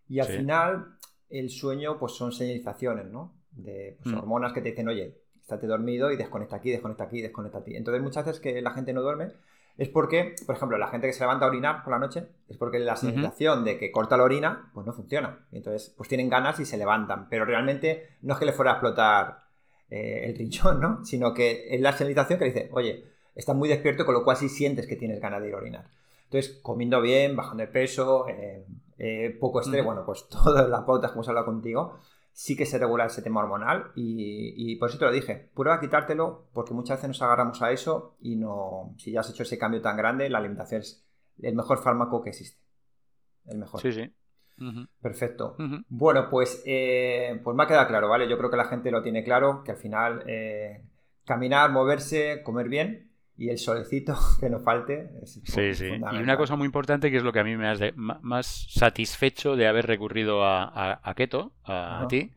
y 0.07 0.19
al 0.19 0.27
final 0.27 0.97
el 1.29 1.49
sueño 1.49 1.99
pues 1.99 2.13
son 2.13 2.31
señalizaciones, 2.31 3.07
¿no? 3.07 3.35
De 3.51 3.97
pues, 4.01 4.15
mm. 4.15 4.19
hormonas 4.19 4.53
que 4.53 4.61
te 4.61 4.69
dicen, 4.69 4.87
oye, 4.87 5.21
estate 5.41 5.67
dormido 5.67 6.11
y 6.11 6.17
desconecta 6.17 6.55
aquí, 6.55 6.71
desconecta 6.71 7.03
aquí, 7.03 7.21
desconecta 7.21 7.59
aquí. 7.59 7.75
Entonces 7.75 8.01
muchas 8.01 8.25
veces 8.25 8.41
que 8.41 8.61
la 8.61 8.71
gente 8.71 8.93
no 8.93 9.01
duerme 9.01 9.33
es 9.77 9.89
porque, 9.89 10.35
por 10.45 10.55
ejemplo, 10.55 10.77
la 10.77 10.87
gente 10.87 11.07
que 11.07 11.13
se 11.13 11.21
levanta 11.21 11.45
a 11.45 11.49
orinar 11.49 11.83
por 11.83 11.93
la 11.93 11.99
noche 11.99 12.27
es 12.47 12.57
porque 12.57 12.79
la 12.79 12.95
señalización 12.95 13.63
de 13.63 13.77
que 13.77 13.91
corta 13.91 14.17
la 14.17 14.23
orina 14.23 14.71
pues 14.73 14.87
no 14.87 14.93
funciona. 14.93 15.45
Entonces 15.51 15.93
pues 15.95 16.09
tienen 16.09 16.29
ganas 16.29 16.59
y 16.59 16.65
se 16.65 16.77
levantan, 16.77 17.29
pero 17.29 17.45
realmente 17.45 18.17
no 18.21 18.33
es 18.33 18.39
que 18.39 18.45
le 18.45 18.53
fuera 18.53 18.71
a 18.71 18.73
explotar 18.75 19.43
eh, 19.89 20.21
el 20.25 20.35
rinchón, 20.37 20.79
¿no? 20.79 21.05
Sino 21.05 21.33
que 21.33 21.67
es 21.69 21.81
la 21.81 21.91
señalización 21.91 22.39
que 22.39 22.45
le 22.45 22.51
dice, 22.51 22.69
oye, 22.71 23.16
estás 23.37 23.55
muy 23.55 23.69
despierto, 23.69 24.05
con 24.05 24.15
lo 24.15 24.23
cual 24.23 24.35
sí 24.35 24.49
sientes 24.49 24.87
que 24.87 24.95
tienes 24.95 25.21
ganas 25.21 25.41
de 25.41 25.49
ir 25.49 25.53
a 25.53 25.57
orinar. 25.57 25.85
Entonces, 26.25 26.59
comiendo 26.61 26.99
bien, 27.01 27.35
bajando 27.35 27.61
de 27.61 27.67
peso, 27.67 28.27
eh, 28.27 28.65
eh, 28.97 29.37
poco 29.39 29.61
estrés, 29.61 29.85
bueno, 29.85 30.03
pues 30.05 30.27
todas 30.29 30.67
las 30.67 30.83
pautas 30.83 31.11
que 31.11 31.15
hemos 31.15 31.29
hablado 31.29 31.45
contigo, 31.45 31.99
sí 32.33 32.55
que 32.57 32.65
se 32.65 32.77
regula 32.77 33.05
ese 33.05 33.21
tema 33.21 33.41
hormonal 33.41 33.91
y, 33.95 34.75
por 34.75 34.89
eso 34.89 34.97
te 34.97 35.05
lo 35.05 35.11
dije, 35.11 35.49
prueba 35.53 35.75
a 35.75 35.79
quitártelo 35.79 36.47
porque 36.53 36.73
muchas 36.73 36.97
veces 36.97 37.09
nos 37.09 37.21
agarramos 37.21 37.61
a 37.61 37.71
eso 37.71 38.15
y 38.19 38.35
no, 38.35 38.93
si 38.97 39.11
ya 39.11 39.21
has 39.21 39.29
hecho 39.29 39.43
ese 39.43 39.57
cambio 39.57 39.81
tan 39.81 39.97
grande, 39.97 40.29
la 40.29 40.39
alimentación 40.39 40.81
es 40.81 41.03
el 41.41 41.55
mejor 41.55 41.79
fármaco 41.79 42.21
que 42.21 42.29
existe. 42.29 42.59
El 43.45 43.59
mejor. 43.59 43.81
Sí, 43.81 43.91
sí. 43.91 44.13
Perfecto. 44.99 45.55
Bueno, 45.87 46.29
pues, 46.29 46.63
eh, 46.65 47.39
pues 47.43 47.55
me 47.55 47.63
ha 47.63 47.67
quedado 47.67 47.87
claro, 47.87 48.09
¿vale? 48.09 48.27
Yo 48.27 48.37
creo 48.37 48.49
que 48.49 48.57
la 48.57 48.65
gente 48.65 48.91
lo 48.91 49.03
tiene 49.03 49.23
claro, 49.23 49.63
que 49.63 49.71
al 49.71 49.77
final 49.77 50.23
eh, 50.25 50.83
caminar, 51.23 51.71
moverse, 51.71 52.41
comer 52.43 52.67
bien 52.67 53.06
y 53.37 53.49
el 53.49 53.57
solecito 53.57 54.15
que 54.39 54.49
no 54.49 54.59
falte. 54.59 55.11
sí, 55.25 55.73
sí. 55.73 55.85
Y 55.85 56.17
una 56.17 56.37
cosa 56.37 56.55
muy 56.55 56.65
importante 56.65 57.11
que 57.11 57.17
es 57.17 57.23
lo 57.23 57.31
que 57.31 57.39
a 57.39 57.43
mí 57.43 57.55
me 57.55 57.67
hace 57.67 57.93
más 57.95 58.67
satisfecho 58.69 59.55
de 59.55 59.67
haber 59.67 59.85
recurrido 59.85 60.43
a, 60.43 61.13
keto, 61.15 61.53
a, 61.63 62.05
ti, 62.09 62.31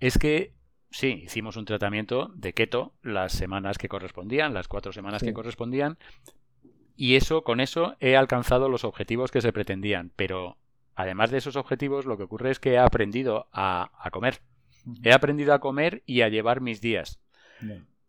es 0.00 0.18
que 0.18 0.54
sí, 0.90 1.22
hicimos 1.24 1.56
un 1.56 1.64
tratamiento 1.64 2.32
de 2.34 2.54
keto 2.54 2.94
las 3.02 3.32
semanas 3.32 3.78
que 3.78 3.88
correspondían, 3.88 4.54
las 4.54 4.68
cuatro 4.68 4.92
semanas 4.92 5.22
que 5.22 5.34
correspondían, 5.34 5.98
y 6.96 7.16
eso, 7.16 7.42
con 7.42 7.60
eso 7.60 7.96
he 8.00 8.16
alcanzado 8.16 8.68
los 8.68 8.84
objetivos 8.84 9.30
que 9.30 9.40
se 9.40 9.52
pretendían, 9.52 10.12
pero 10.16 10.56
además 10.94 11.30
de 11.30 11.38
esos 11.38 11.56
objetivos, 11.56 12.06
lo 12.06 12.16
que 12.16 12.24
ocurre 12.24 12.50
es 12.50 12.60
que 12.60 12.72
he 12.72 12.78
aprendido 12.78 13.48
a, 13.52 13.90
comer. 14.12 14.40
He 15.02 15.12
aprendido 15.12 15.54
a 15.54 15.60
comer 15.60 16.02
y 16.06 16.22
a 16.22 16.28
llevar 16.28 16.60
mis 16.60 16.80
días 16.80 17.20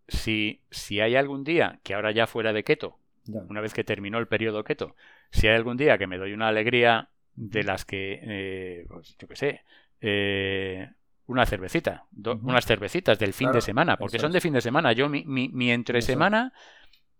si, 0.07 0.61
si 0.69 0.99
hay 0.99 1.15
algún 1.15 1.43
día 1.43 1.79
que 1.83 1.93
ahora 1.93 2.11
ya 2.11 2.27
fuera 2.27 2.53
de 2.53 2.63
keto, 2.63 2.97
una 3.27 3.61
vez 3.61 3.73
que 3.73 3.83
terminó 3.83 4.17
el 4.17 4.27
periodo 4.27 4.63
keto, 4.63 4.95
si 5.31 5.47
hay 5.47 5.55
algún 5.55 5.77
día 5.77 5.97
que 5.97 6.07
me 6.07 6.17
doy 6.17 6.33
una 6.33 6.49
alegría 6.49 7.09
de 7.35 7.63
las 7.63 7.85
que, 7.85 8.19
eh, 8.21 8.85
pues, 8.89 9.15
yo 9.17 9.27
qué 9.27 9.35
sé, 9.35 9.61
eh, 10.01 10.89
una 11.25 11.45
cervecita, 11.45 12.05
unas 12.41 12.65
cervecitas 12.65 13.17
del 13.17 13.33
fin 13.33 13.51
de 13.51 13.61
semana, 13.61 13.97
porque 13.97 14.19
son 14.19 14.31
de 14.31 14.41
fin 14.41 14.53
de 14.53 14.61
semana. 14.61 14.91
Yo, 14.91 15.07
mi, 15.07 15.23
mi, 15.25 15.71
entre 15.71 16.01
semana 16.01 16.53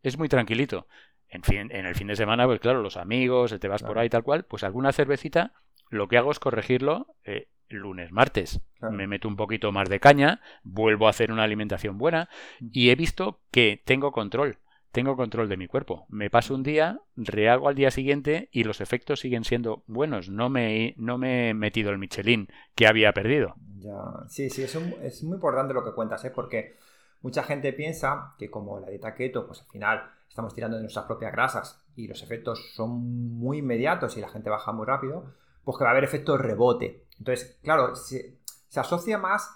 es 0.02 0.17
muy 0.17 0.28
tranquilito. 0.28 0.88
En, 1.30 1.41
fin, 1.41 1.69
en 1.72 1.86
el 1.86 1.96
fin 1.96 2.08
de 2.08 2.15
semana, 2.15 2.46
pues 2.46 2.60
claro, 2.60 2.82
los 2.82 2.98
amigos, 2.98 3.58
te 3.60 3.67
vas 3.67 3.82
por 3.82 3.98
ahí 3.98 4.10
tal 4.10 4.24
cual, 4.24 4.43
pues 4.43 4.63
alguna 4.63 4.91
cervecita, 4.91 5.54
lo 5.89 6.08
que 6.08 6.17
hago 6.17 6.32
es 6.32 6.39
corregirlo 6.39 7.15
eh, 7.24 7.48
lunes, 7.80 8.12
martes. 8.12 8.62
Me 8.92 9.08
meto 9.08 9.28
un 9.28 9.38
poquito 9.38 9.72
más 9.72 9.90
de 9.90 10.00
caña, 10.00 10.42
vuelvo 10.64 11.08
a 11.08 11.12
hacer 11.12 11.32
una 11.32 11.44
alimentación 11.44 11.98
buena 11.98 12.30
y 12.60 12.90
he 12.90 12.96
visto 12.96 13.40
que 13.52 13.82
tengo 13.86 14.12
control. 14.12 14.58
Tengo 14.92 15.16
control 15.16 15.50
de 15.50 15.58
mi 15.58 15.68
cuerpo. 15.68 16.06
Me 16.10 16.30
paso 16.30 16.54
un 16.54 16.62
día, 16.62 17.02
rehago 17.16 17.68
al 17.68 17.76
día 17.76 17.90
siguiente 17.90 18.50
y 18.52 18.64
los 18.64 18.80
efectos 18.80 19.22
siguen 19.22 19.44
siendo 19.44 19.84
buenos. 19.88 20.30
No 20.30 20.50
me, 20.50 20.94
no 20.98 21.18
me 21.18 21.50
he 21.50 21.54
metido 21.56 21.90
el 21.90 21.98
Michelin 21.98 22.48
que 22.76 22.86
había 22.86 23.12
perdido. 23.12 23.56
Ya. 23.80 24.00
Sí, 24.28 24.50
sí, 24.52 24.62
es, 24.62 24.76
es 24.76 25.24
muy 25.24 25.36
importante 25.36 25.74
lo 25.74 25.84
que 25.84 25.94
cuentas, 25.94 26.24
¿eh? 26.26 26.32
porque 26.32 26.76
mucha 27.22 27.42
gente 27.42 27.74
piensa 27.74 28.36
que 28.38 28.52
como 28.52 28.80
la 28.80 28.90
dieta 28.90 29.16
keto, 29.16 29.48
pues 29.48 29.62
al 29.62 29.68
final 29.68 30.04
estamos 30.30 30.54
tirando 30.54 30.78
de 30.78 30.84
nuestras 30.84 31.06
propias 31.06 31.32
grasas 31.32 31.84
y 31.96 32.08
los 32.08 32.22
efectos 32.22 32.74
son 32.74 33.38
muy 33.38 33.60
inmediatos 33.60 34.18
y 34.18 34.22
la 34.22 34.30
gente 34.30 34.50
baja 34.50 34.72
muy 34.74 34.86
rápido, 34.86 35.26
pues 35.64 35.78
que 35.78 35.84
va 35.84 35.90
a 35.90 35.94
haber 35.94 36.04
efecto 36.04 36.38
rebote. 36.38 37.03
Entonces, 37.19 37.60
claro, 37.62 37.95
se, 37.95 38.39
asocia 38.76 39.17
más 39.17 39.49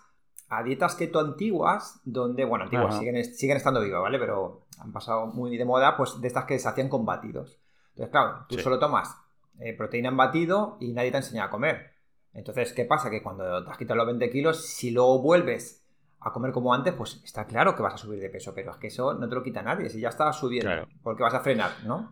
a 0.49 0.63
dietas 0.63 0.95
keto 0.95 1.19
antiguas, 1.19 1.99
donde, 2.05 2.45
bueno, 2.45 2.65
antiguas, 2.65 2.97
siguen, 2.97 3.23
siguen, 3.25 3.57
estando 3.57 3.81
vivas, 3.81 4.01
¿vale? 4.01 4.19
Pero 4.19 4.67
han 4.79 4.91
pasado 4.91 5.27
muy 5.27 5.57
de 5.57 5.65
moda, 5.65 5.97
pues 5.97 6.21
de 6.21 6.27
estas 6.27 6.45
que 6.45 6.59
se 6.59 6.67
hacían 6.67 6.89
con 6.89 7.05
batidos. 7.05 7.59
Entonces, 7.89 8.11
claro, 8.11 8.45
tú 8.47 8.57
solo 8.59 8.79
tomas 8.79 9.15
eh, 9.59 9.73
proteína 9.73 10.09
en 10.09 10.17
batido 10.17 10.77
y 10.79 10.93
nadie 10.93 11.11
te 11.11 11.17
enseña 11.17 11.45
a 11.45 11.49
comer. 11.49 11.93
Entonces, 12.33 12.71
¿qué 12.73 12.85
pasa? 12.85 13.09
Que 13.09 13.23
cuando 13.23 13.63
te 13.63 13.71
has 13.71 13.77
quitado 13.77 13.97
los 13.97 14.05
20 14.05 14.29
kilos, 14.29 14.63
si 14.63 14.91
luego 14.91 15.19
vuelves 15.19 15.83
a 16.19 16.31
comer 16.31 16.51
como 16.51 16.73
antes, 16.73 16.93
pues 16.93 17.21
está 17.23 17.45
claro 17.45 17.75
que 17.75 17.81
vas 17.81 17.95
a 17.95 17.97
subir 17.97 18.19
de 18.19 18.29
peso, 18.29 18.53
pero 18.53 18.71
es 18.71 18.77
que 18.77 18.87
eso 18.87 19.13
no 19.13 19.27
te 19.27 19.35
lo 19.35 19.43
quita 19.43 19.61
nadie, 19.61 19.89
si 19.89 19.99
ya 19.99 20.09
estás 20.09 20.37
subiendo, 20.37 20.87
porque 21.01 21.23
vas 21.23 21.33
a 21.33 21.39
frenar, 21.39 21.71
¿no? 21.85 22.11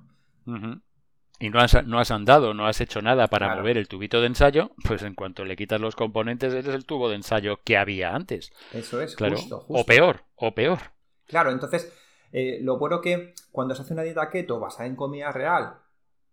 Y 1.40 1.50
no 1.50 1.60
has, 1.60 1.86
no 1.86 2.00
has 2.00 2.12
andado, 2.12 2.54
no 2.54 2.66
has 2.66 2.80
hecho 2.80 3.02
nada 3.02 3.28
para 3.28 3.56
mover 3.56 3.78
el 3.78 3.88
tubito 3.88 4.22
de 4.22 4.28
ensayo, 4.28 4.72
pues 4.88 5.04
en 5.04 5.16
cuanto 5.16 5.44
le 5.44 5.56
quitas 5.56 5.82
los 5.82 5.96
componentes, 5.96 6.54
eres 6.54 6.74
el 6.74 6.86
tubo 6.86 7.10
de 7.10 7.16
ensayo 7.16 7.60
que 7.64 7.78
había 7.78 8.16
antes. 8.16 8.52
Eso 8.74 9.02
es, 9.02 9.16
claro. 9.16 9.36
justo, 9.36 9.66
O 9.68 9.86
peor, 9.86 10.24
o 10.36 10.54
peor. 10.54 10.80
Claro, 11.28 11.52
entonces, 11.52 11.92
eh, 12.32 12.60
lo 12.62 12.78
bueno 12.78 13.02
que 13.02 13.34
cuando 13.52 13.76
se 13.76 13.82
hace 13.82 13.94
una 13.94 14.04
dieta 14.04 14.30
keto 14.30 14.60
basada 14.60 14.88
en 14.88 14.96
comida 14.96 15.32
real 15.32 15.80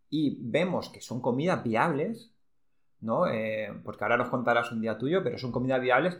y 0.08 0.38
vemos 0.40 0.88
que 0.88 1.00
son 1.00 1.20
comidas 1.20 1.64
viables, 1.64 2.32
¿no? 3.00 3.26
Eh, 3.26 3.72
porque 3.82 4.04
ahora 4.04 4.18
nos 4.18 4.28
contarás 4.28 4.70
un 4.70 4.80
día 4.80 4.98
tuyo, 4.98 5.24
pero 5.24 5.38
son 5.38 5.50
comidas 5.50 5.80
viables, 5.80 6.18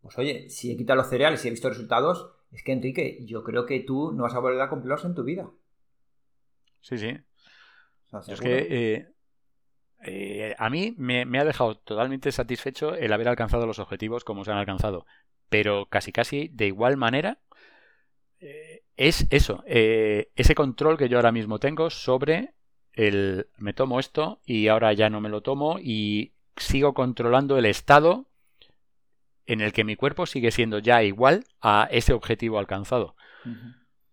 pues 0.00 0.16
oye, 0.18 0.48
si 0.48 0.70
he 0.70 0.76
quitado 0.76 0.98
los 0.98 1.08
cereales 1.08 1.44
y 1.44 1.48
he 1.48 1.50
visto 1.50 1.68
resultados, 1.68 2.30
es 2.52 2.62
que 2.62 2.72
Enrique, 2.72 3.24
yo 3.24 3.42
creo 3.42 3.66
que 3.66 3.80
tú 3.80 4.12
no 4.12 4.22
vas 4.22 4.34
a 4.34 4.38
volver 4.38 4.60
a 4.60 4.68
cumplirlos 4.68 5.04
en 5.04 5.14
tu 5.16 5.24
vida. 5.24 5.50
Sí, 6.80 6.98
sí 6.98 7.18
es 8.28 8.40
que 8.40 8.66
eh, 8.70 9.08
eh, 10.04 10.54
a 10.58 10.70
mí 10.70 10.94
me, 10.96 11.22
ha 11.38 11.44
dejado 11.44 11.76
totalmente 11.76 12.32
satisfecho 12.32 12.94
el 12.94 13.12
haber 13.12 13.28
alcanzado 13.28 13.66
los 13.66 13.78
objetivos 13.78 14.24
como 14.24 14.44
se 14.44 14.52
han 14.52 14.58
alcanzado. 14.58 15.06
Pero 15.48 15.86
casi 15.86 16.12
casi 16.12 16.48
de 16.48 16.66
igual 16.66 16.96
manera 16.96 17.38
eh, 18.40 18.82
es 18.96 19.26
eso, 19.30 19.62
ese 19.66 20.54
control 20.54 20.98
que 20.98 21.08
yo 21.08 21.18
ahora 21.18 21.32
mismo 21.32 21.58
tengo 21.58 21.90
sobre 21.90 22.54
el 22.92 23.48
me 23.58 23.74
tomo 23.74 24.00
esto 24.00 24.40
y 24.46 24.68
ahora 24.68 24.92
ya 24.94 25.10
no 25.10 25.20
me 25.20 25.28
lo 25.28 25.42
tomo 25.42 25.78
y 25.78 26.32
sigo 26.56 26.94
controlando 26.94 27.58
el 27.58 27.66
estado 27.66 28.26
en 29.44 29.60
el 29.60 29.72
que 29.72 29.84
mi 29.84 29.96
cuerpo 29.96 30.26
sigue 30.26 30.50
siendo 30.50 30.78
ya 30.78 31.02
igual 31.02 31.44
a 31.60 31.88
ese 31.90 32.12
objetivo 32.14 32.58
alcanzado. 32.58 33.14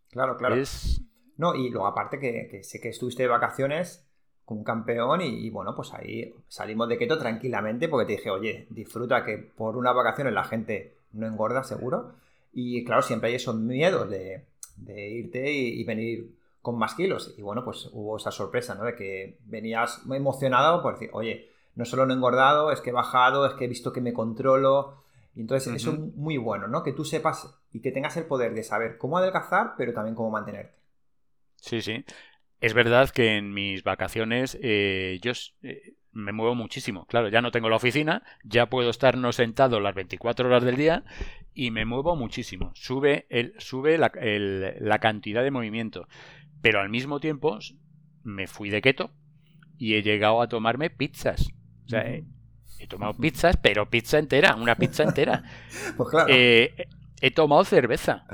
Claro, 0.10 0.38
claro. 0.38 0.56
Es, 0.56 1.02
no, 1.38 1.56
y 1.56 1.70
luego 1.70 1.88
aparte 1.88 2.20
que, 2.20 2.64
sé 2.64 2.80
que 2.80 2.90
estuviste 2.90 3.24
de 3.24 3.30
vacaciones 3.30 4.06
con 4.46 4.60
un 4.60 4.64
campeón 4.64 5.22
y, 5.22 5.50
bueno, 5.50 5.74
pues 5.76 5.94
ahí 5.94 6.34
salimos 6.48 6.90
de 6.90 6.98
keto 6.98 7.18
tranquilamente 7.18 7.88
porque 7.88 8.06
te 8.06 8.12
dije, 8.14 8.30
oye, 8.30 8.68
disfruta 8.70 9.24
que 9.24 9.38
por 9.38 9.78
unas 9.78 9.96
vacaciones 9.96 10.34
la 10.34 10.44
gente 10.44 10.98
no 11.14 11.26
engorda 11.26 11.64
seguro. 11.64 12.14
Y 12.52 12.84
claro, 12.84 13.02
siempre 13.02 13.30
hay 13.30 13.36
esos 13.36 13.56
miedos 13.56 14.10
de, 14.10 14.46
irte 14.86 15.52
y, 15.52 15.84
venir 15.84 16.36
con 16.62 16.78
más 16.78 16.94
kilos. 16.94 17.34
Y 17.38 17.42
bueno, 17.42 17.64
pues 17.64 17.90
hubo 17.94 18.18
esa 18.18 18.32
sorpresa, 18.32 18.76
¿no? 18.76 18.84
De 18.84 18.96
que 18.96 19.38
venías 19.46 20.06
muy 20.06 20.18
emocionado 20.18 20.82
por 20.84 20.94
decir, 20.94 21.10
oye, 21.14 21.50
no 21.76 21.86
solo 21.86 22.06
no 22.06 22.14
he 22.14 22.18
engordado, 22.18 22.72
es 22.72 22.82
que 22.82 22.92
he 22.92 22.94
bajado, 22.94 23.46
es 23.46 23.54
que 23.54 23.66
he 23.66 23.70
visto 23.70 23.92
que 23.92 24.02
me 24.02 24.14
controlo. 24.14 25.02
Y 25.36 25.42
entonces 25.42 25.74
eso 25.74 25.94
es 25.94 26.00
muy 26.16 26.38
bueno, 26.38 26.68
¿no? 26.68 26.84
Que 26.84 26.94
tú 26.94 27.06
sepas 27.06 27.56
y 27.72 27.80
que 27.80 27.92
tengas 27.92 28.18
el 28.18 28.26
poder 28.26 28.54
de 28.54 28.64
saber 28.64 28.98
cómo 29.00 29.18
adelgazar, 29.18 29.74
pero 29.78 29.94
también 29.94 30.16
cómo 30.16 30.30
mantenerte. 30.30 30.83
Sí, 31.64 31.82
sí. 31.82 32.04
Es 32.60 32.74
verdad 32.74 33.10
que 33.10 33.38
en 33.38 33.54
mis 33.54 33.84
vacaciones 33.84 34.58
eh, 34.62 35.18
yo 35.22 35.32
eh, 35.62 35.94
me 36.12 36.34
muevo 36.34 36.56
muchísimo. 36.56 37.06
Claro, 37.06 37.30
ya 37.30 37.42
no 37.42 37.52
tengo 37.52 37.70
la 37.70 37.78
oficina, 37.78 38.22
ya 38.44 38.70
puedo 38.70 38.90
estar 38.90 39.18
no 39.18 39.32
sentado 39.32 39.80
las 39.80 39.96
24 39.96 40.48
horas 40.48 40.64
del 40.64 40.76
día 40.76 41.06
y 41.54 41.72
me 41.72 41.86
muevo 41.86 42.18
muchísimo. 42.18 42.72
Sube, 42.76 43.28
el, 43.30 43.54
sube 43.60 43.98
la, 43.98 44.12
la 44.14 45.00
cantidad 45.00 45.42
de 45.42 45.52
movimiento. 45.52 46.08
Pero 46.62 46.82
al 46.82 46.90
mismo 46.90 47.22
tiempo 47.22 47.60
me 48.24 48.48
fui 48.48 48.70
de 48.70 48.82
keto 48.82 49.12
y 49.78 49.96
he 49.96 50.04
llegado 50.04 50.42
a 50.42 50.50
tomarme 50.50 50.90
pizzas. 50.90 51.48
O 51.86 51.90
sea, 51.90 52.02
he, 52.02 52.26
tomado 52.90 53.14
pizzas, 53.14 53.56
pero 53.56 53.90
pizza 53.90 54.20
entera, 54.20 54.56
una 54.56 54.76
pizza 54.76 55.04
entera. 55.04 55.44
pues 55.96 56.10
claro. 56.10 56.28
Eh, 56.30 56.88
he 57.22 57.32
tomado 57.32 57.64
cerveza. 57.64 58.26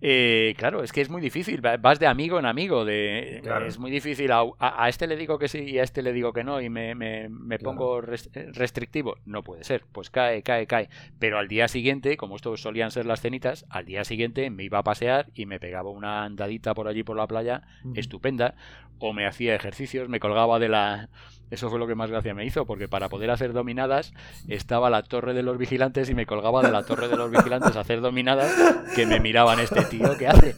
Eh, 0.00 0.54
claro, 0.56 0.84
es 0.84 0.92
que 0.92 1.00
es 1.00 1.10
muy 1.10 1.20
difícil, 1.20 1.60
vas 1.60 1.98
de 1.98 2.06
amigo 2.06 2.38
en 2.38 2.46
amigo, 2.46 2.84
de, 2.84 3.42
es 3.66 3.78
muy 3.80 3.90
difícil, 3.90 4.30
a, 4.30 4.88
este 4.88 5.08
le 5.08 5.16
digo 5.16 5.38
que 5.38 5.48
sí 5.48 5.58
y 5.58 5.78
a 5.78 5.82
este 5.82 6.02
le 6.02 6.12
digo 6.12 6.32
que 6.32 6.44
no 6.44 6.60
y 6.60 6.70
me, 6.70 7.28
pongo 7.62 8.00
restrictivo, 8.00 9.16
no 9.26 9.42
puede 9.42 9.64
ser, 9.64 9.84
pues 9.90 10.10
cae, 10.10 10.42
cae, 10.42 10.68
cae, 10.68 10.88
pero 11.18 11.38
al 11.38 11.48
día 11.48 11.66
siguiente, 11.66 12.16
como 12.16 12.36
esto 12.36 12.56
solían 12.56 12.92
ser 12.92 13.06
las 13.06 13.20
cenitas, 13.20 13.66
al 13.70 13.86
día 13.86 14.04
siguiente 14.04 14.50
me 14.50 14.62
iba 14.62 14.78
a 14.78 14.84
pasear 14.84 15.30
y 15.34 15.46
me 15.46 15.58
pegaba 15.58 15.90
una 15.90 16.24
andadita 16.24 16.74
por 16.74 16.86
allí 16.86 17.02
por 17.02 17.16
la 17.16 17.26
playa, 17.26 17.62
estupenda, 17.94 18.54
o 19.00 19.12
me 19.12 19.26
hacía 19.26 19.56
ejercicios, 19.56 20.08
me 20.08 20.20
colgaba 20.20 20.60
de 20.60 20.68
la, 20.68 21.08
eso 21.50 21.70
fue 21.70 21.78
lo 21.78 21.86
que 21.86 21.94
más 21.94 22.10
gracia 22.10 22.34
me 22.34 22.44
hizo, 22.44 22.66
porque 22.66 22.88
para 22.88 23.08
poder 23.08 23.30
hacer 23.30 23.52
dominadas 23.52 24.12
estaba 24.48 24.90
la 24.90 25.02
torre 25.02 25.34
de 25.34 25.42
los 25.42 25.58
vigilantes 25.58 26.10
y 26.10 26.14
me 26.14 26.26
colgaba 26.26 26.62
de 26.62 26.70
la 26.70 26.84
torre 26.84 27.08
de 27.08 27.16
los 27.16 27.30
vigilantes 27.30 27.76
a 27.76 27.80
hacer 27.80 28.00
dominadas 28.00 28.52
que 28.94 29.06
me 29.06 29.20
miraban 29.20 29.60
este 29.60 29.84
tío 29.84 30.16
que 30.16 30.28
hace. 30.28 30.56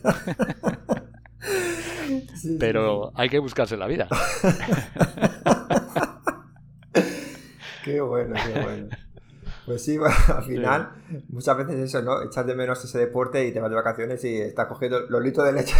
Pero 2.59 3.13
hay 3.15 3.29
que 3.29 3.39
buscarse 3.39 3.77
la 3.77 3.87
vida. 3.87 4.09
qué 7.85 8.01
bueno, 8.01 8.35
qué 8.35 8.61
bueno. 8.61 8.89
Pues 9.71 9.85
sí, 9.85 9.97
al 10.37 10.43
final, 10.43 10.91
muchas 11.29 11.57
veces 11.57 11.77
eso, 11.77 12.03
¿no? 12.03 12.25
Echas 12.25 12.45
de 12.45 12.57
menos 12.57 12.85
ese 12.85 12.99
deporte 12.99 13.47
y 13.47 13.53
te 13.53 13.61
vas 13.61 13.71
de 13.71 13.77
vacaciones 13.77 14.25
y 14.25 14.37
estás 14.37 14.67
cogiendo 14.67 14.99
los 15.09 15.23
litros 15.23 15.47
de 15.47 15.53
leche 15.53 15.77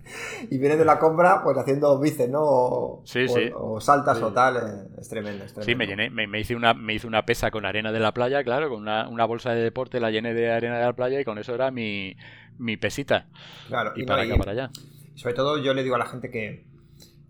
y 0.50 0.56
vienes 0.56 0.78
de 0.78 0.86
la 0.86 0.98
compra 0.98 1.42
pues 1.44 1.58
haciendo 1.58 2.00
bíceps, 2.00 2.30
¿no? 2.30 2.40
O, 2.42 3.02
sí, 3.04 3.28
sí. 3.28 3.50
o 3.54 3.82
saltas 3.82 4.22
o 4.22 4.32
tal, 4.32 4.56
eh, 4.56 4.98
es 4.98 5.10
tremendo, 5.10 5.44
Sí, 5.60 5.74
me 5.74 5.86
llené, 5.86 6.08
me, 6.08 6.40
hice 6.40 6.56
una, 6.56 6.72
me 6.72 6.94
hice 6.94 7.06
una 7.06 7.26
pesa 7.26 7.50
con 7.50 7.66
arena 7.66 7.92
de 7.92 8.00
la 8.00 8.14
playa, 8.14 8.42
claro, 8.42 8.70
con 8.70 8.80
una, 8.80 9.26
bolsa 9.26 9.52
de 9.52 9.62
deporte 9.62 10.00
la 10.00 10.10
llené 10.10 10.32
de 10.32 10.50
arena 10.50 10.78
de 10.78 10.84
la 10.86 10.94
playa 10.94 11.20
y 11.20 11.24
con 11.26 11.36
eso 11.36 11.54
era 11.54 11.70
mi, 11.70 12.16
mi 12.56 12.78
pesita. 12.78 13.26
Claro, 13.68 13.92
y, 13.94 14.04
para 14.04 14.22
acá, 14.22 14.36
para 14.38 14.52
allá. 14.52 14.70
Sobre 15.16 15.34
todo 15.34 15.58
yo 15.58 15.74
le 15.74 15.82
digo 15.82 15.96
a 15.96 15.98
la 15.98 16.06
gente 16.06 16.30
que, 16.30 16.64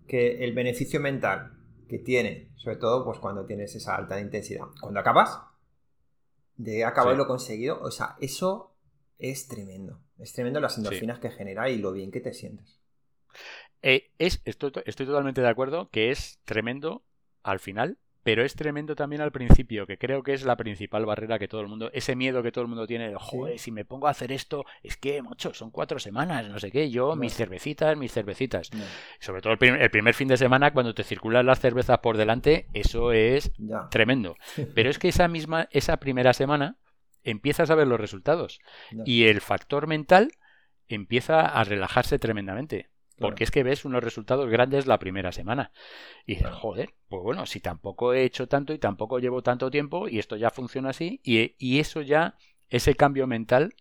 que 0.06 0.44
el 0.44 0.54
beneficio 0.54 1.00
mental 1.00 1.54
que 1.88 1.98
tiene, 1.98 2.52
sobre 2.54 2.76
todo 2.76 3.04
pues 3.04 3.18
cuando 3.18 3.44
tienes 3.46 3.74
esa 3.74 3.96
alta 3.96 4.20
intensidad, 4.20 4.66
cuando 4.80 5.00
acabas 5.00 5.40
de 6.56 6.84
acabar 6.84 7.16
lo 7.16 7.26
conseguido. 7.26 7.80
O 7.80 7.90
sea, 7.90 8.16
eso 8.20 8.74
es 9.18 9.48
tremendo. 9.48 10.00
Es 10.18 10.32
tremendo 10.32 10.60
las 10.60 10.78
endorfinas 10.78 11.18
que 11.18 11.30
genera 11.30 11.68
y 11.70 11.78
lo 11.78 11.92
bien 11.92 12.10
que 12.10 12.20
te 12.20 12.32
sientes. 12.32 12.80
Eh, 13.82 14.10
es, 14.18 14.40
estoy, 14.44 14.72
estoy 14.86 15.06
totalmente 15.06 15.40
de 15.40 15.48
acuerdo 15.48 15.90
que 15.90 16.10
es 16.10 16.38
tremendo 16.44 17.04
al 17.42 17.60
final 17.60 17.98
pero 18.24 18.42
es 18.42 18.56
tremendo 18.56 18.96
también 18.96 19.20
al 19.20 19.30
principio, 19.30 19.86
que 19.86 19.98
creo 19.98 20.22
que 20.22 20.32
es 20.32 20.44
la 20.44 20.56
principal 20.56 21.04
barrera 21.04 21.38
que 21.38 21.46
todo 21.46 21.60
el 21.60 21.68
mundo, 21.68 21.90
ese 21.92 22.16
miedo 22.16 22.42
que 22.42 22.50
todo 22.50 22.62
el 22.62 22.68
mundo 22.68 22.86
tiene 22.86 23.10
de, 23.10 23.16
joder, 23.16 23.58
si 23.58 23.70
me 23.70 23.84
pongo 23.84 24.08
a 24.08 24.10
hacer 24.10 24.32
esto, 24.32 24.64
es 24.82 24.96
que, 24.96 25.20
mucho, 25.22 25.52
son 25.52 25.70
cuatro 25.70 25.98
semanas, 25.98 26.48
no 26.48 26.58
sé 26.58 26.70
qué, 26.70 26.90
yo, 26.90 27.14
mis 27.16 27.34
cervecitas, 27.34 27.96
mis 27.98 28.12
cervecitas. 28.12 28.70
Sobre 29.20 29.42
todo 29.42 29.52
el, 29.52 29.90
primer 29.90 30.14
fin 30.14 30.28
de 30.28 30.38
semana, 30.38 30.72
cuando 30.72 30.94
te 30.94 31.04
circulan 31.04 31.44
las 31.44 31.60
cervezas 31.60 31.98
por 31.98 32.16
delante, 32.16 32.66
eso 32.72 33.12
es 33.12 33.52
tremendo. 33.90 34.36
Pero 34.74 34.88
es 34.88 34.98
que 34.98 35.08
esa 35.08 35.28
misma, 35.28 35.68
esa 35.70 35.98
primera 35.98 36.32
semana, 36.32 36.78
empiezas 37.22 37.70
a 37.70 37.74
ver 37.74 37.86
los 37.86 38.00
resultados. 38.00 38.60
Y 39.04 39.24
el 39.24 39.42
factor 39.42 39.86
mental 39.86 40.30
empieza 40.88 41.42
a 41.42 41.62
relajarse 41.64 42.18
tremendamente. 42.18 42.88
Porque 43.18 43.44
es 43.44 43.50
que 43.50 43.62
ves 43.62 43.84
unos 43.84 44.02
resultados 44.02 44.50
grandes 44.50 44.86
la 44.86 44.98
primera 44.98 45.30
semana. 45.30 45.70
Y 46.26 46.34
dices, 46.34 46.50
joder, 46.50 46.94
pues 47.08 47.22
bueno, 47.22 47.46
si 47.46 47.60
tampoco 47.60 48.12
he 48.12 48.24
hecho 48.24 48.48
tanto 48.48 48.72
y 48.72 48.78
tampoco 48.78 49.20
llevo 49.20 49.42
tanto 49.42 49.70
tiempo 49.70 50.08
y 50.08 50.18
esto 50.18 50.36
ya 50.36 50.50
funciona 50.50 50.90
así, 50.90 51.20
y, 51.22 51.78
eso 51.78 52.02
ya, 52.02 52.36
ese 52.70 52.94
cambio 52.94 53.26
mental, 53.26 53.74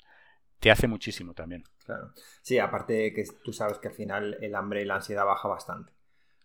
te 0.59 0.69
hace 0.69 0.87
muchísimo 0.87 1.33
también. 1.33 1.63
Claro. 1.83 2.11
Sí, 2.41 2.59
aparte 2.59 3.13
que 3.13 3.23
tú 3.43 3.51
sabes 3.51 3.79
que 3.79 3.89
al 3.89 3.93
final 3.93 4.37
el 4.39 4.55
hambre 4.55 4.83
y 4.83 4.85
la 4.85 4.95
ansiedad 4.95 5.25
baja 5.25 5.47
bastante. 5.47 5.91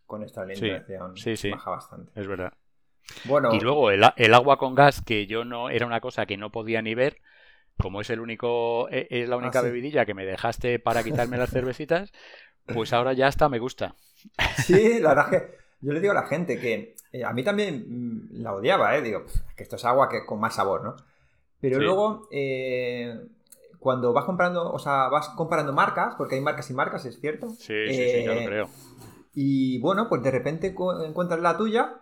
Con 0.07 0.22
esta 0.22 0.41
alimentación 0.41 1.16
sí, 1.16 1.36
sí, 1.36 1.51
baja 1.51 1.70
bastante. 1.70 2.18
Es 2.18 2.26
verdad. 2.26 2.55
Bueno. 3.24 3.55
Y 3.55 3.61
luego 3.61 3.91
el, 3.91 4.03
agua 4.34 4.59
con 4.59 4.74
gas, 4.74 5.03
que 5.03 5.26
yo 5.26 5.45
no, 5.45 5.70
era 5.70 5.86
una 5.86 6.01
cosa 6.01 6.26
que 6.26 6.36
no 6.36 6.51
podía 6.51 6.82
ni 6.82 6.95
ver, 6.95 7.20
como 7.78 8.01
es 8.01 8.11
el 8.11 8.20
único, 8.20 8.89
e, 8.91 9.07
es 9.11 9.28
la 9.28 9.36
única 9.36 9.61
ah, 9.61 9.62
bebidilla 9.62 10.07
que 10.07 10.14
me 10.14 10.26
dejaste 10.26 10.78
para 10.78 11.03
quitarme 11.03 11.36
las 11.36 11.51
cervecitas, 11.53 12.12
pues 12.73 12.93
ahora 12.93 13.12
ya 13.12 13.27
hasta 13.27 13.49
me 13.49 13.59
gusta. 13.59 13.95
Sí, 14.57 15.01
la 15.01 15.11
verdad 15.11 15.35
es 15.35 15.41
que 15.41 15.59
yo 15.81 15.93
le 15.93 16.01
digo 16.01 16.12
a 16.12 16.23
la 16.23 16.27
gente 16.27 16.59
que 16.59 16.95
eh, 17.12 17.25
a 17.25 17.33
mí 17.33 17.43
también 17.43 17.85
mm, 17.89 18.43
la 18.43 18.55
odiaba, 18.55 18.97
¿eh? 18.97 19.03
Digo, 19.03 19.25
que 19.57 19.62
esto 19.62 19.77
es 19.77 19.85
agua 19.85 20.09
que 20.09 20.25
con 20.27 20.41
más 20.41 20.55
sabor, 20.55 20.83
¿no? 20.85 20.97
Pero 21.61 21.79
luego, 21.79 22.29
eh, 22.31 23.19
cuando 23.79 24.12
vas 24.12 24.25
comprando, 24.25 24.73
o 24.73 24.79
sea, 24.79 25.09
vas 25.09 25.31
comparando 25.31 25.73
marcas, 25.73 26.14
porque 26.16 26.37
hay 26.37 26.41
marcas 26.41 26.71
y 26.71 26.75
marcas, 26.75 27.05
es 27.05 27.21
cierto. 27.21 27.51
Sí, 27.51 27.75
sí, 27.89 28.11
sí, 28.11 28.25
yo 28.25 28.35
lo 28.35 28.41
eh, 28.41 28.47
creo. 28.47 28.69
Y 29.35 29.79
bueno, 29.81 30.09
pues 30.09 30.23
de 30.23 30.31
repente 30.31 30.75
encuentras 31.05 31.41
la 31.41 31.57
tuya 31.57 32.01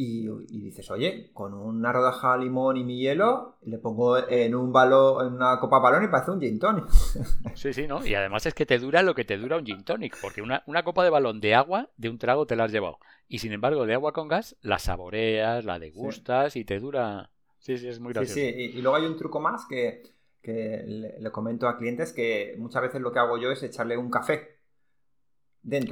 y, 0.00 0.60
dices, 0.60 0.88
oye, 0.92 1.32
con 1.32 1.54
una 1.54 1.92
rodaja 1.92 2.34
de 2.34 2.44
limón 2.44 2.76
y 2.76 2.84
mi 2.84 3.00
hielo, 3.00 3.56
le 3.62 3.78
pongo 3.78 4.16
en 4.16 4.54
un 4.54 4.72
balón, 4.72 5.26
en 5.26 5.32
una 5.32 5.58
copa 5.58 5.80
balón 5.80 6.04
y 6.04 6.06
parece 6.06 6.30
un 6.30 6.40
gin 6.40 6.60
tonic. 6.60 6.84
Sí, 7.56 7.72
sí, 7.72 7.88
¿no? 7.88 8.06
Y 8.06 8.14
además 8.14 8.46
es 8.46 8.54
que 8.54 8.64
te 8.64 8.78
dura 8.78 9.02
lo 9.02 9.16
que 9.16 9.24
te 9.24 9.36
dura 9.36 9.56
un 9.56 9.66
gin 9.66 9.82
tonic, 9.82 10.16
porque 10.20 10.40
una, 10.40 10.62
copa 10.84 11.02
de 11.02 11.10
balón 11.10 11.40
de 11.40 11.56
agua, 11.56 11.90
de 11.96 12.10
un 12.10 12.18
trago, 12.18 12.46
te 12.46 12.54
la 12.54 12.64
has 12.64 12.72
llevado. 12.72 13.00
Y 13.26 13.40
sin 13.40 13.50
embargo, 13.50 13.86
de 13.86 13.94
agua 13.94 14.12
con 14.12 14.28
gas, 14.28 14.56
la 14.62 14.78
saboreas, 14.78 15.64
la 15.64 15.80
degustas 15.80 16.54
y 16.54 16.64
te 16.64 16.78
dura. 16.78 17.30
Sí, 17.58 17.76
sí, 17.76 17.88
es 17.88 17.98
muy 17.98 18.12
gracioso. 18.12 18.34
Sí, 18.34 18.52
sí, 18.52 18.78
y, 18.78 18.80
luego 18.80 18.98
hay 18.98 19.06
un 19.06 19.16
truco 19.16 19.40
más 19.40 19.66
que, 19.66 20.04
le 20.44 21.30
comento 21.32 21.66
a 21.66 21.76
clientes 21.76 22.12
que 22.12 22.54
muchas 22.56 22.82
veces 22.82 23.00
lo 23.00 23.10
que 23.10 23.18
hago 23.18 23.36
yo 23.36 23.50
es 23.50 23.64
echarle 23.64 23.96
un 23.96 24.10
café 24.10 24.57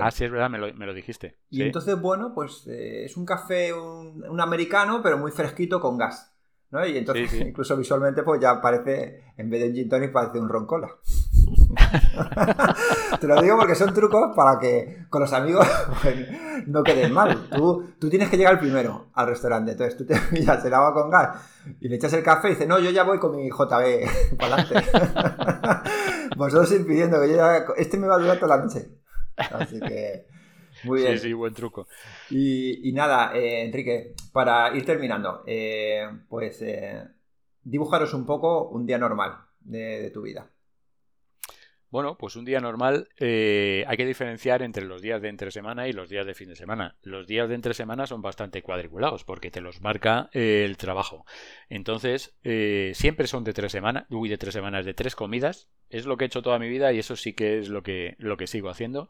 Ah, 0.00 0.10
sí, 0.10 0.24
es 0.24 0.30
verdad, 0.30 0.50
me 0.50 0.58
lo, 0.58 0.94
dijiste. 0.94 1.38
Y 1.50 1.62
entonces, 1.62 2.00
bueno, 2.00 2.32
pues 2.34 2.66
eh, 2.66 3.04
es 3.04 3.16
un 3.16 3.24
café, 3.24 3.72
un, 3.72 4.40
americano, 4.40 5.00
pero 5.02 5.18
muy 5.18 5.30
fresquito 5.32 5.80
con 5.80 5.98
gas. 5.98 6.32
¿no? 6.70 6.84
Y 6.86 6.98
entonces, 6.98 7.32
incluso 7.34 7.76
visualmente, 7.76 8.22
pues 8.22 8.40
ya 8.40 8.60
parece, 8.60 9.32
en 9.36 9.50
vez 9.50 9.60
de 9.60 9.68
un 9.68 9.74
gin 9.74 9.88
tonic, 9.88 10.12
parece 10.12 10.38
un 10.38 10.48
roncola. 10.48 10.88
Te 13.20 13.26
lo 13.26 13.40
digo 13.40 13.56
porque 13.56 13.74
son 13.74 13.94
trucos 13.94 14.34
para 14.34 14.58
que 14.58 15.06
con 15.08 15.22
los 15.22 15.32
amigos 15.32 15.66
pues, 16.02 16.16
no 16.66 16.82
queden 16.82 17.12
mal. 17.12 17.48
Tú, 17.50 17.94
tú, 17.98 18.08
tienes 18.08 18.28
que 18.28 18.36
llegar 18.36 18.58
primero 18.58 19.10
al 19.14 19.28
restaurante. 19.28 19.72
Entonces 19.72 19.96
tú 19.96 20.04
te 20.04 20.14
miras 20.32 20.64
el 20.64 20.74
agua 20.74 20.92
con 20.92 21.10
gas 21.10 21.40
y 21.80 21.88
le 21.88 21.96
echas 21.96 22.12
el 22.12 22.22
café 22.22 22.48
y 22.48 22.50
dices, 22.52 22.68
no, 22.68 22.78
yo 22.78 22.90
ya 22.90 23.04
voy 23.04 23.18
con 23.18 23.36
mi 23.36 23.48
JB 23.48 24.36
para 24.38 24.54
adelante. 24.56 24.74
Vosotros 26.36 26.72
impidiendo 26.72 27.20
que 27.20 27.30
yo 27.30 27.36
ya... 27.36 27.64
Este 27.76 27.96
me 27.96 28.06
va 28.06 28.16
a 28.16 28.18
durar 28.18 28.38
toda 28.38 28.56
la 28.56 28.64
noche. 28.64 28.88
Así 29.36 29.80
que, 29.80 30.26
muy 30.84 31.02
bien. 31.02 31.18
Sí, 31.18 31.28
sí, 31.28 31.32
buen 31.32 31.54
truco. 31.54 31.88
Y, 32.30 32.92
nada, 32.92 33.36
eh, 33.36 33.64
Enrique, 33.64 34.14
para 34.32 34.74
ir 34.76 34.84
terminando, 34.84 35.42
eh, 35.46 36.08
pues 36.28 36.60
eh, 36.62 37.02
dibujaros 37.62 38.14
un 38.14 38.26
poco 38.26 38.68
un 38.68 38.86
día 38.86 38.98
normal 38.98 39.36
de, 39.60 40.10
tu 40.12 40.22
vida. 40.22 40.50
Bueno, 41.90 42.18
pues 42.18 42.36
un 42.36 42.44
día 42.44 42.60
normal 42.60 43.08
hay 43.18 43.96
que 43.96 44.06
diferenciar 44.06 44.62
entre 44.62 44.84
los 44.84 45.02
días 45.02 45.22
de 45.22 45.28
entre 45.28 45.50
semana 45.50 45.88
y 45.88 45.92
los 45.92 46.08
días 46.08 46.26
de 46.26 46.34
fin 46.34 46.48
de 46.48 46.56
semana. 46.56 46.96
Los 47.02 47.26
días 47.26 47.48
de 47.48 47.54
entre 47.54 47.74
semana 47.74 48.06
son 48.06 48.22
bastante 48.22 48.62
cuadriculados 48.62 49.24
porque 49.24 49.50
te 49.50 49.60
los 49.60 49.80
marca 49.80 50.28
el 50.32 50.76
trabajo. 50.76 51.24
Entonces, 51.68 52.36
siempre 52.92 53.26
son 53.26 53.44
de 53.44 53.52
tres 53.52 53.72
semanas, 53.72 54.04
uy, 54.10 54.28
de 54.28 54.38
tres 54.38 54.54
semanas, 54.54 54.84
de 54.84 54.94
tres 54.94 55.14
comidas, 55.14 55.68
es 55.90 56.06
lo 56.06 56.16
que 56.16 56.24
he 56.24 56.26
hecho 56.26 56.42
toda 56.42 56.58
mi 56.58 56.68
vida 56.68 56.92
y 56.92 56.98
eso 56.98 57.16
sí 57.16 57.32
que 57.32 57.58
es 57.58 57.68
lo 57.68 57.82
que, 57.82 58.16
lo 58.18 58.36
que 58.36 58.46
sigo 58.46 58.68
haciendo. 58.68 59.08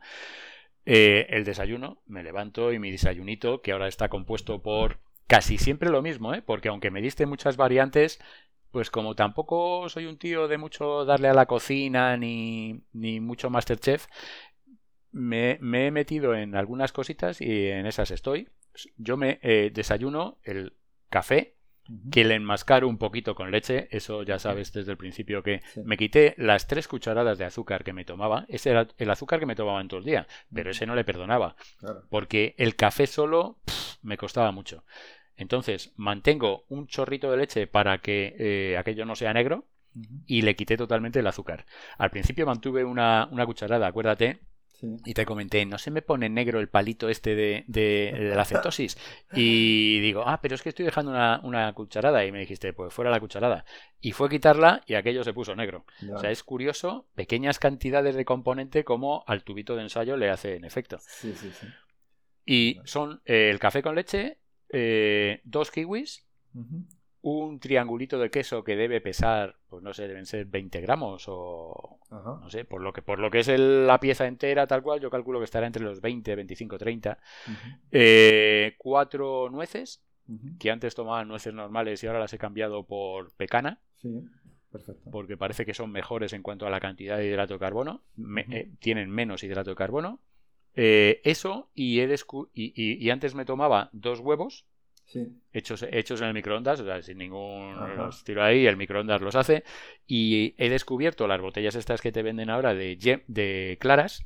Eh, 0.84 1.26
el 1.30 1.44
desayuno, 1.44 2.00
me 2.06 2.22
levanto 2.22 2.72
y 2.72 2.78
mi 2.78 2.92
desayunito, 2.92 3.60
que 3.60 3.72
ahora 3.72 3.88
está 3.88 4.08
compuesto 4.08 4.62
por 4.62 5.00
casi 5.26 5.58
siempre 5.58 5.90
lo 5.90 6.00
mismo, 6.00 6.32
¿eh? 6.32 6.42
porque 6.42 6.68
aunque 6.68 6.92
me 6.92 7.02
diste 7.02 7.26
muchas 7.26 7.56
variantes, 7.56 8.20
pues 8.76 8.90
como 8.90 9.14
tampoco 9.14 9.88
soy 9.88 10.04
un 10.04 10.18
tío 10.18 10.48
de 10.48 10.58
mucho 10.58 11.06
darle 11.06 11.28
a 11.28 11.32
la 11.32 11.46
cocina 11.46 12.14
ni, 12.18 12.82
ni 12.92 13.20
mucho 13.20 13.48
Masterchef, 13.48 14.06
me, 15.12 15.56
me 15.62 15.86
he 15.86 15.90
metido 15.90 16.34
en 16.34 16.54
algunas 16.54 16.92
cositas 16.92 17.40
y 17.40 17.68
en 17.68 17.86
esas 17.86 18.10
estoy. 18.10 18.50
yo 18.98 19.16
me 19.16 19.38
eh, 19.40 19.70
desayuno 19.72 20.36
el 20.42 20.74
café 21.08 21.54
que 22.10 22.24
le 22.26 22.34
enmascaro 22.34 22.86
un 22.86 22.98
poquito 22.98 23.34
con 23.34 23.50
leche, 23.50 23.88
eso 23.92 24.24
ya 24.24 24.38
sabes 24.38 24.74
desde 24.74 24.90
el 24.90 24.98
principio 24.98 25.42
que 25.42 25.62
me 25.82 25.96
quité 25.96 26.34
las 26.36 26.66
tres 26.66 26.86
cucharadas 26.86 27.38
de 27.38 27.46
azúcar 27.46 27.82
que 27.82 27.94
me 27.94 28.04
tomaba, 28.04 28.44
ese 28.48 28.72
era 28.72 28.88
el 28.98 29.10
azúcar 29.10 29.40
que 29.40 29.46
me 29.46 29.56
tomaba 29.56 29.80
en 29.80 29.88
todo 29.88 30.00
el 30.00 30.04
día, 30.04 30.26
pero 30.52 30.70
ese 30.70 30.84
no 30.84 30.94
le 30.94 31.04
perdonaba, 31.04 31.56
porque 32.10 32.54
el 32.58 32.76
café 32.76 33.06
solo 33.06 33.58
me 34.02 34.18
costaba 34.18 34.52
mucho. 34.52 34.84
Entonces 35.36 35.92
mantengo 35.96 36.64
un 36.68 36.86
chorrito 36.86 37.30
de 37.30 37.36
leche 37.36 37.66
para 37.66 37.98
que 37.98 38.34
eh, 38.38 38.76
aquello 38.78 39.04
no 39.04 39.16
sea 39.16 39.32
negro 39.32 39.64
y 40.26 40.42
le 40.42 40.56
quité 40.56 40.76
totalmente 40.76 41.20
el 41.20 41.26
azúcar. 41.26 41.66
Al 41.98 42.10
principio 42.10 42.46
mantuve 42.46 42.84
una, 42.84 43.28
una 43.30 43.46
cucharada, 43.46 43.86
acuérdate, 43.86 44.40
y 45.04 45.14
te 45.14 45.24
comenté, 45.24 45.64
no 45.64 45.78
se 45.78 45.90
me 45.90 46.02
pone 46.02 46.28
negro 46.28 46.60
el 46.60 46.68
palito 46.68 47.08
este 47.08 47.34
de, 47.34 47.64
de, 47.66 48.32
la 48.34 48.44
cetosis. 48.44 48.98
Y 49.32 50.00
digo, 50.00 50.24
ah, 50.26 50.40
pero 50.42 50.54
es 50.54 50.62
que 50.62 50.68
estoy 50.68 50.84
dejando 50.84 51.12
una, 51.42 51.72
cucharada. 51.72 52.24
Y 52.24 52.32
me 52.32 52.40
dijiste, 52.40 52.72
pues 52.72 52.92
fuera 52.92 53.10
la 53.10 53.20
cucharada. 53.20 53.64
Y 54.00 54.12
fue 54.12 54.28
quitarla 54.28 54.82
y 54.86 54.94
aquello 54.94 55.24
se 55.24 55.32
puso 55.32 55.56
negro. 55.56 55.86
O 56.12 56.18
sea, 56.18 56.30
es 56.30 56.42
curioso, 56.42 57.06
pequeñas 57.14 57.58
cantidades 57.58 58.16
de 58.16 58.24
componente 58.24 58.84
como 58.84 59.24
al 59.26 59.44
tubito 59.44 59.76
de 59.76 59.82
ensayo 59.82 60.16
le 60.16 60.30
hace 60.30 60.56
en 60.56 60.64
efecto. 60.64 60.98
Sí, 61.00 61.32
sí, 61.34 61.50
sí. 61.58 61.66
Y 62.44 62.80
son 62.84 63.22
eh, 63.24 63.50
el 63.50 63.58
café 63.58 63.82
con 63.82 63.94
leche, 63.94 64.38
eh, 64.70 65.40
dos 65.44 65.70
kiwis, 65.70 66.26
un 67.22 67.58
triangulito 67.58 68.18
de 68.18 68.30
queso 68.30 68.62
que 68.64 68.76
debe 68.76 69.00
pesar, 69.00 69.56
pues 69.68 69.82
no 69.82 69.92
sé, 69.92 70.06
deben 70.08 70.26
ser 70.26 70.46
20 70.46 70.80
gramos 70.80 71.24
o 71.28 71.98
no 72.10 72.48
sé, 72.50 72.64
por 72.64 72.80
lo 72.80 72.92
que 72.92 73.02
por 73.02 73.18
lo 73.18 73.30
que 73.30 73.40
es 73.40 73.48
la 73.48 73.98
pieza 74.00 74.26
entera 74.26 74.66
tal 74.66 74.82
cual, 74.82 75.00
yo 75.00 75.10
calculo 75.10 75.40
que 75.40 75.44
estará 75.44 75.66
entre 75.66 75.82
los 75.82 76.00
20, 76.00 76.34
25, 76.36 76.78
30. 76.78 77.18
cuatro 78.78 79.50
nueces, 79.50 80.02
que 80.58 80.70
antes 80.70 80.94
tomaban 80.94 81.28
nueces 81.28 81.52
normales 81.54 82.02
y 82.02 82.06
ahora 82.06 82.20
las 82.20 82.32
he 82.32 82.38
cambiado 82.38 82.84
por 82.84 83.32
pecana. 83.32 83.80
Sí, 83.96 84.24
perfecto. 84.70 85.10
Porque 85.10 85.36
parece 85.36 85.64
que 85.64 85.74
son 85.74 85.90
mejores 85.90 86.32
en 86.32 86.42
cuanto 86.42 86.66
a 86.66 86.70
la 86.70 86.80
cantidad 86.80 87.16
de 87.16 87.26
hidrato 87.26 87.54
de 87.54 87.60
carbono, 87.60 88.02
eh, 88.50 88.70
tienen 88.78 89.10
menos 89.10 89.42
hidrato 89.42 89.70
de 89.70 89.76
carbono. 89.76 90.20
Eh, 90.76 91.20
eso 91.24 91.70
y, 91.74 92.00
he 92.00 92.14
y 92.54 93.10
antes 93.10 93.34
me 93.34 93.44
tomaba 93.44 93.88
dos 93.92 94.20
huevos 94.20 94.66
hechos, 95.52 95.84
hechos 95.90 96.20
en 96.20 96.28
el 96.28 96.34
microondas, 96.34 96.80
o 96.80 96.84
sea, 96.84 97.02
sin 97.02 97.18
ningún 97.18 97.76
los 97.96 98.24
tiro 98.24 98.42
ahí, 98.42 98.66
el 98.66 98.76
microondas 98.76 99.20
los 99.20 99.36
hace. 99.36 99.64
Y 100.06 100.54
he 100.58 100.68
descubierto 100.68 101.26
las 101.26 101.40
botellas 101.40 101.74
estas 101.74 102.00
que 102.00 102.12
te 102.12 102.22
venden 102.22 102.50
ahora 102.50 102.74
de, 102.74 103.22
de 103.26 103.76
claras. 103.80 104.24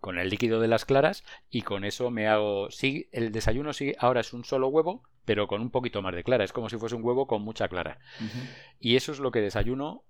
Con 0.00 0.18
el 0.18 0.30
líquido 0.30 0.60
de 0.60 0.68
las 0.68 0.84
claras 0.84 1.24
y 1.50 1.62
con 1.62 1.84
eso 1.84 2.10
me 2.10 2.28
hago. 2.28 2.70
Sí, 2.70 3.08
el 3.10 3.32
desayuno 3.32 3.72
sí, 3.72 3.94
ahora 3.98 4.20
es 4.20 4.32
un 4.32 4.44
solo 4.44 4.68
huevo, 4.68 5.02
pero 5.24 5.48
con 5.48 5.60
un 5.60 5.70
poquito 5.70 6.02
más 6.02 6.14
de 6.14 6.22
clara. 6.22 6.44
Es 6.44 6.52
como 6.52 6.68
si 6.68 6.76
fuese 6.78 6.94
un 6.94 7.04
huevo 7.04 7.26
con 7.26 7.42
mucha 7.42 7.68
clara. 7.68 7.98
Y 8.78 8.94
eso 8.94 9.10
es 9.10 9.18
lo 9.18 9.32
que 9.32 9.40
desayuno 9.40 10.04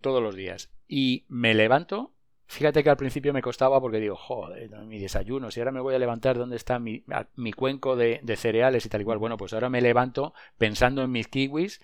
todos 0.00 0.22
los 0.22 0.34
días. 0.34 0.72
Y 0.88 1.26
me 1.28 1.52
levanto 1.52 2.14
Fíjate 2.48 2.84
que 2.84 2.90
al 2.90 2.96
principio 2.96 3.32
me 3.32 3.42
costaba 3.42 3.80
porque 3.80 3.98
digo, 3.98 4.14
joder, 4.14 4.70
mi 4.86 5.00
desayuno, 5.00 5.50
si 5.50 5.60
ahora 5.60 5.72
me 5.72 5.80
voy 5.80 5.94
a 5.94 5.98
levantar, 5.98 6.38
¿dónde 6.38 6.56
está 6.56 6.78
mi, 6.78 7.04
mi 7.34 7.52
cuenco 7.52 7.96
de, 7.96 8.20
cereales 8.36 8.86
y 8.86 8.88
tal 8.88 9.00
igual? 9.00 9.18
Bueno, 9.18 9.36
pues 9.36 9.52
ahora 9.52 9.68
me 9.68 9.80
levanto 9.80 10.32
pensando 10.56 11.02
en 11.02 11.10
mis 11.10 11.26
kiwis, 11.26 11.80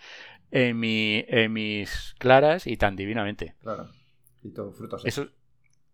en, 0.52 0.78
mi, 0.78 1.24
en 1.26 1.52
mis 1.52 2.14
claras 2.18 2.68
y 2.68 2.76
tan 2.76 2.94
divinamente. 2.94 3.56
Claro. 3.60 3.90
Y 4.44 4.50
todo, 4.50 4.72
frutos 4.72 5.02
secos. 5.02 5.18
Eso, 5.18 5.30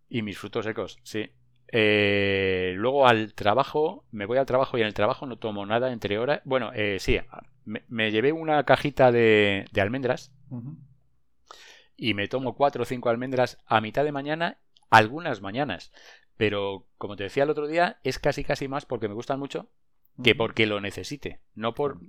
y 0.07 0.21
mis 0.21 0.37
frutos 0.37 0.65
secos, 0.65 0.99
sí. 1.03 1.31
Eh, 1.71 2.73
luego 2.75 3.07
al 3.07 3.33
trabajo, 3.33 4.05
me 4.11 4.25
voy 4.25 4.37
al 4.37 4.45
trabajo 4.45 4.77
y 4.77 4.81
en 4.81 4.87
el 4.87 4.93
trabajo 4.93 5.25
no 5.25 5.37
tomo 5.37 5.65
nada 5.65 5.91
entre 5.91 6.19
horas. 6.19 6.41
Bueno, 6.45 6.71
eh, 6.75 6.97
sí, 6.99 7.19
me, 7.65 8.11
llevé 8.11 8.31
una 8.33 8.63
cajita 8.65 9.11
de, 9.11 9.65
de 9.71 9.81
almendras 9.81 10.31
y 11.99 12.13
me 12.13 12.27
tomo 12.27 12.55
cuatro 12.55 12.83
o 12.83 12.85
cinco 12.85 13.09
almendras 13.09 13.57
a 13.65 13.81
mitad 13.81 14.03
de 14.03 14.11
mañana, 14.11 14.59
algunas 14.89 15.41
mañanas. 15.41 15.91
Pero, 16.37 16.87
como 16.97 17.15
te 17.15 17.23
decía 17.23 17.43
el 17.43 17.49
otro 17.49 17.67
día, 17.67 17.99
es 18.03 18.19
casi 18.19 18.43
casi 18.43 18.67
más 18.67 18.85
porque 18.85 19.07
me 19.07 19.13
gustan 19.13 19.39
mucho 19.39 19.69
que 20.23 20.35
porque 20.35 20.65
lo 20.65 20.81
necesite. 20.81 21.39
No 21.55 21.73
por. 21.73 21.99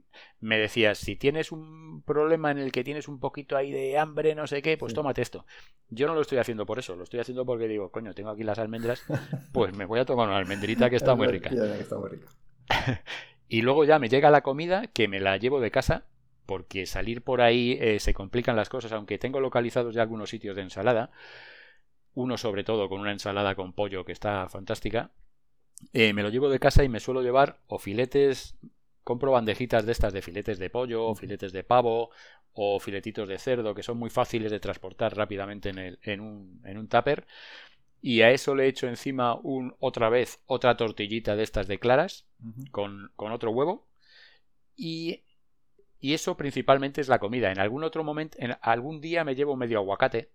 Me 0.40 0.58
decías, 0.58 0.98
si 0.98 1.16
tienes 1.16 1.52
un 1.52 2.02
problema 2.02 2.50
en 2.50 2.58
el 2.58 2.72
que 2.72 2.84
tienes 2.84 3.08
un 3.08 3.20
poquito 3.20 3.56
ahí 3.56 3.70
de 3.70 3.98
hambre, 3.98 4.34
no 4.34 4.46
sé 4.46 4.62
qué, 4.62 4.76
pues 4.76 4.94
tómate 4.94 5.22
esto. 5.22 5.46
Yo 5.88 6.06
no 6.06 6.14
lo 6.14 6.22
estoy 6.22 6.38
haciendo 6.38 6.66
por 6.66 6.78
eso, 6.78 6.96
lo 6.96 7.04
estoy 7.04 7.20
haciendo 7.20 7.44
porque 7.46 7.68
digo, 7.68 7.90
coño, 7.90 8.14
tengo 8.14 8.30
aquí 8.30 8.42
las 8.42 8.58
almendras, 8.58 9.04
pues 9.52 9.76
me 9.76 9.84
voy 9.84 10.00
a 10.00 10.04
tomar 10.04 10.28
una 10.28 10.38
almendrita 10.38 10.90
que 10.90 10.96
está 10.96 11.14
muy 11.14 11.28
rica. 11.28 11.50
y 13.48 13.62
luego 13.62 13.84
ya 13.84 13.98
me 13.98 14.08
llega 14.08 14.30
la 14.30 14.42
comida 14.42 14.88
que 14.88 15.08
me 15.08 15.20
la 15.20 15.36
llevo 15.36 15.60
de 15.60 15.70
casa 15.70 16.06
porque 16.50 16.84
salir 16.84 17.22
por 17.22 17.42
ahí 17.42 17.78
eh, 17.80 18.00
se 18.00 18.12
complican 18.12 18.56
las 18.56 18.68
cosas, 18.68 18.90
aunque 18.90 19.18
tengo 19.18 19.38
localizados 19.38 19.94
ya 19.94 20.02
algunos 20.02 20.30
sitios 20.30 20.56
de 20.56 20.62
ensalada, 20.62 21.12
uno 22.14 22.36
sobre 22.36 22.64
todo 22.64 22.88
con 22.88 23.00
una 23.00 23.12
ensalada 23.12 23.54
con 23.54 23.72
pollo 23.72 24.04
que 24.04 24.10
está 24.10 24.48
fantástica, 24.48 25.12
eh, 25.92 26.12
me 26.12 26.24
lo 26.24 26.28
llevo 26.28 26.48
de 26.48 26.58
casa 26.58 26.82
y 26.82 26.88
me 26.88 26.98
suelo 26.98 27.22
llevar 27.22 27.60
o 27.68 27.78
filetes, 27.78 28.56
compro 29.04 29.30
bandejitas 29.30 29.86
de 29.86 29.92
estas 29.92 30.12
de 30.12 30.22
filetes 30.22 30.58
de 30.58 30.70
pollo, 30.70 31.06
o 31.06 31.14
filetes 31.14 31.52
de 31.52 31.62
pavo, 31.62 32.10
o 32.52 32.80
filetitos 32.80 33.28
de 33.28 33.38
cerdo, 33.38 33.72
que 33.72 33.84
son 33.84 33.96
muy 33.96 34.10
fáciles 34.10 34.50
de 34.50 34.58
transportar 34.58 35.16
rápidamente 35.16 35.68
en, 35.68 35.78
el, 35.78 35.98
en, 36.02 36.20
un, 36.20 36.60
en 36.64 36.78
un 36.78 36.88
tupper. 36.88 37.28
Y 38.02 38.22
a 38.22 38.32
eso 38.32 38.56
le 38.56 38.66
echo 38.66 38.88
encima 38.88 39.36
un, 39.36 39.76
otra 39.78 40.08
vez 40.08 40.40
otra 40.46 40.76
tortillita 40.76 41.36
de 41.36 41.44
estas 41.44 41.68
de 41.68 41.78
claras 41.78 42.26
con, 42.72 43.12
con 43.14 43.30
otro 43.30 43.52
huevo. 43.52 43.86
Y 44.74 45.22
y 46.00 46.14
eso 46.14 46.36
principalmente 46.36 47.00
es 47.00 47.08
la 47.08 47.18
comida. 47.18 47.52
En 47.52 47.58
algún 47.58 47.84
otro 47.84 48.02
momento, 48.04 48.36
en 48.40 48.56
algún 48.62 49.00
día 49.00 49.24
me 49.24 49.34
llevo 49.34 49.56
medio 49.56 49.78
aguacate 49.78 50.30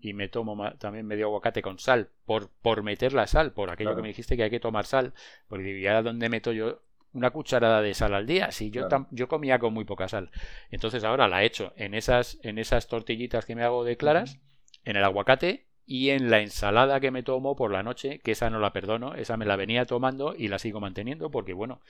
y 0.00 0.14
me 0.14 0.28
tomo 0.28 0.72
también 0.78 1.06
medio 1.06 1.26
aguacate 1.26 1.62
con 1.62 1.78
sal 1.78 2.08
por, 2.24 2.50
por 2.60 2.82
meter 2.82 3.12
la 3.12 3.28
sal, 3.28 3.52
por 3.52 3.70
aquello 3.70 3.94
que 3.94 4.02
me 4.02 4.08
dijiste 4.08 4.36
que 4.36 4.42
hay 4.42 4.50
que 4.50 4.58
tomar 4.58 4.84
sal. 4.84 5.12
Porque 5.48 5.80
ya 5.80 6.02
donde 6.02 6.28
meto 6.28 6.52
yo 6.52 6.80
una 7.12 7.30
cucharada 7.30 7.80
de 7.82 7.94
sal 7.94 8.14
al 8.14 8.26
día. 8.26 8.50
Si 8.50 8.70
yo, 8.70 8.88
yo 9.10 9.28
comía 9.28 9.58
con 9.58 9.72
muy 9.72 9.84
poca 9.84 10.08
sal. 10.08 10.30
Entonces 10.70 11.04
ahora 11.04 11.28
la 11.28 11.44
echo 11.44 11.72
en 11.76 11.94
esas, 11.94 12.38
en 12.42 12.58
esas 12.58 12.88
tortillitas 12.88 13.44
que 13.44 13.54
me 13.54 13.62
hago 13.62 13.84
de 13.84 13.96
claras, 13.96 14.38
en 14.84 14.96
el 14.96 15.04
aguacate 15.04 15.66
y 15.86 16.10
en 16.10 16.30
la 16.30 16.40
ensalada 16.40 17.00
que 17.00 17.10
me 17.10 17.22
tomo 17.22 17.56
por 17.56 17.72
la 17.72 17.82
noche, 17.82 18.20
que 18.20 18.32
esa 18.32 18.50
no 18.50 18.60
la 18.60 18.72
perdono, 18.72 19.14
esa 19.14 19.36
me 19.36 19.46
la 19.46 19.56
venía 19.56 19.86
tomando 19.86 20.34
y 20.36 20.48
la 20.48 20.58
sigo 20.58 20.80
manteniendo 20.80 21.30
porque, 21.30 21.52
bueno, 21.52 21.80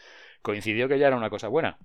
coincidió 0.43 0.89
que 0.89 0.99
ya 0.99 1.09
era 1.09 1.16
una 1.16 1.31
cosa 1.31 1.49
buena. 1.49 1.79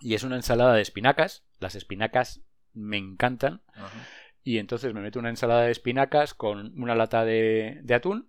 Y 0.00 0.14
es 0.14 0.24
una 0.24 0.36
ensalada 0.36 0.74
de 0.74 0.82
espinacas. 0.82 1.44
Las 1.58 1.74
espinacas 1.74 2.42
me 2.72 2.98
encantan. 2.98 3.62
Y 4.42 4.58
entonces 4.58 4.92
me 4.92 5.00
meto 5.00 5.18
una 5.18 5.30
ensalada 5.30 5.62
de 5.62 5.72
espinacas 5.72 6.34
con 6.34 6.78
una 6.80 6.94
lata 6.94 7.24
de, 7.24 7.82
atún. 7.94 8.28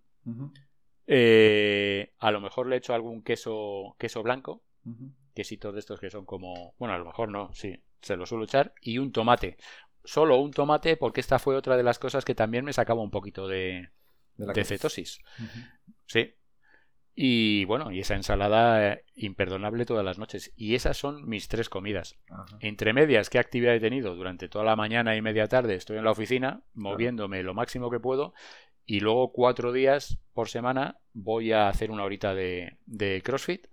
Eh, 1.07 2.13
a 2.19 2.31
lo 2.31 2.41
mejor 2.41 2.67
le 2.67 2.77
echo 2.77 2.93
algún 2.93 3.21
queso, 3.21 3.95
queso 3.99 4.23
blanco. 4.23 4.63
Quesitos 5.33 5.73
de 5.73 5.79
estos 5.79 5.99
que 5.99 6.09
son 6.09 6.25
como. 6.25 6.73
Bueno, 6.79 6.93
a 6.93 6.97
lo 6.97 7.05
mejor 7.05 7.29
no, 7.29 7.53
sí, 7.53 7.83
se 8.01 8.15
lo 8.15 8.25
suelo 8.25 8.45
echar. 8.45 8.73
Y 8.81 8.97
un 8.97 9.11
tomate. 9.11 9.57
Solo 10.03 10.37
un 10.37 10.51
tomate, 10.51 10.97
porque 10.97 11.19
esta 11.19 11.39
fue 11.39 11.55
otra 11.55 11.75
de 11.75 11.83
las 11.83 11.99
cosas 11.99 12.23
que 12.23 12.35
también 12.35 12.63
me 12.63 12.73
sacaba 12.73 13.01
un 13.01 13.09
poquito 13.09 13.47
de, 13.47 13.89
de, 14.37 14.63
cetosis. 14.63 15.19
Sí. 16.05 16.33
Y 17.17 17.63
bueno, 17.63 17.91
y 17.91 18.01
esa 18.01 18.15
ensalada 18.15 18.91
eh, 18.91 19.05
imperdonable 19.15 19.85
todas 19.85 20.03
las 20.03 20.17
noches. 20.17 20.51
Y 20.57 20.75
esas 20.75 20.97
son 20.97 21.27
mis 21.27 21.47
tres 21.47 21.69
comidas. 21.69 22.17
Entre 22.59 22.91
medias, 22.91 23.29
¿qué 23.29 23.39
actividad 23.39 23.73
he 23.73 23.79
tenido? 23.79 24.15
Durante 24.15 24.49
toda 24.49 24.65
la 24.65 24.75
mañana 24.75 25.15
y 25.15 25.21
media 25.21 25.47
tarde 25.47 25.75
estoy 25.75 25.97
en 25.97 26.03
la 26.03 26.11
oficina, 26.11 26.61
moviéndome 26.73 27.41
lo 27.41 27.53
máximo 27.53 27.89
que 27.89 28.01
puedo. 28.01 28.33
Y 28.85 28.99
luego 28.99 29.31
cuatro 29.31 29.71
días 29.71 30.19
por 30.33 30.49
semana 30.49 30.97
voy 31.13 31.53
a 31.53 31.69
hacer 31.69 31.89
una 31.89 32.03
horita 32.03 32.35
de, 32.35 32.77
CrossFit. 33.23 33.67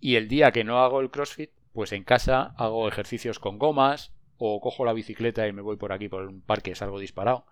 Y 0.00 0.16
el 0.16 0.26
día 0.26 0.50
que 0.50 0.64
no 0.64 0.80
hago 0.80 1.00
el 1.00 1.10
CrossFit, 1.10 1.50
pues 1.72 1.92
en 1.92 2.02
casa 2.02 2.54
hago 2.56 2.88
ejercicios 2.88 3.38
con 3.38 3.58
gomas, 3.58 4.12
o 4.42 4.58
cojo 4.60 4.86
la 4.86 4.94
bicicleta 4.94 5.46
y 5.46 5.52
me 5.52 5.60
voy 5.60 5.76
por 5.76 5.92
aquí 5.92 6.08
por 6.08 6.26
un 6.26 6.40
parque, 6.40 6.74
salgo 6.74 6.98
disparado 6.98 7.44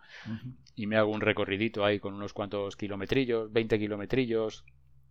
y 0.74 0.86
me 0.86 0.96
hago 0.96 1.10
un 1.10 1.20
recorridito 1.20 1.84
ahí 1.84 1.98
con 2.00 2.14
unos 2.14 2.32
cuantos 2.32 2.76
kilometrillos, 2.76 3.52
20 3.52 3.78
kilometrillos, 3.78 4.64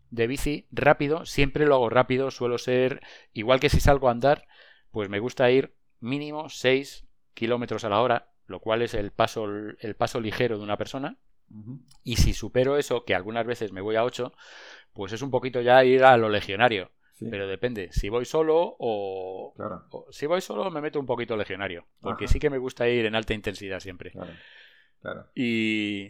de 0.09 0.27
bici 0.27 0.67
rápido, 0.71 1.25
siempre 1.25 1.65
lo 1.65 1.75
hago 1.75 1.89
rápido, 1.89 2.31
suelo 2.31 2.57
ser, 2.57 3.01
igual 3.33 3.59
que 3.59 3.69
si 3.69 3.79
salgo 3.79 4.07
a 4.07 4.11
andar, 4.11 4.47
pues 4.91 5.09
me 5.09 5.19
gusta 5.19 5.49
ir 5.51 5.73
mínimo 5.99 6.49
6 6.49 7.05
kilómetros 7.33 7.83
a 7.83 7.89
la 7.89 8.01
hora, 8.01 8.29
lo 8.47 8.59
cual 8.59 8.81
es 8.81 8.93
el 8.93 9.11
paso, 9.11 9.45
el 9.45 9.95
paso 9.95 10.19
ligero 10.19 10.57
de 10.57 10.63
una 10.63 10.77
persona. 10.77 11.17
Y 12.03 12.17
si 12.17 12.33
supero 12.33 12.77
eso, 12.77 13.05
que 13.05 13.15
algunas 13.15 13.45
veces 13.45 13.71
me 13.71 13.79
voy 13.79 13.95
a 13.95 14.03
8, 14.03 14.33
pues 14.93 15.13
es 15.13 15.21
un 15.21 15.31
poquito 15.31 15.61
ya 15.61 15.83
ir 15.85 16.03
a 16.03 16.17
lo 16.17 16.29
legionario. 16.29 16.91
Pero 17.19 17.47
depende, 17.47 17.89
si 17.91 18.09
voy 18.09 18.25
solo 18.25 18.75
o, 18.77 19.53
Si 20.11 20.27
voy 20.27 20.41
solo 20.41 20.69
me 20.69 20.81
meto 20.81 20.99
un 20.99 21.07
poquito 21.07 21.35
legionario, 21.35 21.87
porque 21.99 22.27
sí 22.27 22.39
que 22.39 22.49
me 22.49 22.59
gusta 22.59 22.87
ir 22.87 23.05
en 23.05 23.15
alta 23.15 23.33
intensidad 23.33 23.79
siempre. 23.79 24.13
Y, 25.33 26.09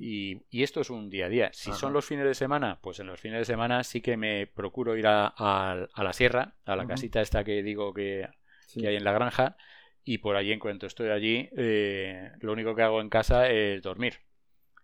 Y, 0.00 0.40
esto 0.62 0.80
es 0.80 0.90
un 0.90 1.10
día 1.10 1.26
a 1.26 1.28
día. 1.28 1.50
Si 1.52 1.72
son 1.72 1.92
los 1.92 2.04
fines 2.04 2.24
de 2.24 2.34
semana, 2.34 2.78
pues 2.80 3.00
en 3.00 3.08
los 3.08 3.20
fines 3.20 3.40
de 3.40 3.44
semana 3.44 3.82
sí 3.82 4.00
que 4.00 4.16
me 4.16 4.46
procuro 4.46 4.96
ir 4.96 5.06
a, 5.06 5.88
la 5.96 6.12
sierra, 6.12 6.54
a 6.64 6.76
la 6.76 6.86
casita 6.86 7.20
esta 7.20 7.42
que 7.42 7.62
digo 7.62 7.92
que, 7.92 8.28
hay 8.76 8.96
en 8.96 9.04
la 9.04 9.12
granja, 9.12 9.56
y 10.04 10.18
por 10.18 10.36
allí 10.36 10.52
en 10.52 10.60
cuanto 10.60 10.86
estoy 10.86 11.10
allí, 11.10 11.48
eh, 11.56 12.30
lo 12.40 12.52
único 12.52 12.74
que 12.74 12.82
hago 12.82 13.00
en 13.00 13.08
casa 13.08 13.48
es 13.48 13.82
dormir. 13.82 14.20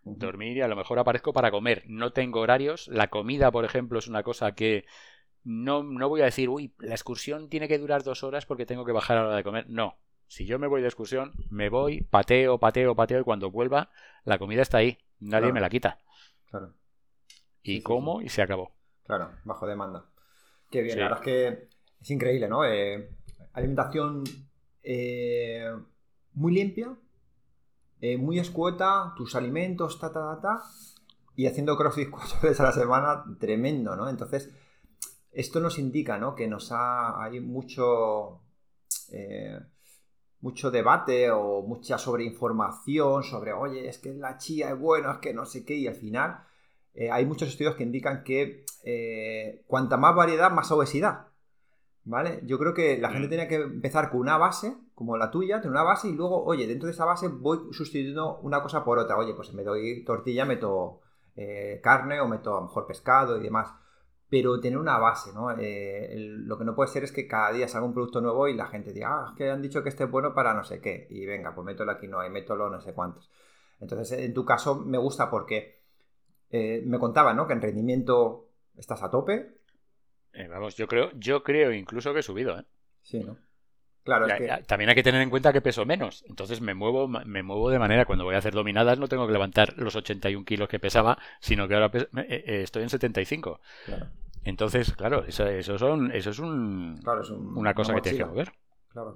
Dormir 0.02 0.56
y 0.56 0.60
a 0.60 0.68
lo 0.68 0.76
mejor 0.76 0.98
aparezco 0.98 1.32
para 1.32 1.50
comer. 1.50 1.84
No 1.86 2.12
tengo 2.12 2.40
horarios. 2.40 2.88
La 2.88 3.08
comida, 3.08 3.50
por 3.50 3.64
ejemplo, 3.64 3.98
es 3.98 4.06
una 4.06 4.22
cosa 4.22 4.54
que 4.54 4.84
no, 5.44 5.82
no 5.82 6.08
voy 6.10 6.20
a 6.20 6.26
decir, 6.26 6.50
uy, 6.50 6.74
la 6.78 6.94
excursión 6.94 7.48
tiene 7.48 7.68
que 7.68 7.78
durar 7.78 8.02
dos 8.02 8.22
horas 8.22 8.44
porque 8.44 8.66
tengo 8.66 8.84
que 8.84 8.92
bajar 8.92 9.16
a 9.16 9.22
la 9.22 9.28
hora 9.28 9.36
de 9.36 9.44
comer. 9.44 9.66
No. 9.70 9.96
Si 10.26 10.46
yo 10.46 10.58
me 10.58 10.66
voy 10.66 10.80
de 10.80 10.88
excursión, 10.88 11.32
me 11.48 11.68
voy, 11.68 12.02
pateo, 12.02 12.58
pateo, 12.58 12.94
pateo 12.94 13.20
y 13.20 13.24
cuando 13.24 13.50
vuelva, 13.50 13.90
la 14.24 14.38
comida 14.38 14.62
está 14.62 14.78
ahí. 14.78 14.98
Nadie 15.20 15.52
me 15.52 15.60
la 15.60 15.70
quita. 15.70 15.98
Claro. 16.50 16.74
Y 17.62 17.82
como 17.82 18.20
y 18.20 18.28
se 18.28 18.42
acabó. 18.42 18.74
Claro, 19.04 19.32
bajo 19.44 19.66
demanda. 19.66 20.06
Qué 20.70 20.82
bien, 20.82 20.98
la 20.98 21.04
verdad 21.04 21.20
es 21.20 21.24
que 21.24 21.68
es 22.00 22.10
increíble, 22.10 22.48
¿no? 22.48 22.64
Eh, 22.64 23.10
alimentación 23.52 24.24
eh, 24.82 25.72
muy 26.34 26.52
limpia, 26.52 26.94
eh, 28.00 28.18
muy 28.18 28.38
escueta, 28.38 29.14
tus 29.16 29.34
alimentos, 29.34 29.98
ta, 29.98 30.12
ta, 30.12 30.34
ta, 30.34 30.40
ta, 30.40 30.62
y 31.36 31.46
haciendo 31.46 31.76
crossfit 31.76 32.10
cuatro 32.10 32.36
veces 32.42 32.60
a 32.60 32.64
la 32.64 32.72
semana, 32.72 33.24
tremendo, 33.38 33.96
¿no? 33.96 34.08
Entonces, 34.08 34.50
esto 35.32 35.60
nos 35.60 35.78
indica, 35.78 36.18
¿no? 36.18 36.34
Que 36.34 36.46
nos 36.46 36.70
ha, 36.70 37.22
hay 37.22 37.40
mucho, 37.40 38.42
eh, 39.10 39.58
mucho 40.44 40.70
debate 40.70 41.30
o 41.30 41.62
mucha 41.62 41.96
sobreinformación 41.98 43.24
sobre, 43.24 43.52
oye, 43.52 43.88
es 43.88 43.98
que 43.98 44.12
la 44.12 44.36
chía 44.36 44.70
es 44.70 44.78
bueno, 44.78 45.10
es 45.10 45.18
que 45.18 45.32
no 45.32 45.46
sé 45.46 45.64
qué, 45.64 45.74
y 45.74 45.88
al 45.88 45.94
final 45.94 46.44
hay 47.10 47.26
muchos 47.26 47.48
estudios 47.48 47.74
que 47.74 47.82
indican 47.82 48.22
que 48.22 48.64
cuanta 49.66 49.96
más 49.96 50.14
variedad, 50.14 50.52
más 50.52 50.70
obesidad. 50.70 51.28
¿Vale? 52.06 52.40
Yo 52.44 52.58
creo 52.58 52.74
que 52.74 52.98
la 52.98 53.10
gente 53.10 53.26
mm. 53.26 53.30
tiene 53.30 53.48
que 53.48 53.56
empezar 53.56 54.10
con 54.10 54.20
una 54.20 54.36
base, 54.36 54.76
como 54.94 55.16
la 55.16 55.30
tuya, 55.30 55.60
tener 55.60 55.70
una 55.70 55.82
base 55.82 56.08
y 56.08 56.12
luego, 56.12 56.44
oye, 56.44 56.66
dentro 56.66 56.86
de 56.86 56.92
esa 56.92 57.06
base 57.06 57.28
voy 57.28 57.72
sustituyendo 57.72 58.40
una 58.42 58.62
cosa 58.62 58.84
por 58.84 58.98
otra. 58.98 59.16
Oye, 59.16 59.32
pues 59.34 59.48
si 59.48 59.56
me 59.56 59.64
doy 59.64 60.04
tortilla, 60.04 60.44
meto 60.44 61.00
eh, 61.34 61.80
carne 61.82 62.20
o 62.20 62.28
meto 62.28 62.52
a 62.52 62.60
lo 62.60 62.66
mejor 62.66 62.86
pescado 62.86 63.38
y 63.38 63.42
demás. 63.42 63.72
Pero 64.34 64.58
tener 64.58 64.78
una 64.78 64.98
base, 64.98 65.32
¿no? 65.32 65.52
Eh, 65.56 66.12
lo 66.16 66.58
que 66.58 66.64
no 66.64 66.74
puede 66.74 66.88
ser 66.88 67.04
es 67.04 67.12
que 67.12 67.28
cada 67.28 67.52
día 67.52 67.68
salga 67.68 67.86
un 67.86 67.94
producto 67.94 68.20
nuevo 68.20 68.48
y 68.48 68.54
la 68.54 68.66
gente 68.66 68.92
diga, 68.92 69.10
ah, 69.10 69.26
es 69.30 69.36
que 69.36 69.48
han 69.48 69.62
dicho 69.62 69.80
que 69.80 69.90
este 69.90 70.02
es 70.02 70.10
bueno 70.10 70.34
para 70.34 70.52
no 70.54 70.64
sé 70.64 70.80
qué. 70.80 71.06
Y 71.08 71.24
venga, 71.24 71.54
pues 71.54 71.64
meto 71.64 71.88
aquí 71.88 72.08
no 72.08 72.26
y 72.26 72.30
meto 72.30 72.56
lo 72.56 72.68
no 72.68 72.80
sé 72.80 72.94
cuántos. 72.94 73.30
Entonces, 73.78 74.18
en 74.18 74.34
tu 74.34 74.44
caso 74.44 74.74
me 74.74 74.98
gusta 74.98 75.30
porque 75.30 75.84
eh, 76.50 76.82
me 76.84 76.98
contaba, 76.98 77.32
¿no? 77.32 77.46
Que 77.46 77.52
en 77.52 77.62
rendimiento 77.62 78.48
estás 78.76 79.04
a 79.04 79.10
tope, 79.12 79.54
eh, 80.32 80.48
vamos, 80.48 80.74
yo 80.74 80.88
creo, 80.88 81.12
yo 81.14 81.44
creo 81.44 81.72
incluso 81.72 82.12
que 82.12 82.18
he 82.18 82.22
subido, 82.24 82.58
¿eh? 82.58 82.64
Sí, 83.02 83.20
¿no? 83.20 83.36
Claro, 84.02 84.26
es 84.26 84.34
que... 84.34 84.64
También 84.66 84.90
hay 84.90 84.96
que 84.96 85.04
tener 85.04 85.22
en 85.22 85.30
cuenta 85.30 85.52
que 85.52 85.60
peso 85.60 85.86
menos. 85.86 86.24
Entonces 86.28 86.60
me 86.60 86.74
muevo, 86.74 87.06
me 87.06 87.44
muevo 87.44 87.70
de 87.70 87.78
manera, 87.78 88.04
cuando 88.04 88.24
voy 88.24 88.34
a 88.34 88.38
hacer 88.38 88.52
dominadas 88.52 88.98
no 88.98 89.06
tengo 89.06 89.28
que 89.28 89.32
levantar 89.32 89.74
los 89.78 89.94
81 89.94 90.44
kilos 90.44 90.68
que 90.68 90.80
pesaba, 90.80 91.18
sino 91.38 91.68
que 91.68 91.74
ahora 91.74 91.92
eh, 92.16 92.62
estoy 92.64 92.82
en 92.82 92.90
75. 92.90 93.60
Claro. 93.86 94.06
Entonces, 94.44 94.92
claro, 94.92 95.24
eso, 95.26 95.46
eso, 95.46 95.78
son, 95.78 96.12
eso 96.12 96.30
es, 96.30 96.38
un, 96.38 97.00
una 97.56 97.74
cosa 97.74 97.94
que 97.94 98.00
tienes 98.02 98.20
que 98.20 98.26
mover. 98.26 98.52
Claro, 98.88 99.14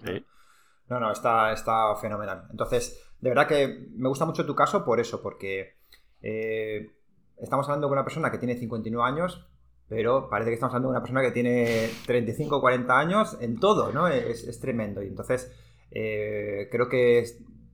No, 0.89 1.01
no, 1.01 1.12
está, 1.12 1.53
está 1.53 1.95
fenomenal. 1.97 2.49
Entonces, 2.51 3.12
de 3.20 3.29
verdad 3.29 3.47
que 3.47 3.89
me 3.95 4.09
gusta 4.09 4.24
mucho 4.24 4.47
tu 4.47 4.55
caso 4.55 4.85
por 4.85 5.01
eso, 5.01 5.22
porque 5.22 5.76
estamos 6.20 7.66
hablando 7.66 7.89
con 7.89 7.97
una 7.99 8.05
persona 8.05 8.31
que 8.31 8.39
tiene 8.39 8.57
59 8.57 9.07
años, 9.07 9.47
pero 9.89 10.29
parece 10.29 10.51
que 10.51 10.55
estamos 10.55 10.74
hablando 10.74 10.89
de 10.89 10.93
una 10.93 11.03
persona 11.03 11.22
que 11.22 11.31
tiene 11.31 11.89
35 12.07 12.57
o 12.57 12.61
40 12.61 12.99
años 12.99 13.39
en 13.41 13.59
todo, 13.59 13.91
¿no? 13.93 14.07
Es, 14.09 14.61
tremendo. 14.61 15.03
Y 15.03 15.09
entonces 15.09 15.51
eh, 15.91 16.68
creo 16.70 16.89
que 16.89 17.24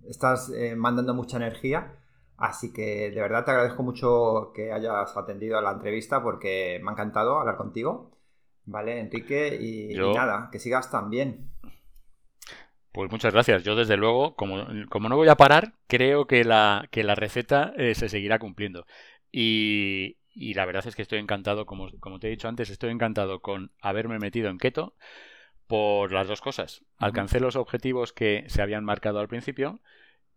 estás 0.09 0.51
eh, 0.51 0.77
mandando 0.77 1.13
mucha 1.15 1.39
energía. 1.39 1.99
Así 2.37 2.73
que 2.73 3.11
de 3.11 3.21
verdad 3.21 3.45
te 3.45 3.53
agradezco 3.53 3.83
mucho 3.83 4.53
que 4.55 4.73
hayas 4.73 5.17
atendido 5.17 5.57
a 5.59 5.63
la 5.63 5.73
entrevista 5.73 6.23
porque 6.23 6.81
me 6.83 6.91
ha 6.91 6.93
encantado 6.93 7.39
hablar 7.39 7.57
contigo. 7.57 8.11
¿Vale, 8.67 8.99
Enrique? 8.99 9.57
Y, 9.61 9.95
nada, 9.95 10.49
que 10.51 10.59
sigas 10.59 10.91
tan 10.91 11.11
bien. 11.11 11.51
Pues 12.93 13.11
muchas 13.11 13.33
gracias. 13.33 13.63
Yo 13.63 13.77
desde 13.77 13.97
luego, 13.97 14.37
como, 14.37 14.67
como 14.89 15.09
no 15.09 15.17
voy 15.17 15.29
a 15.29 15.37
parar, 15.37 15.75
creo 15.87 16.27
que 16.27 16.45
la, 16.45 16.89
que 16.91 17.05
la 17.05 17.15
receta 17.15 17.73
eh, 17.77 17.95
se 17.95 18.09
seguirá 18.09 18.39
cumpliendo. 18.39 18.87
Y, 19.31 20.19
y 20.33 20.55
la 20.55 20.65
verdad 20.65 20.87
es 20.87 20.97
que 20.97 21.03
estoy 21.03 21.19
encantado, 21.19 21.67
como, 21.67 21.91
como 22.01 22.19
te 22.19 22.29
he 22.29 22.31
dicho 22.31 22.49
antes, 22.49 22.71
estoy 22.71 22.91
encantado 22.91 23.41
con 23.41 23.73
haberme 23.81 24.19
metido 24.19 24.49
en 24.49 24.59
keto 24.59 24.95
por 25.67 26.13
las 26.13 26.29
dos 26.29 26.41
cosas. 26.41 26.85
Alcancé 26.99 27.41
los 27.41 27.57
objetivos 27.57 28.13
que 28.13 28.45
se 28.49 28.63
habían 28.63 28.85
marcado 28.85 29.19
al 29.21 29.29
principio 29.29 29.81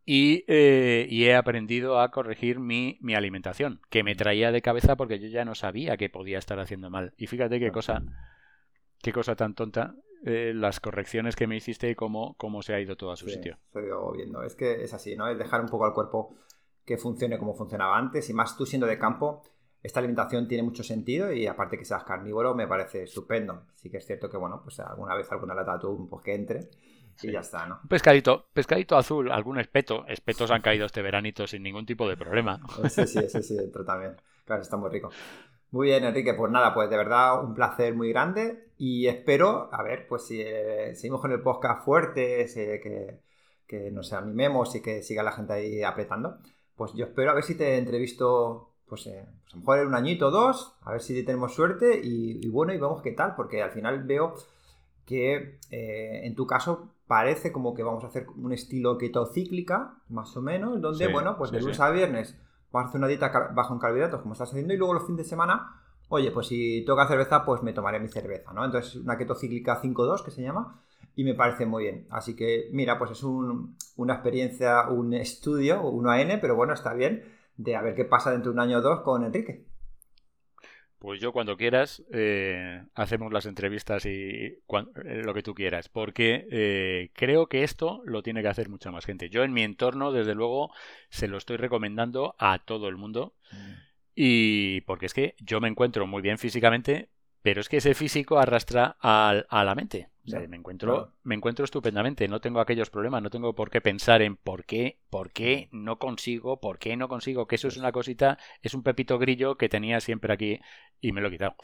y, 0.09 0.45
eh, 0.47 1.05
he 1.11 1.35
aprendido 1.35 1.99
a 1.99 2.11
corregir 2.11 2.61
mi, 2.61 2.97
mi, 3.01 3.13
alimentación, 3.13 3.81
que 3.89 4.03
me 4.03 4.15
traía 4.15 4.53
de 4.53 4.61
cabeza 4.61 4.95
porque 4.95 5.19
yo 5.19 5.27
ya 5.27 5.43
no 5.43 5.53
sabía 5.53 5.97
que 5.97 6.09
podía 6.09 6.39
estar 6.39 6.57
haciendo 6.61 6.89
mal. 6.89 7.13
Y 7.17 7.27
fíjate 7.27 7.59
qué 7.59 7.73
cosa, 7.73 8.01
qué 9.01 9.11
cosa 9.11 9.35
tan 9.35 9.53
tonta 9.53 9.95
eh, 10.23 10.53
las 10.55 10.79
correcciones 10.79 11.35
que 11.35 11.45
me 11.45 11.57
hiciste 11.57 11.89
y 11.89 11.95
cómo, 11.95 12.35
cómo 12.37 12.61
se 12.61 12.73
ha 12.73 12.79
ido 12.79 12.95
todo 12.95 13.11
a 13.11 13.17
su 13.17 13.27
sitio. 13.27 13.57
Estoy 13.65 13.89
viendo. 14.15 14.43
Es 14.43 14.55
que 14.55 14.81
es 14.81 14.93
así, 14.93 15.17
¿no? 15.17 15.27
Es 15.27 15.37
dejar 15.37 15.59
un 15.59 15.67
poco 15.67 15.85
al 15.85 15.93
cuerpo 15.93 16.33
que 16.85 16.97
funcione 16.97 17.37
como 17.37 17.53
funcionaba 17.53 17.97
antes 17.97 18.29
y 18.29 18.33
más 18.33 18.55
tú 18.55 18.65
siendo 18.65 18.87
de 18.87 18.97
campo 18.97 19.43
esta 19.83 19.99
alimentación 19.99 20.47
tiene 20.47 20.63
mucho 20.63 20.83
sentido 20.83 21.31
y 21.33 21.47
aparte 21.47 21.77
que 21.77 21.85
seas 21.85 22.05
carnívoro 22.05 22.55
me 22.55 22.65
parece 22.65 23.03
estupendo. 23.03 23.63
Sí 23.75 23.89
que 23.89 23.97
es 23.97 24.05
cierto 24.05 24.29
que, 24.29 24.37
bueno, 24.37 24.61
pues 24.63 24.79
alguna 24.79 25.15
vez 25.15 25.29
alguna 25.33 25.53
lata 25.53 25.71
de 25.71 25.77
atún 25.77 26.07
pues 26.07 26.23
que 26.23 26.33
entre 26.33 26.69
y 27.21 27.31
ya 27.31 27.39
está, 27.39 27.65
¿no? 27.65 27.79
pescadito, 27.87 28.47
pescadito 28.53 28.97
azul, 28.97 29.31
algún 29.31 29.59
espeto. 29.59 30.05
Espetos 30.07 30.51
han 30.51 30.61
caído 30.61 30.85
este 30.85 31.01
veranito 31.01 31.47
sin 31.47 31.63
ningún 31.63 31.85
tipo 31.85 32.07
de 32.07 32.17
problema. 32.17 32.59
Sí, 32.89 33.07
sí, 33.07 33.29
sí, 33.29 33.43
sí, 33.43 33.57
entra 33.57 33.85
también. 33.85 34.15
Claro, 34.45 34.61
está 34.61 34.77
muy 34.77 34.89
rico. 34.89 35.09
Muy 35.71 35.87
bien, 35.87 36.05
Enrique, 36.05 36.33
pues 36.33 36.51
nada, 36.51 36.73
pues 36.73 36.89
de 36.89 36.95
verdad 36.95 37.43
un 37.43 37.53
placer 37.53 37.93
muy 37.93 38.09
grande 38.09 38.69
y 38.77 39.07
espero, 39.07 39.69
a 39.73 39.83
ver, 39.83 40.07
pues 40.07 40.25
si 40.25 40.41
eh, 40.41 40.95
seguimos 40.95 41.19
con 41.19 41.31
el 41.31 41.41
podcast 41.41 41.83
fuerte, 41.83 42.45
que, 42.81 43.19
que 43.67 43.91
nos 43.91 44.13
animemos 44.13 44.73
y 44.75 44.81
que 44.81 45.03
siga 45.03 45.23
la 45.23 45.33
gente 45.33 45.53
ahí 45.53 45.83
apretando, 45.83 46.37
pues 46.75 46.93
yo 46.93 47.05
espero 47.05 47.31
a 47.31 47.33
ver 47.33 47.43
si 47.43 47.55
te 47.55 47.77
entrevisto 47.77 48.75
pues, 48.87 49.07
eh, 49.07 49.27
pues, 49.41 49.53
a 49.53 49.55
lo 49.55 49.59
mejor 49.59 49.79
en 49.79 49.87
un 49.87 49.95
añito 49.95 50.27
o 50.27 50.31
dos, 50.31 50.73
a 50.81 50.91
ver 50.93 51.01
si 51.01 51.23
tenemos 51.23 51.53
suerte 51.53 51.99
y, 52.01 52.47
bueno, 52.49 52.73
y 52.73 52.77
vemos 52.77 53.01
qué 53.01 53.11
tal, 53.11 53.35
porque 53.35 53.61
al 53.61 53.71
final 53.71 54.03
veo 54.03 54.35
que 55.07 55.57
eh, 55.71 56.21
en 56.25 56.35
tu 56.35 56.45
caso 56.45 56.93
parece 57.07 57.51
como 57.51 57.73
que 57.73 57.81
vamos 57.81 58.03
a 58.03 58.07
hacer 58.07 58.27
un 58.35 58.51
estilo 58.51 58.97
ketocíclica, 58.97 59.95
más 60.09 60.35
o 60.35 60.41
menos, 60.41 60.79
donde, 60.81 61.07
bueno, 61.07 61.37
pues 61.37 61.49
de 61.49 61.61
lunes 61.61 61.79
a 61.79 61.89
viernes 61.89 62.37
vamos 62.71 62.87
a 62.87 62.89
hacer 62.89 62.99
una 62.99 63.07
dieta 63.07 63.51
bajo 63.55 63.73
en 63.73 63.79
carbohidratos, 63.79 64.21
como 64.21 64.33
estás 64.33 64.49
haciendo, 64.49 64.73
y 64.73 64.77
luego 64.77 64.93
los 64.93 65.05
fines 65.05 65.19
de 65.19 65.23
semana, 65.23 65.81
oye, 66.09 66.29
pues 66.31 66.47
si 66.47 66.83
toca 66.85 67.07
cerveza, 67.07 67.45
pues 67.45 67.63
me 67.63 67.71
tomaré 67.71 67.99
mi 68.01 68.09
cerveza, 68.09 68.51
¿no? 68.51 68.65
Entonces, 68.65 68.97
una 68.97 69.17
ketocíclica 69.17 69.81
5-2 69.81 70.23
que 70.23 70.31
se 70.31 70.41
llama, 70.41 70.83
y 71.15 71.23
me 71.23 71.33
parece 71.33 71.65
muy 71.65 71.83
bien. 71.83 72.05
Así 72.09 72.35
que, 72.35 72.69
mira, 72.73 72.99
pues 72.99 73.11
es 73.11 73.23
una 73.23 74.13
experiencia, 74.13 74.89
un 74.89 75.13
estudio, 75.13 75.81
uno 75.81 76.11
a 76.11 76.21
N, 76.21 76.37
pero 76.39 76.55
bueno, 76.55 76.73
está 76.73 76.93
bien 76.93 77.23
de 77.55 77.75
a 77.75 77.81
ver 77.81 77.95
qué 77.95 78.05
pasa 78.05 78.31
dentro 78.31 78.51
de 78.51 78.55
un 78.55 78.59
año 78.59 78.77
o 78.79 78.81
dos 78.81 78.99
con 78.99 79.23
Enrique. 79.23 79.65
Pues 80.99 81.21
yo 81.21 81.31
cuando 81.31 81.57
quieras 81.57 82.03
eh, 82.11 82.83
hacemos 82.95 83.31
las 83.31 83.45
entrevistas 83.45 84.05
y 84.05 84.09
eh, 84.09 84.61
lo 85.23 85.33
que 85.35 85.43
tú 85.43 85.53
quieras, 85.53 85.89
porque 85.89 86.47
eh, 86.49 87.11
creo 87.13 87.47
que 87.47 87.63
esto 87.63 88.01
lo 88.05 88.23
tiene 88.23 88.41
que 88.41 88.47
hacer 88.47 88.67
mucha 88.67 88.89
más 88.89 89.05
gente. 89.05 89.29
Yo 89.29 89.43
en 89.43 89.53
mi 89.53 89.61
entorno, 89.61 90.11
desde 90.11 90.33
luego, 90.33 90.71
se 91.09 91.27
lo 91.27 91.37
estoy 91.37 91.57
recomendando 91.57 92.35
a 92.39 92.59
todo 92.59 92.87
el 92.87 92.97
mundo. 92.97 93.35
Mm. 93.51 93.73
Y 94.15 94.81
porque 94.81 95.05
es 95.05 95.13
que 95.13 95.35
yo 95.39 95.61
me 95.61 95.67
encuentro 95.67 96.07
muy 96.07 96.23
bien 96.23 96.39
físicamente, 96.39 97.09
pero 97.47 97.61
es 97.61 97.69
que 97.69 97.77
ese 97.77 97.93
físico 97.93 98.39
arrastra 98.39 98.97
a, 98.99 99.63
la 99.63 99.73
mente. 99.73 100.09
me 100.49 100.57
encuentro, 100.57 101.13
me 101.23 101.33
encuentro 101.33 101.63
estupendamente, 101.63 102.27
no 102.27 102.41
tengo 102.41 102.59
aquellos 102.59 102.89
problemas, 102.89 103.23
no 103.23 103.29
tengo 103.29 103.55
por 103.55 103.69
qué 103.69 103.79
pensar 103.79 104.21
en 104.21 104.35
por 104.35 104.65
qué, 104.65 104.99
por 105.09 105.31
qué 105.31 105.69
no 105.71 105.97
consigo, 105.97 106.59
por 106.59 106.77
qué 106.77 106.97
no 106.97 107.07
consigo, 107.07 107.47
que 107.47 107.55
eso 107.55 107.69
es 107.69 107.77
una 107.77 107.93
cosita, 107.93 108.37
es 108.61 108.73
un 108.73 108.83
pepito 108.83 109.17
grillo 109.17 109.55
que 109.55 109.69
tenía 109.69 110.01
siempre 110.01 110.33
aquí 110.33 110.59
y 110.99 111.13
me 111.13 111.21
lo 111.21 111.29
he 111.29 111.31
quitado. 111.31 111.55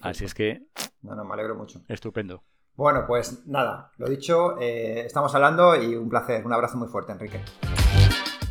Así 0.00 0.26
es 0.26 0.32
que. 0.32 0.62
No, 1.02 1.16
no, 1.16 1.24
me 1.24 1.34
alegro 1.34 1.56
mucho. 1.56 1.80
Estupendo. 1.88 2.44
Bueno, 2.76 3.02
pues 3.08 3.44
nada, 3.48 3.90
lo 3.98 4.08
dicho, 4.08 4.60
eh, 4.60 5.06
estamos 5.06 5.34
hablando 5.34 5.74
y 5.74 5.96
un 5.96 6.08
placer, 6.08 6.46
un 6.46 6.52
abrazo 6.52 6.78
muy 6.78 6.86
fuerte, 6.86 7.10
Enrique. 7.10 7.40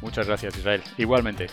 Muchas 0.01 0.27
gracias, 0.27 0.57
Israel. 0.57 0.83
Igualmente. 0.97 1.47